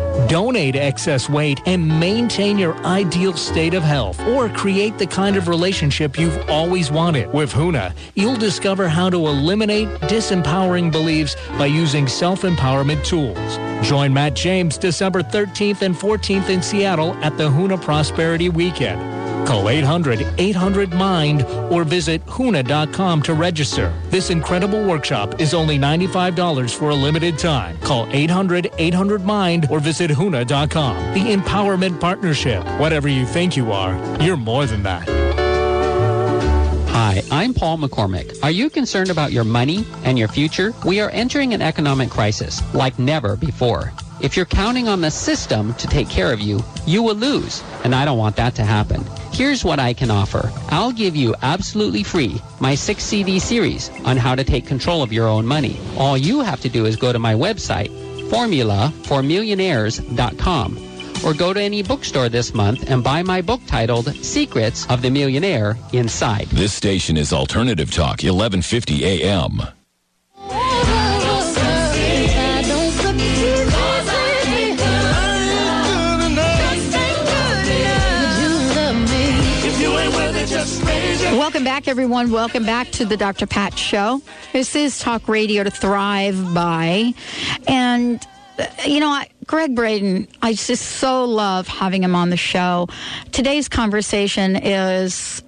Donate 0.27 0.75
excess 0.75 1.29
weight 1.29 1.61
and 1.65 1.87
maintain 1.99 2.57
your 2.57 2.75
ideal 2.85 3.33
state 3.33 3.73
of 3.73 3.83
health 3.83 4.19
or 4.27 4.49
create 4.49 4.97
the 4.97 5.07
kind 5.07 5.35
of 5.35 5.47
relationship 5.47 6.17
you've 6.17 6.49
always 6.49 6.91
wanted. 6.91 7.31
With 7.33 7.51
HUNA, 7.51 7.93
you'll 8.15 8.35
discover 8.35 8.87
how 8.87 9.09
to 9.09 9.27
eliminate 9.27 9.87
disempowering 10.01 10.91
beliefs 10.91 11.35
by 11.57 11.67
using 11.67 12.07
self-empowerment 12.07 13.05
tools. 13.05 13.57
Join 13.87 14.13
Matt 14.13 14.35
James 14.35 14.77
December 14.77 15.21
13th 15.23 15.81
and 15.81 15.95
14th 15.95 16.49
in 16.49 16.61
Seattle 16.61 17.13
at 17.23 17.37
the 17.37 17.49
HUNA 17.49 17.77
Prosperity 17.77 18.49
Weekend. 18.49 19.20
Call 19.45 19.65
800-800-MIND 19.65 21.43
or 21.71 21.83
visit 21.83 22.21
HUNA.com 22.27 23.21
to 23.23 23.33
register. 23.33 23.93
This 24.09 24.29
incredible 24.29 24.83
workshop 24.85 25.39
is 25.41 25.53
only 25.53 25.77
$95 25.77 26.73
for 26.73 26.89
a 26.89 26.95
limited 26.95 27.37
time. 27.37 27.77
Call 27.79 28.07
800-800-MIND 28.07 29.67
or 29.69 29.79
visit 29.79 30.11
HUNA.com. 30.11 31.13
The 31.13 31.33
Empowerment 31.33 31.99
Partnership. 31.99 32.63
Whatever 32.79 33.07
you 33.07 33.25
think 33.25 33.57
you 33.57 33.71
are, 33.71 33.93
you're 34.21 34.37
more 34.37 34.65
than 34.65 34.83
that. 34.83 35.07
Hi, 36.89 37.23
I'm 37.31 37.53
Paul 37.53 37.77
McCormick. 37.77 38.41
Are 38.43 38.51
you 38.51 38.69
concerned 38.69 39.09
about 39.09 39.31
your 39.31 39.43
money 39.43 39.85
and 40.03 40.17
your 40.17 40.27
future? 40.27 40.73
We 40.85 41.01
are 41.01 41.09
entering 41.09 41.53
an 41.53 41.61
economic 41.61 42.09
crisis 42.09 42.61
like 42.73 42.97
never 42.99 43.35
before. 43.35 43.91
If 44.21 44.37
you're 44.37 44.45
counting 44.45 44.87
on 44.87 45.01
the 45.01 45.09
system 45.09 45.73
to 45.75 45.87
take 45.87 46.07
care 46.07 46.31
of 46.31 46.39
you, 46.39 46.63
you 46.85 47.01
will 47.01 47.15
lose, 47.15 47.63
and 47.83 47.95
I 47.95 48.05
don't 48.05 48.19
want 48.19 48.35
that 48.35 48.53
to 48.55 48.63
happen. 48.63 49.03
Here's 49.31 49.63
what 49.63 49.79
I 49.79 49.93
can 49.93 50.11
offer. 50.11 50.51
I'll 50.69 50.91
give 50.91 51.15
you 51.15 51.33
absolutely 51.41 52.03
free 52.03 52.41
my 52.59 52.75
six 52.75 53.03
CD 53.03 53.39
series 53.39 53.89
on 54.05 54.17
how 54.17 54.35
to 54.35 54.43
take 54.43 54.67
control 54.67 55.01
of 55.01 55.11
your 55.13 55.27
own 55.27 55.45
money. 55.45 55.79
All 55.97 56.17
you 56.17 56.41
have 56.41 56.59
to 56.61 56.69
do 56.69 56.85
is 56.85 56.95
go 56.97 57.11
to 57.13 57.19
my 57.19 57.33
website, 57.33 57.89
formulaformillionaires.com, 58.29 60.77
or 61.25 61.33
go 61.33 61.53
to 61.53 61.61
any 61.61 61.81
bookstore 61.81 62.29
this 62.29 62.53
month 62.53 62.89
and 62.89 63.03
buy 63.03 63.23
my 63.23 63.41
book 63.41 63.61
titled 63.67 64.13
Secrets 64.15 64.85
of 64.89 65.01
the 65.01 65.09
Millionaire 65.09 65.77
Inside. 65.93 66.47
This 66.47 66.73
station 66.73 67.15
is 67.17 67.33
Alternative 67.33 67.89
Talk, 67.89 68.23
1150 68.23 69.05
AM. 69.05 69.61
Welcome 81.41 81.63
back, 81.63 81.87
everyone. 81.87 82.29
Welcome 82.29 82.67
back 82.67 82.91
to 82.91 83.03
the 83.03 83.17
Dr. 83.17 83.47
Pat 83.47 83.75
Show. 83.75 84.21
This 84.53 84.75
is 84.75 84.99
Talk 84.99 85.27
Radio 85.27 85.63
to 85.63 85.71
Thrive 85.71 86.53
by. 86.53 87.15
And, 87.67 88.23
uh, 88.59 88.67
you 88.85 88.99
know, 88.99 89.09
I, 89.09 89.27
Gregg 89.47 89.75
Braden, 89.75 90.27
I 90.43 90.53
just 90.53 90.83
so 90.85 91.25
love 91.25 91.67
having 91.67 92.03
him 92.03 92.13
on 92.13 92.29
the 92.29 92.37
show. 92.37 92.89
Today's 93.31 93.67
conversation 93.67 94.55
is, 94.55 95.41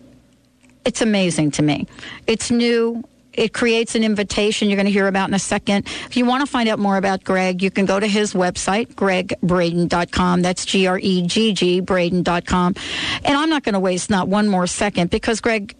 it's 0.83 1.03
amazing 1.03 1.51
to 1.51 1.61
me. 1.61 1.85
It's 2.25 2.49
new. 2.49 3.03
It 3.34 3.53
creates 3.53 3.95
an 3.95 4.03
invitation 4.03 4.69
you're 4.69 4.77
going 4.77 4.86
to 4.86 4.91
hear 4.91 5.07
about 5.07 5.27
in 5.27 5.34
a 5.34 5.39
second. 5.39 5.88
If 6.05 6.17
you 6.17 6.25
want 6.25 6.45
to 6.45 6.51
find 6.51 6.69
out 6.69 6.79
more 6.79 6.97
about 6.97 7.23
Gregg, 7.23 7.61
you 7.61 7.71
can 7.71 7.86
go 7.86 7.99
to 7.99 8.07
his 8.07 8.34
website, 8.34 8.93
gregbraden.com. 8.93 10.41
That's 10.41 10.65
G 10.65 10.88
R 10.88 10.99
E 10.99 11.25
G 11.25 11.53
G, 11.53 11.79
Braden.com. 11.79 12.75
And 13.25 13.38
I'm 13.38 13.49
not 13.49 13.63
going 13.63 13.73
to 13.73 13.79
waste 13.79 14.09
not 14.09 14.27
one 14.27 14.47
more 14.47 14.67
second 14.67 15.09
because, 15.09 15.41
Gregg, 15.41 15.75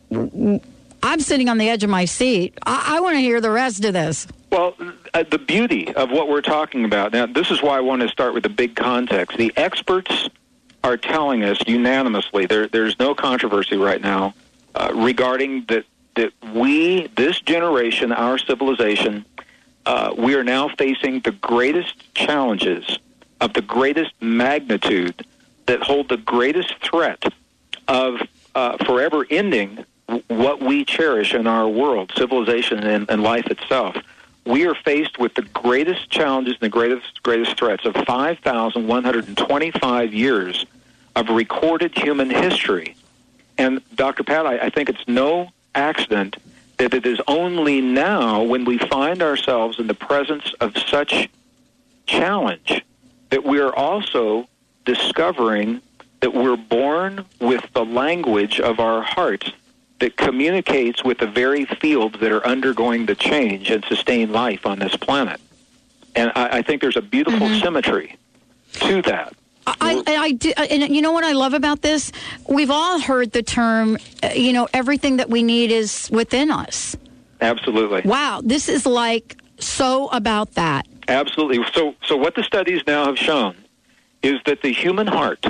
I'm 1.04 1.20
sitting 1.20 1.50
on 1.50 1.58
the 1.58 1.70
edge 1.70 1.84
of 1.84 1.90
my 1.90 2.06
seat. 2.06 2.58
I, 2.66 2.96
I 2.98 3.00
want 3.02 3.16
to 3.16 3.22
hear 3.22 3.42
the 3.42 3.52
rest 3.52 3.84
of 3.86 3.94
this. 3.94 4.28
Well, 4.52 4.76
uh, 5.14 5.24
the 5.30 5.40
beauty 5.40 5.94
of 5.96 6.12
what 6.12 6.30
we're 6.30 6.42
talking 6.42 6.86
about 6.86 7.12
now, 7.12 7.26
this 7.26 7.52
is 7.52 7.62
why 7.62 7.78
I 7.78 7.82
want 7.82 8.02
to 8.04 8.08
start 8.08 8.34
with 8.34 8.44
the 8.44 8.50
big 8.50 8.76
context. 8.76 9.38
The 9.38 9.52
experts 9.58 10.30
are 10.84 10.98
telling 10.98 11.44
us 11.44 11.60
unanimously, 11.66 12.46
there, 12.46 12.68
there's 12.68 12.98
no 13.00 13.16
controversy 13.16 13.78
right 13.78 14.02
now 14.02 14.34
uh, 14.76 14.92
regarding 14.94 15.66
that, 15.66 15.86
that 16.16 16.32
we, 16.54 17.08
this 17.16 17.40
generation, 17.42 18.12
our 18.12 18.38
civilization, 18.38 19.26
uh, 19.86 20.14
we 20.18 20.36
are 20.36 20.44
now 20.44 20.70
facing 20.70 21.20
the 21.22 21.32
greatest 21.32 22.14
challenges 22.14 23.00
of 23.42 23.54
the 23.54 23.62
greatest 23.62 24.12
magnitude 24.22 25.26
that 25.66 25.82
hold 25.82 26.10
the 26.10 26.18
greatest 26.18 26.76
threat 26.84 27.24
of 27.88 28.22
uh, 28.56 28.78
forever 28.86 29.26
ending 29.30 29.86
what 30.28 30.62
we 30.62 30.84
cherish 30.86 31.34
in 31.34 31.48
our 31.48 31.68
world, 31.68 32.14
civilization 32.16 32.84
and, 32.84 33.10
and 33.10 33.24
life 33.24 33.48
itself. 33.48 33.98
We 34.46 34.68
are 34.68 34.76
faced 34.76 35.18
with 35.20 35.34
the 35.36 35.42
greatest 35.42 36.10
challenges 36.10 36.56
and 36.56 36.62
the 36.62 36.70
greatest 36.70 37.24
greatest 37.24 37.58
threats 37.58 37.86
of 37.86 37.96
5,125 37.96 40.14
years 40.14 40.66
of 41.16 41.30
recorded 41.30 41.98
human 41.98 42.30
history. 42.30 42.98
And 43.58 43.82
Dr. 43.96 44.24
Pat, 44.24 44.46
I, 44.46 44.58
I 44.58 44.70
think 44.70 44.90
it's 44.90 45.08
no 45.08 45.50
accident 45.76 46.38
that 46.78 46.94
it 46.94 47.06
is 47.06 47.20
only 47.28 47.82
now 47.82 48.42
when 48.44 48.66
we 48.66 48.78
find 48.78 49.22
ourselves 49.22 49.80
in 49.80 49.88
the 49.88 49.94
presence 49.94 50.54
of 50.60 50.78
such 50.78 51.30
challenge 52.06 52.84
that 53.30 53.44
we 53.44 53.60
are 53.60 53.74
also 53.74 54.48
discovering 54.86 55.82
that 56.20 56.34
we're 56.34 56.58
born 56.58 57.26
with 57.40 57.66
the 57.74 57.86
language 57.86 58.60
of 58.60 58.80
our 58.80 59.02
hearts 59.02 59.52
that 60.00 60.18
communicates 60.18 61.04
with 61.04 61.18
the 61.20 61.28
very 61.28 61.66
fields 61.66 62.20
that 62.20 62.32
are 62.32 62.46
undergoing 62.46 63.06
the 63.06 63.16
change 63.16 63.70
and 63.70 63.84
sustain 63.86 64.32
life 64.32 64.66
on 64.66 64.80
this 64.80 64.96
planet. 64.96 65.40
And 66.16 66.32
I, 66.36 66.58
I 66.58 66.62
think 66.62 66.82
there's 66.82 66.98
a 66.98 67.02
beautiful 67.02 67.48
mm-hmm. 67.48 67.62
symmetry 67.62 68.18
to 68.74 69.02
that. 69.04 69.34
I, 69.66 70.04
I, 70.06 70.16
I 70.16 70.32
do, 70.32 70.52
and 70.58 70.96
you 70.96 71.02
know 71.02 71.12
what 71.12 71.24
I 71.24 71.34
love 71.34 71.54
about 71.54 71.82
this? 71.82 72.12
We've 72.48 72.72
all 72.72 73.00
heard 73.00 73.32
the 73.32 73.44
term, 73.44 73.98
uh, 74.22 74.30
you 74.36 74.54
know, 74.54 74.68
everything 74.74 75.18
that 75.18 75.30
we 75.30 75.44
need 75.44 75.72
is 75.72 76.10
within 76.12 76.52
us. 76.52 76.96
Absolutely. 77.42 78.02
Wow, 78.04 78.42
this 78.44 78.70
is 78.70 78.86
like 78.86 79.38
so 79.60 80.08
about 80.10 80.54
that. 80.54 80.88
Absolutely. 81.08 81.64
So, 81.74 81.96
so 82.06 82.16
what 82.16 82.36
the 82.36 82.44
studies 82.44 82.82
now 82.88 83.06
have 83.06 83.18
shown 83.18 83.56
is 84.22 84.40
that 84.46 84.62
the 84.62 84.72
human 84.72 85.08
heart 85.08 85.46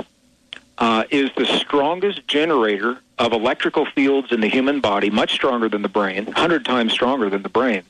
uh, 0.78 1.04
is 1.10 1.30
the 1.36 1.46
strongest 1.46 2.26
generator 2.26 2.98
of 3.18 3.32
electrical 3.32 3.86
fields 3.86 4.32
in 4.32 4.40
the 4.40 4.48
human 4.48 4.80
body, 4.80 5.10
much 5.10 5.32
stronger 5.32 5.68
than 5.68 5.82
the 5.82 5.88
brain, 5.88 6.24
100 6.26 6.64
times 6.64 6.92
stronger 6.92 7.30
than 7.30 7.42
the 7.42 7.48
brain. 7.48 7.82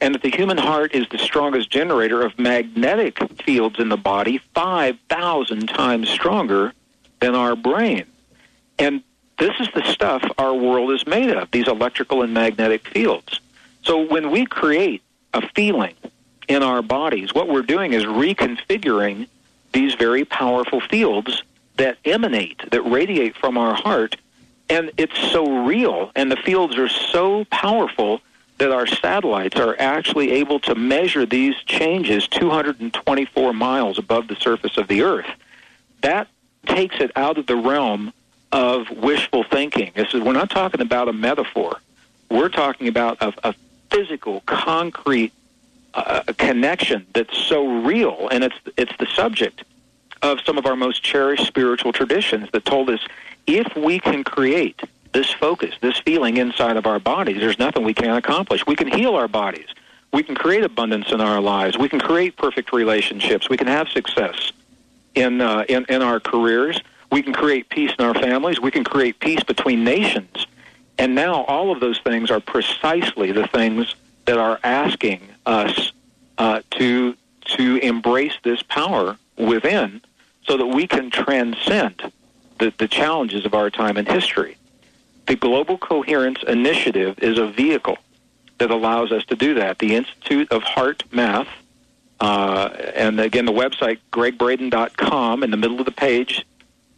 And 0.00 0.14
that 0.14 0.22
the 0.22 0.30
human 0.30 0.58
heart 0.58 0.94
is 0.94 1.06
the 1.10 1.18
strongest 1.18 1.70
generator 1.70 2.22
of 2.22 2.38
magnetic 2.38 3.18
fields 3.42 3.78
in 3.78 3.88
the 3.88 3.96
body, 3.96 4.40
5,000 4.54 5.68
times 5.68 6.08
stronger 6.08 6.72
than 7.20 7.34
our 7.34 7.56
brain. 7.56 8.04
And 8.78 9.02
this 9.38 9.54
is 9.60 9.68
the 9.74 9.84
stuff 9.84 10.22
our 10.38 10.54
world 10.54 10.92
is 10.92 11.06
made 11.06 11.30
of, 11.30 11.50
these 11.50 11.68
electrical 11.68 12.22
and 12.22 12.34
magnetic 12.34 12.86
fields. 12.88 13.40
So 13.82 14.00
when 14.06 14.30
we 14.30 14.46
create 14.46 15.02
a 15.32 15.46
feeling 15.50 15.94
in 16.48 16.62
our 16.62 16.82
bodies, 16.82 17.34
what 17.34 17.48
we're 17.48 17.62
doing 17.62 17.92
is 17.92 18.04
reconfiguring 18.04 19.26
these 19.72 19.94
very 19.94 20.24
powerful 20.24 20.80
fields 20.80 21.42
that 21.76 21.98
emanate, 22.04 22.70
that 22.70 22.82
radiate 22.82 23.36
from 23.36 23.58
our 23.58 23.74
heart. 23.74 24.16
And 24.70 24.90
it's 24.96 25.18
so 25.30 25.66
real, 25.66 26.10
and 26.14 26.30
the 26.30 26.36
fields 26.36 26.76
are 26.76 26.88
so 26.88 27.44
powerful 27.46 28.20
that 28.58 28.70
our 28.70 28.86
satellites 28.86 29.58
are 29.58 29.76
actually 29.78 30.30
able 30.32 30.60
to 30.60 30.74
measure 30.74 31.26
these 31.26 31.56
changes 31.66 32.28
224 32.28 33.52
miles 33.52 33.98
above 33.98 34.28
the 34.28 34.36
surface 34.36 34.76
of 34.76 34.88
the 34.88 35.02
Earth. 35.02 35.26
That 36.02 36.28
takes 36.66 36.96
it 37.00 37.10
out 37.16 37.38
of 37.38 37.46
the 37.46 37.56
realm 37.56 38.12
of 38.52 38.88
wishful 38.90 39.42
thinking. 39.44 39.92
This 39.94 40.14
is, 40.14 40.20
we're 40.20 40.32
not 40.32 40.50
talking 40.50 40.80
about 40.80 41.08
a 41.08 41.12
metaphor. 41.12 41.80
We're 42.30 42.48
talking 42.48 42.88
about 42.88 43.18
a, 43.20 43.34
a 43.42 43.54
physical, 43.90 44.40
concrete 44.46 45.32
uh, 45.94 46.22
connection 46.38 47.06
that's 47.14 47.36
so 47.36 47.82
real, 47.82 48.28
and 48.30 48.42
it's 48.42 48.56
it's 48.76 48.92
the 48.98 49.06
subject 49.14 49.64
of 50.22 50.40
some 50.44 50.58
of 50.58 50.66
our 50.66 50.74
most 50.74 51.02
cherished 51.02 51.46
spiritual 51.46 51.92
traditions 51.92 52.48
that 52.52 52.64
told 52.64 52.90
us 52.90 53.00
if 53.46 53.76
we 53.76 54.00
can 54.00 54.24
create 54.24 54.80
this 55.14 55.30
focus, 55.30 55.74
this 55.80 55.98
feeling 56.00 56.36
inside 56.36 56.76
of 56.76 56.86
our 56.86 56.98
bodies, 56.98 57.38
there's 57.38 57.58
nothing 57.58 57.84
we 57.84 57.94
can't 57.94 58.18
accomplish. 58.18 58.66
We 58.66 58.76
can 58.76 58.88
heal 58.88 59.14
our 59.14 59.28
bodies. 59.28 59.68
We 60.12 60.22
can 60.22 60.34
create 60.34 60.64
abundance 60.64 61.10
in 61.10 61.20
our 61.20 61.40
lives. 61.40 61.78
We 61.78 61.88
can 61.88 62.00
create 62.00 62.36
perfect 62.36 62.72
relationships. 62.72 63.48
We 63.48 63.56
can 63.56 63.68
have 63.68 63.88
success 63.88 64.52
in, 65.14 65.40
uh, 65.40 65.64
in, 65.68 65.86
in 65.88 66.02
our 66.02 66.20
careers. 66.20 66.80
We 67.10 67.22
can 67.22 67.32
create 67.32 67.68
peace 67.68 67.92
in 67.98 68.04
our 68.04 68.14
families. 68.14 68.60
We 68.60 68.70
can 68.70 68.84
create 68.84 69.18
peace 69.20 69.42
between 69.42 69.84
nations. 69.84 70.46
And 70.98 71.14
now 71.14 71.44
all 71.44 71.72
of 71.72 71.80
those 71.80 72.00
things 72.00 72.30
are 72.30 72.40
precisely 72.40 73.32
the 73.32 73.46
things 73.46 73.94
that 74.26 74.38
are 74.38 74.58
asking 74.62 75.20
us 75.46 75.92
uh, 76.38 76.60
to 76.72 77.16
to 77.44 77.76
embrace 77.76 78.32
this 78.42 78.62
power 78.62 79.18
within 79.36 80.00
so 80.46 80.56
that 80.56 80.66
we 80.66 80.86
can 80.86 81.10
transcend 81.10 82.10
the, 82.58 82.72
the 82.78 82.88
challenges 82.88 83.44
of 83.44 83.52
our 83.54 83.68
time 83.70 83.96
in 83.96 84.06
history. 84.06 84.56
The 85.26 85.36
Global 85.36 85.78
Coherence 85.78 86.42
Initiative 86.46 87.18
is 87.20 87.38
a 87.38 87.46
vehicle 87.46 87.98
that 88.58 88.70
allows 88.70 89.10
us 89.10 89.24
to 89.26 89.36
do 89.36 89.54
that. 89.54 89.78
The 89.78 89.94
Institute 89.96 90.50
of 90.52 90.62
HeartMath 90.62 91.48
Uh, 92.20 92.68
and 92.94 93.20
again, 93.20 93.44
the 93.44 93.52
website 93.52 93.98
gregbraden.com. 94.12 95.42
In 95.42 95.50
the 95.50 95.56
middle 95.56 95.80
of 95.80 95.84
the 95.84 95.92
page, 95.92 96.46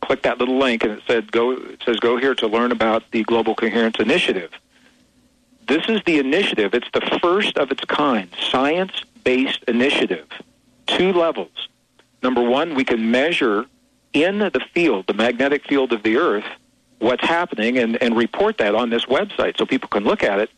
click 0.03 0.23
that 0.23 0.39
little 0.39 0.59
link, 0.59 0.85
and 0.85 0.93
it 0.93 1.03
said 1.07 1.33
go. 1.33 1.53
It 1.53 1.83
says 1.85 1.97
go 1.99 2.17
here 2.19 2.35
to 2.35 2.47
learn 2.47 2.71
about 2.71 3.03
the 3.13 3.23
Global 3.25 3.55
Coherence 3.55 3.97
Initiative. 3.99 4.51
This 5.67 5.89
is 5.89 6.01
the 6.05 6.19
initiative. 6.19 6.75
It's 6.75 6.91
the 6.93 7.19
first 7.23 7.57
of 7.59 7.73
its 7.73 7.85
kind, 7.87 8.29
science-based 8.51 9.65
initiative. 9.67 10.29
Two 10.87 11.13
levels. 11.13 11.69
Number 12.23 12.43
one, 12.43 12.75
we 12.75 12.85
can 12.85 13.11
measure 13.11 13.67
in 14.13 14.39
the 14.39 14.61
field, 14.73 15.07
the 15.09 15.15
magnetic 15.15 15.67
field 15.67 15.93
of 15.93 16.03
the 16.05 16.19
Earth, 16.19 16.47
what's 16.99 17.25
happening 17.25 17.79
and, 17.79 18.01
and 18.03 18.17
report 18.17 18.59
that 18.59 18.75
on 18.75 18.91
this 18.91 19.05
website 19.07 19.59
so 19.59 19.67
people 19.67 19.89
can 19.89 20.05
look 20.05 20.23
at 20.23 20.39
it. 20.39 20.51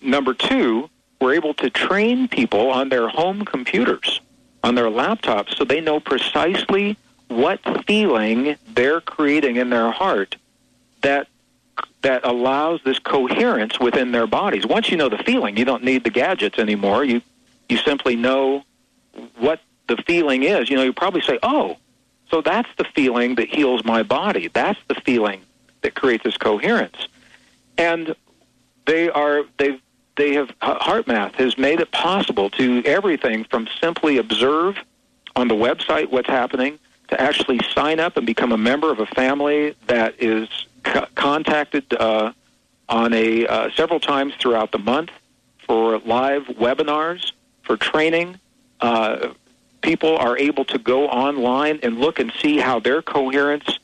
Number 0.00 0.34
two, 0.34 0.88
we're 1.20 1.34
able 1.34 1.54
to 1.54 1.70
train 1.70 2.28
people 2.28 2.70
on 2.70 2.88
their 2.88 3.08
home 3.08 3.44
computers, 3.44 4.20
on 4.62 4.74
their 4.74 4.86
laptops, 4.86 5.56
so 5.56 5.64
they 5.64 5.80
know 5.80 6.00
precisely 6.00 6.96
what 7.28 7.60
feeling 7.86 8.56
they're 8.74 9.00
creating 9.00 9.56
in 9.56 9.70
their 9.70 9.90
heart 9.90 10.36
that 11.02 11.28
that 12.02 12.24
allows 12.24 12.80
this 12.84 12.98
coherence 12.98 13.80
within 13.80 14.12
their 14.12 14.26
bodies. 14.26 14.66
Once 14.66 14.90
you 14.90 14.96
know 14.96 15.08
the 15.08 15.18
feeling, 15.18 15.56
you 15.56 15.64
don't 15.64 15.82
need 15.82 16.04
the 16.04 16.10
gadgets 16.10 16.58
anymore. 16.58 17.02
You 17.04 17.22
you 17.68 17.78
simply 17.78 18.14
know 18.14 18.62
what 19.38 19.60
the 19.88 19.96
feeling 20.06 20.42
is. 20.42 20.68
You 20.68 20.76
know, 20.76 20.82
you 20.82 20.92
probably 20.92 21.22
say, 21.22 21.38
"Oh, 21.42 21.78
so 22.30 22.42
that's 22.42 22.68
the 22.76 22.84
feeling 22.94 23.36
that 23.36 23.48
heals 23.48 23.84
my 23.84 24.02
body. 24.02 24.48
That's 24.52 24.78
the 24.88 24.94
feeling 24.96 25.40
that 25.84 25.94
create 25.94 26.24
this 26.24 26.36
coherence." 26.36 27.06
And 27.78 28.16
they 28.86 29.08
are 29.08 29.44
they've 29.56 29.80
they 30.16 30.34
have 30.34 30.48
HeartMath 30.60 31.34
has 31.36 31.58
made 31.58 31.80
it 31.80 31.90
possible 31.90 32.50
to 32.50 32.82
everything 32.84 33.44
from 33.44 33.68
simply 33.80 34.18
observe 34.18 34.76
on 35.36 35.48
the 35.48 35.54
website 35.54 36.10
what's 36.10 36.28
happening 36.28 36.78
to 37.08 37.20
actually 37.20 37.60
sign 37.74 38.00
up 38.00 38.16
and 38.16 38.26
become 38.26 38.52
a 38.52 38.56
member 38.56 38.90
of 38.90 39.00
a 39.00 39.06
family 39.06 39.74
that 39.86 40.14
is 40.22 40.48
co- 40.84 41.06
contacted 41.14 41.92
uh, 41.94 42.32
on 42.88 43.12
a 43.12 43.46
uh, 43.46 43.70
several 43.74 44.00
times 44.00 44.34
throughout 44.38 44.72
the 44.72 44.78
month 44.78 45.10
for 45.66 45.98
live 45.98 46.44
webinars 46.44 47.32
for 47.62 47.76
training. 47.76 48.38
Uh, 48.80 49.32
people 49.82 50.16
are 50.16 50.38
able 50.38 50.64
to 50.64 50.78
go 50.78 51.08
online 51.08 51.80
and 51.82 51.98
look 51.98 52.18
and 52.18 52.32
see 52.40 52.58
how 52.58 52.78
their 52.78 53.02
coherence 53.02 53.78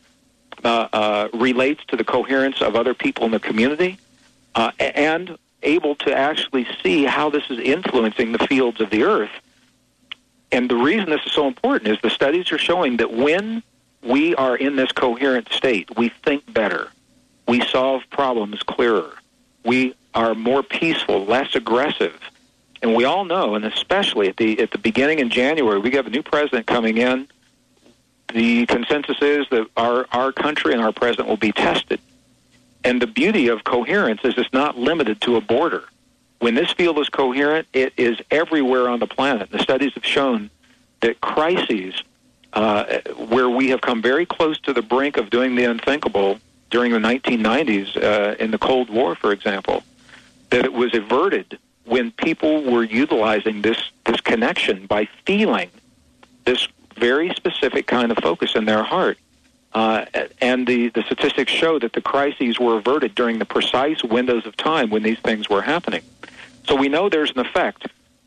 relates 1.33 1.85
to 1.89 1.97
the 1.97 2.05
coherence 2.05 2.61
of 2.61 2.77
other 2.77 2.95
people 2.95 3.25
in 3.25 3.31
the 3.31 3.41
community, 3.41 3.99
uh, 4.55 4.73
and 4.79 5.37
able 5.63 5.95
to 5.95 6.13
actually 6.13 6.67
see 6.83 7.05
how 7.05 7.31
this 7.31 7.45
is 7.51 7.59
influencing 7.59 8.33
the 8.33 8.47
fields 8.47 8.81
of 8.81 8.91
the 8.91 9.05
earth. 9.05 9.31
And 10.53 10.71
the 10.71 10.77
reason 10.77 11.11
this 11.11 11.25
is 11.27 11.33
so 11.33 11.47
important 11.47 11.93
is 11.93 11.99
the 12.03 12.11
studies 12.11 12.51
are 12.51 12.59
showing 12.59 12.97
that 12.97 13.13
when 13.13 13.63
we 14.03 14.35
are 14.35 14.57
in 14.57 14.77
this 14.77 14.91
coherent 14.93 15.53
state, 15.53 15.97
we 15.97 16.09
think 16.25 16.53
better, 16.53 16.89
we 17.47 17.61
solve 17.67 18.03
problems 18.11 18.63
clearer, 18.63 19.13
we 19.65 19.95
are 20.15 20.35
more 20.35 20.63
peaceful, 20.63 21.25
less 21.25 21.55
aggressive. 21.55 22.19
And 22.83 22.97
we 22.97 23.05
all 23.05 23.27
know, 23.27 23.55
and 23.55 23.67
especially 23.67 24.29
at 24.29 24.39
the 24.39 24.59
at 24.59 24.71
the 24.71 24.79
beginning 24.79 25.19
in 25.19 25.29
January, 25.29 25.79
we 25.79 25.91
have 25.93 26.07
a 26.07 26.11
new 26.11 26.23
president 26.23 26.67
coming 26.67 26.97
in. 26.97 27.29
The 28.33 28.67
consensus 28.67 29.21
is 29.21 29.47
that 29.51 29.67
our 29.77 30.07
our 30.13 30.33
country 30.33 30.73
and 30.73 30.83
our 30.83 30.93
president 30.93 31.29
will 31.29 31.37
be 31.37 31.53
tested. 31.53 32.01
And 32.85 33.01
the 33.03 33.07
beauty 33.07 33.49
of 33.49 33.65
coherence 33.65 34.21
is 34.25 34.35
it's 34.39 34.53
not 34.53 34.79
limited 34.79 35.21
to 35.23 35.37
a 35.37 35.41
border. 35.41 35.85
When 36.39 36.55
this 36.55 36.73
field 36.73 36.99
is 36.99 37.09
coherent, 37.11 37.69
it 37.75 37.93
is 37.97 38.19
everywhere 38.31 38.89
on 38.89 39.01
the 39.01 39.07
planet. 39.07 39.51
The 39.51 39.59
studies 39.59 39.93
have 39.95 40.07
shown 40.07 40.49
that 41.01 41.21
crises, 41.21 42.03
uh, 42.55 43.01
where 43.29 43.51
we 43.51 43.69
have 43.69 43.83
come 43.83 44.01
very 44.01 44.25
close 44.25 44.59
to 44.61 44.73
the 44.73 44.81
brink 44.81 45.19
of 45.19 45.29
doing 45.29 45.55
the 45.55 45.65
unthinkable 45.65 46.41
during 46.71 46.93
the 46.93 46.99
1990s 46.99 48.03
uh, 48.03 48.37
in 48.39 48.51
the 48.51 48.59
Cold 48.59 48.89
War, 48.89 49.15
for 49.15 49.33
example, 49.33 49.83
that 50.51 50.65
it 50.65 50.73
was 50.73 50.95
averted 50.95 51.59
when 51.85 52.13
people 52.13 52.63
were 52.63 52.85
utilizing 52.85 53.63
this 53.63 53.79
this 54.05 54.21
connection 54.21 54.87
by 54.87 55.07
feeling 55.27 55.71
this 56.45 56.67
very 56.97 57.31
specific 57.35 57.87
kind 57.87 58.11
of 58.11 58.19
focus 58.19 58.55
in 58.55 58.65
their 58.65 58.83
heart. 58.83 59.19
Uh, 59.73 60.05
and 60.41 60.67
the, 60.67 60.89
the 60.89 61.03
statistics 61.03 61.53
show 61.53 61.79
that 61.79 61.93
the 61.93 62.01
crises 62.01 62.59
were 62.59 62.79
averted 62.79 63.15
during 63.15 63.39
the 63.39 63.45
precise 63.45 64.03
windows 64.03 64.45
of 64.45 64.57
time 64.57 64.91
when 64.91 65.03
these 65.03 65.19
things 65.21 65.49
were 65.49 65.63
happening. 65.63 66.03
So 66.65 66.75
we 66.75 66.89
know 66.89 67.09
there's 67.09 67.31
an 67.31 67.39
effect. 67.39 67.87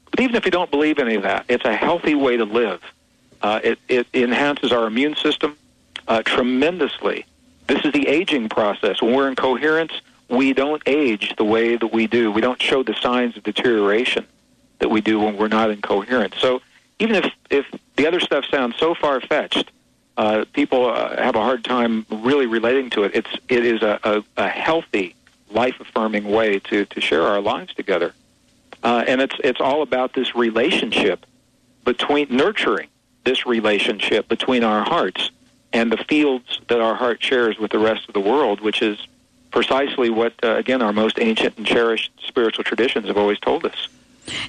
But 0.10 0.20
even 0.22 0.36
if 0.36 0.46
you 0.46 0.52
don't 0.52 0.72
believe 0.72 1.00
any 1.00 1.16
of 1.16 1.24
that, 1.24 1.46
it's 1.50 1.66
a 1.66 1.76
healthy 1.76 2.16
way 2.16 2.38
to 2.38 2.46
live. 2.46 2.82
Uh, 3.42 3.60
it, 3.64 3.80
it 3.90 4.08
enhances 4.14 4.72
our 4.72 4.86
immune 4.86 5.16
system 5.16 5.58
uh, 6.08 6.22
tremendously. 6.24 7.26
This 7.68 7.84
is 7.84 7.92
the 7.92 8.08
aging 8.08 8.48
process. 8.50 9.02
When 9.02 9.14
we're 9.14 9.28
in 9.28 9.36
coherence, 9.36 9.94
we 10.30 10.54
don't 10.54 10.82
age 10.86 11.34
the 11.38 11.44
way 11.44 11.76
that 11.76 11.88
we 11.88 12.08
do. 12.08 12.32
We 12.32 12.42
don't 12.42 12.62
show 12.62 12.84
the 12.84 12.94
signs 12.94 13.36
of 13.36 13.44
deterioration 13.44 14.26
that 14.80 14.90
we 14.90 15.02
do 15.02 15.20
when 15.20 15.38
we're 15.38 15.48
not 15.48 15.72
in 15.72 15.82
coherence. 15.82 16.36
So 16.40 16.62
even 17.04 17.18
if, 17.18 17.32
if 17.50 17.66
the 17.98 18.08
other 18.08 18.22
stuff 18.22 18.46
sounds 18.50 18.78
so 18.78 18.96
far 18.96 19.20
fetched, 19.20 19.70
uh, 20.16 20.46
people 20.54 20.86
uh, 20.86 21.22
have 21.22 21.36
a 21.36 21.42
hard 21.42 21.66
time 21.66 22.06
really 22.10 22.46
relating 22.46 22.90
to 22.92 23.04
it. 23.04 23.12
It's 23.14 23.30
it 23.50 23.66
is 23.66 23.82
a, 23.82 24.00
a, 24.04 24.24
a 24.38 24.48
healthy, 24.48 25.14
life 25.52 25.76
affirming 25.82 26.24
way 26.32 26.60
to, 26.60 26.86
to 26.86 27.02
share 27.02 27.24
our 27.24 27.42
lives 27.42 27.74
together, 27.74 28.14
uh, 28.84 29.04
and 29.06 29.20
it's 29.20 29.36
it's 29.44 29.60
all 29.60 29.82
about 29.82 30.14
this 30.14 30.34
relationship 30.34 31.26
between 31.84 32.28
nurturing 32.30 32.88
this 33.26 33.46
relationship 33.46 34.30
between 34.30 34.64
our 34.64 34.84
hearts 34.84 35.32
and 35.74 35.92
the 35.92 35.98
fields 35.98 36.62
that 36.70 36.80
our 36.80 36.96
heart 36.96 37.22
shares 37.22 37.58
with 37.58 37.72
the 37.72 37.80
rest 37.80 38.08
of 38.08 38.14
the 38.14 38.20
world, 38.20 38.62
which 38.62 38.82
is 38.82 39.08
precisely 39.52 40.10
what 40.10 40.34
uh, 40.42 40.56
again 40.56 40.82
our 40.82 40.94
most 40.94 41.20
ancient 41.20 41.58
and 41.58 41.66
cherished 41.66 42.12
spiritual 42.26 42.64
traditions 42.64 43.08
have 43.08 43.18
always 43.18 43.40
told 43.40 43.66
us. 43.66 43.90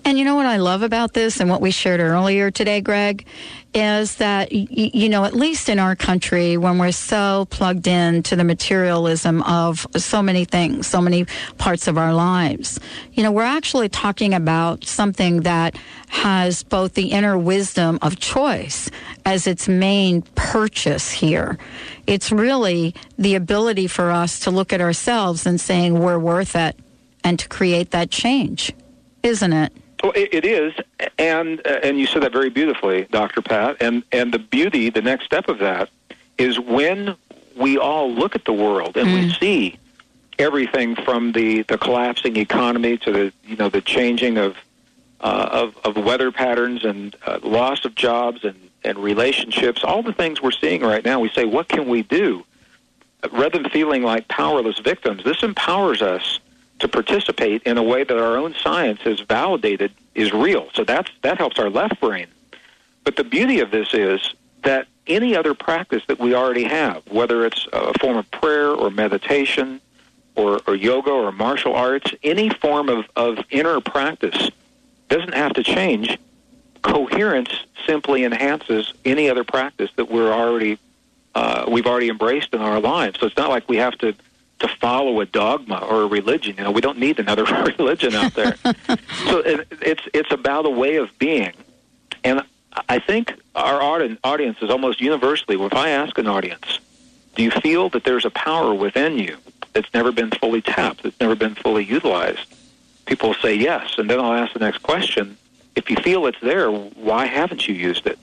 And 0.05 0.19
you 0.19 0.25
know 0.25 0.37
what 0.37 0.47
I 0.47 0.59
love 0.59 0.83
about 0.83 1.15
this 1.15 1.41
and 1.41 1.51
what 1.51 1.61
we 1.61 1.71
shared 1.71 2.01
earlier 2.01 2.51
today, 2.51 2.81
Gregg, 2.81 3.27
is 3.75 4.17
that, 4.17 4.53
you 4.53 5.09
know, 5.09 5.25
at 5.25 5.35
least 5.35 5.69
in 5.69 5.81
our 5.81 5.97
country, 5.97 6.57
when 6.57 6.79
we're 6.79 6.93
so 6.93 7.47
plugged 7.51 7.89
in 7.89 8.23
to 8.23 8.37
the 8.37 8.45
materialism 8.45 9.43
of 9.43 9.85
so 9.97 10.23
many 10.23 10.45
things, 10.45 10.87
so 10.87 11.01
many 11.01 11.27
parts 11.59 11.89
of 11.89 11.99
our 11.99 12.15
lives, 12.15 12.79
you 13.15 13.23
know, 13.25 13.33
we're 13.33 13.43
actually 13.43 13.89
talking 13.89 14.33
about 14.33 14.85
something 14.85 15.41
that 15.41 15.77
has 16.09 16.63
both 16.63 16.95
the 16.95 17.09
inner 17.09 17.37
wisdom 17.37 17.99
of 18.01 18.17
choice 18.21 18.89
as 19.25 19.49
its 19.49 19.67
main 19.67 20.23
purchase 20.37 21.11
here. 21.11 21.59
It's 22.07 22.31
really 22.31 22.95
the 23.19 23.35
ability 23.35 23.89
for 23.89 24.13
us 24.13 24.39
to 24.41 24.53
look 24.53 24.73
at 24.73 24.81
ourselves 24.81 25.47
and 25.47 25.61
saying 25.61 25.99
we're 25.99 26.19
worth 26.19 26.55
it 26.55 26.79
and 27.25 27.41
to 27.41 27.49
create 27.49 27.91
that 27.91 28.11
change 28.11 28.73
isn't 29.25 29.53
it? 29.53 29.73
Well, 30.03 30.13
it, 30.15 30.33
it 30.33 30.45
is, 30.45 30.75
and 31.19 31.67
uh, 31.67 31.81
and 31.83 31.99
you 31.99 32.07
said 32.07 32.23
that 32.23 32.33
very 32.33 32.51
beautifully, 32.51 33.05
Dr. 33.11 33.41
Pat. 33.41 33.79
And 33.81 34.05
and 34.13 34.33
the 34.33 34.39
beauty, 34.39 34.91
the 34.91 35.03
next 35.03 35.25
step 35.25 35.49
of 35.49 35.59
that, 35.61 35.89
is 36.39 36.61
when 36.61 37.17
we 37.57 37.79
all 37.79 38.13
look 38.13 38.35
at 38.35 38.45
the 38.45 38.53
world 38.53 38.97
and 38.97 39.13
we 39.13 39.33
see 39.33 39.79
everything 40.39 40.97
from 40.97 41.33
the, 41.33 41.63
the 41.63 41.79
collapsing 41.79 42.37
economy 42.37 42.99
to 42.99 43.13
the 43.13 43.33
you 43.45 43.57
know 43.57 43.69
the 43.69 43.81
changing 43.81 44.37
of 44.37 44.57
uh, 45.21 45.49
of, 45.51 45.97
of 45.97 46.05
weather 46.05 46.31
patterns 46.31 46.85
and 46.85 47.17
uh, 47.27 47.39
loss 47.43 47.87
of 47.87 47.95
jobs 47.95 48.45
and, 48.45 48.57
and 48.85 48.99
relationships, 48.99 49.83
all 49.83 50.03
the 50.03 50.13
things 50.13 50.43
we're 50.43 50.51
seeing 50.51 50.83
right 50.83 51.03
now. 51.03 51.19
We 51.19 51.31
say, 51.31 51.47
what 51.47 51.69
can 51.69 51.89
we 51.89 52.03
do? 52.03 52.45
Rather 53.33 53.59
than 53.59 53.71
feeling 53.71 54.03
like 54.03 54.29
powerless 54.29 54.79
victims, 54.81 55.25
this 55.25 55.43
empowers 55.43 56.03
us 56.03 56.41
to 56.85 56.89
participate 56.89 57.63
in 57.63 57.79
a 57.79 57.83
way 57.83 58.05
that 58.05 58.19
our 58.19 58.37
own 58.37 58.55
science 58.63 59.01
has 59.01 59.19
validated 59.21 59.91
is 60.15 60.35
real. 60.35 60.69
So 60.75 60.85
that's 60.85 61.11
that 61.23 61.39
helps 61.39 61.59
our 61.59 61.71
left 61.71 61.99
brain. 61.99 62.27
But 63.05 63.17
the 63.17 63.25
beauty 63.25 63.61
of 63.61 63.71
this 63.71 63.95
is 63.95 64.35
that 64.65 64.87
any 65.07 65.35
other 65.35 65.55
practice 65.55 66.03
that 66.09 66.19
we 66.19 66.35
already 66.35 66.65
have, 66.65 67.03
whether 67.11 67.47
it's 67.47 67.67
a 67.73 67.99
form 68.01 68.19
of 68.19 68.31
prayer 68.31 68.69
or 68.69 68.91
meditation 68.91 69.81
or, 70.35 70.61
or 70.67 70.75
yoga 70.75 71.11
or 71.11 71.33
martial 71.33 71.75
arts, 71.75 72.13
any 72.23 72.51
form 72.51 72.91
of, 72.91 73.07
of 73.17 73.39
inner 73.49 73.81
practice 73.81 74.51
doesn't 75.09 75.35
have 75.35 75.55
to 75.55 75.63
change. 75.63 76.19
Coherence 76.83 77.65
simply 77.87 78.25
enhances 78.25 78.93
any 79.07 79.31
other 79.31 79.45
practice 79.45 79.91
that 79.97 80.11
we're 80.11 80.33
already 80.33 80.79
uh, 81.35 81.65
we've 81.67 81.87
already 81.87 82.11
embraced 82.11 82.53
in 82.53 82.61
our 82.61 82.79
lives. 82.79 83.19
So 83.19 83.27
it's 83.27 83.37
not 83.39 83.49
like 83.49 83.69
we 83.71 83.79
have 83.79 83.97
to 83.99 84.15
to 84.67 84.77
follow 84.77 85.21
a 85.21 85.27
dogma 85.27 85.79
or 85.79 86.03
a 86.03 86.07
religion. 86.07 86.57
You 86.57 86.65
know, 86.65 86.71
we 86.71 86.81
don't 86.81 86.99
need 86.99 87.19
another 87.19 87.45
religion 87.79 88.15
out 88.15 88.35
there. 88.35 88.57
so 89.27 89.39
it, 89.41 89.67
it's 89.83 90.03
it's 90.13 90.33
about 90.33 90.67
a 90.67 90.71
way 90.71 90.97
of 90.97 91.17
being, 91.19 91.53
and 92.23 92.43
I 92.89 92.99
think 92.99 93.35
our 93.55 93.83
audience 93.83 94.59
is 94.63 94.71
almost 94.71 95.01
universally. 95.01 95.63
If 95.63 95.75
I 95.75 95.91
ask 95.91 96.17
an 96.19 96.27
audience, 96.27 96.81
do 97.37 97.43
you 97.43 97.51
feel 97.51 97.89
that 97.91 98.05
there's 98.05 98.25
a 98.25 98.31
power 98.31 98.75
within 98.75 99.19
you 99.19 99.37
that's 99.73 99.93
never 99.93 100.13
been 100.13 100.31
fully 100.31 100.63
tapped, 100.63 101.03
that's 101.03 101.21
never 101.21 101.35
been 101.35 101.55
fully 101.55 101.85
utilized? 101.85 102.55
People 103.07 103.35
say 103.35 103.55
yes, 103.55 103.99
and 103.99 104.09
then 104.09 104.19
I'll 104.19 104.33
ask 104.33 104.55
the 104.55 104.61
next 104.61 104.79
question: 104.83 105.37
if 105.77 105.91
you 105.91 105.97
feel 105.97 106.27
it's 106.27 106.41
there, 106.41 106.71
why 106.71 107.27
haven't 107.27 107.69
you 107.69 107.75
used 107.75 108.07
it? 108.07 108.19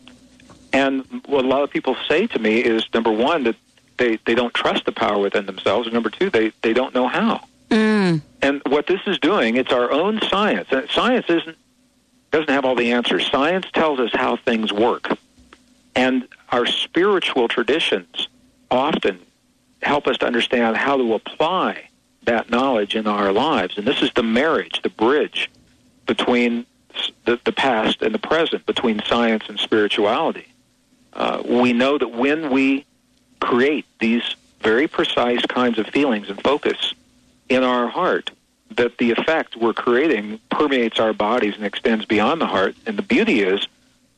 And 0.74 1.06
what 1.26 1.46
a 1.46 1.48
lot 1.48 1.64
of 1.64 1.70
people 1.70 1.96
say 2.08 2.26
to 2.28 2.40
me 2.40 2.64
is 2.64 2.86
number 2.94 3.12
one 3.12 3.44
that 3.44 3.56
they 4.02 4.18
they 4.26 4.36
don't 4.36 4.54
trust 4.54 4.86
the 4.86 4.92
power 4.92 5.20
within 5.20 5.46
themselves, 5.46 5.88
and 5.88 5.94
number 5.94 6.10
two 6.10 6.30
they 6.30 6.52
they 6.62 6.74
don't 6.74 6.94
know 6.94 7.08
how. 7.08 7.46
Mm. 7.70 8.22
And 8.42 8.62
what 8.68 8.88
this 8.88 9.02
is 9.06 9.20
doing, 9.20 9.56
it's 9.56 9.72
our 9.72 9.92
own 9.92 10.20
science. 10.22 10.68
And 10.72 10.90
science 10.90 11.28
isn't 11.30 11.58
doesn't 12.32 12.50
have 12.50 12.66
all 12.66 12.76
the 12.76 12.92
answers. 12.92 13.30
Science 13.30 13.68
tells 13.74 14.00
us 14.00 14.12
how 14.14 14.38
things 14.38 14.74
work. 14.74 15.08
And 15.96 16.28
our 16.50 16.66
spiritual 16.66 17.48
traditions 17.48 18.28
often 18.72 19.20
help 19.84 20.08
us 20.08 20.18
to 20.20 20.26
understand 20.26 20.78
how 20.78 20.98
to 20.98 21.14
apply 21.14 21.90
that 22.24 22.50
knowledge 22.50 22.96
in 22.96 23.08
our 23.08 23.32
lives. 23.32 23.78
And 23.78 23.86
this 23.86 24.02
is 24.02 24.12
the 24.14 24.24
marriage, 24.24 24.82
the 24.82 24.90
bridge 24.90 25.50
between 26.06 26.66
the, 27.26 27.40
the 27.44 27.52
past 27.52 28.02
and 28.02 28.14
the 28.14 28.20
present, 28.20 28.66
between 28.66 29.02
science 29.06 29.44
and 29.50 29.60
spirituality. 29.60 30.48
Uh, 31.14 31.42
we 31.46 31.74
know 31.74 31.98
that 31.98 32.08
when 32.08 32.50
we 32.52 32.86
create 33.42 33.86
these 34.00 34.36
very 34.62 34.88
precise 34.88 35.42
kinds 35.48 35.78
of 35.78 35.88
feelings 35.88 36.30
and 36.30 36.42
focus 36.42 36.94
in 37.50 37.64
our 37.64 37.88
heart, 37.88 38.32
that 38.70 38.98
the 38.98 39.12
effect 39.12 39.58
we're 39.58 39.74
creating 39.74 40.40
permeates 40.50 41.00
our 41.00 41.12
bodies 41.12 41.56
and 41.56 41.66
extends 41.66 42.06
beyond 42.06 42.40
the 42.40 42.46
heart. 42.46 42.76
And 42.86 42.98
the 42.98 43.02
beauty 43.02 43.42
is, 43.42 43.68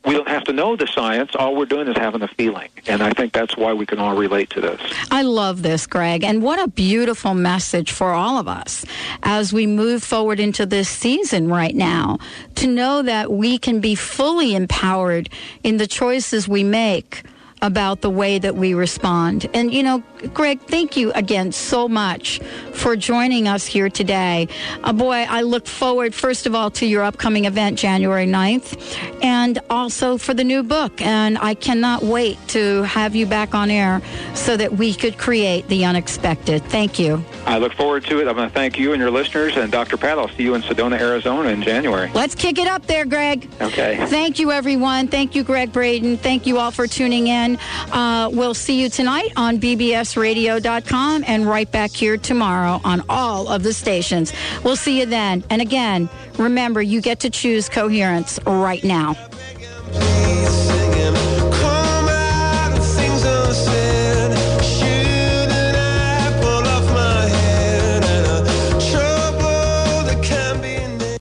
we 0.04 0.12
don't 0.12 0.28
have 0.28 0.44
to 0.44 0.52
know 0.52 0.76
the 0.76 0.86
science. 0.86 1.34
All 1.34 1.56
we're 1.56 1.64
doing 1.64 1.88
is 1.88 1.96
having 1.96 2.20
a 2.20 2.28
feeling. 2.28 2.68
And 2.86 3.02
I 3.02 3.12
think 3.12 3.32
that's 3.32 3.56
why 3.56 3.72
we 3.72 3.86
can 3.86 3.98
all 3.98 4.14
relate 4.14 4.50
to 4.50 4.60
this. 4.60 4.78
I 5.10 5.22
love 5.22 5.62
this, 5.62 5.86
Gregg. 5.86 6.22
And 6.22 6.42
what 6.42 6.62
a 6.62 6.68
beautiful 6.68 7.32
message 7.32 7.90
for 7.90 8.12
all 8.12 8.36
of 8.36 8.46
us 8.46 8.84
as 9.22 9.52
we 9.52 9.66
move 9.66 10.04
forward 10.04 10.38
into 10.38 10.66
this 10.66 10.90
season 10.90 11.48
right 11.48 11.74
now 11.74 12.18
to 12.56 12.66
know 12.66 13.00
that 13.00 13.32
we 13.32 13.56
can 13.56 13.80
be 13.80 13.94
fully 13.94 14.54
empowered 14.54 15.30
in 15.62 15.78
the 15.78 15.86
choices 15.86 16.46
we 16.46 16.62
make 16.62 17.22
about 17.64 18.02
the 18.02 18.10
way 18.10 18.38
that 18.38 18.54
we 18.54 18.74
respond. 18.74 19.48
And, 19.54 19.72
you 19.72 19.82
know, 19.82 20.02
Gregg, 20.34 20.60
thank 20.60 20.96
you 20.96 21.12
again 21.12 21.50
so 21.50 21.88
much 21.88 22.38
for 22.72 22.94
joining 22.94 23.48
us 23.48 23.64
here 23.64 23.88
today. 23.88 24.48
Uh, 24.82 24.92
boy, 24.92 25.26
I 25.28 25.40
look 25.42 25.66
forward, 25.66 26.14
first 26.14 26.46
of 26.46 26.54
all, 26.54 26.70
to 26.72 26.86
your 26.86 27.02
upcoming 27.02 27.46
event, 27.46 27.78
January 27.78 28.26
9th, 28.26 29.22
and 29.22 29.60
also 29.70 30.18
for 30.18 30.34
the 30.34 30.44
new 30.44 30.62
book. 30.62 31.00
And 31.00 31.38
I 31.38 31.54
cannot 31.54 32.02
wait 32.02 32.36
to 32.48 32.82
have 32.82 33.16
you 33.16 33.24
back 33.24 33.54
on 33.54 33.70
air 33.70 34.02
so 34.34 34.56
that 34.58 34.74
we 34.74 34.94
could 34.94 35.16
create 35.16 35.66
the 35.68 35.86
unexpected. 35.86 36.62
Thank 36.64 36.98
you. 36.98 37.24
I 37.46 37.58
look 37.58 37.72
forward 37.72 38.04
to 38.04 38.20
it. 38.20 38.28
I'm 38.28 38.36
going 38.36 38.48
to 38.48 38.54
thank 38.54 38.78
you 38.78 38.92
and 38.92 39.00
your 39.00 39.10
listeners. 39.10 39.56
And 39.56 39.72
Dr. 39.72 39.96
Pat, 39.96 40.18
I'll 40.18 40.28
see 40.28 40.42
you 40.42 40.54
in 40.54 40.62
Sedona, 40.62 41.00
Arizona 41.00 41.48
in 41.48 41.62
January. 41.62 42.10
Let's 42.12 42.34
kick 42.34 42.58
it 42.58 42.68
up 42.68 42.86
there, 42.86 43.06
Gregg. 43.06 43.48
Okay. 43.60 44.04
Thank 44.06 44.38
you, 44.38 44.52
everyone. 44.52 45.08
Thank 45.08 45.34
you, 45.34 45.42
Gregg 45.42 45.72
Braden. 45.72 46.18
Thank 46.18 46.46
you 46.46 46.58
all 46.58 46.70
for 46.70 46.86
tuning 46.86 47.28
in. 47.28 47.53
Uh, 47.92 48.30
we'll 48.32 48.54
see 48.54 48.80
you 48.80 48.88
tonight 48.88 49.32
on 49.36 49.58
bbsradio.com 49.58 51.24
and 51.26 51.46
right 51.46 51.70
back 51.70 51.90
here 51.90 52.16
tomorrow 52.16 52.80
on 52.84 53.02
all 53.08 53.48
of 53.48 53.62
the 53.62 53.72
stations. 53.72 54.32
We'll 54.62 54.76
see 54.76 55.00
you 55.00 55.06
then. 55.06 55.44
And 55.50 55.62
again, 55.62 56.08
remember, 56.38 56.82
you 56.82 57.00
get 57.00 57.20
to 57.20 57.30
choose 57.30 57.68
coherence 57.68 58.38
right 58.46 58.82
now. 58.84 59.16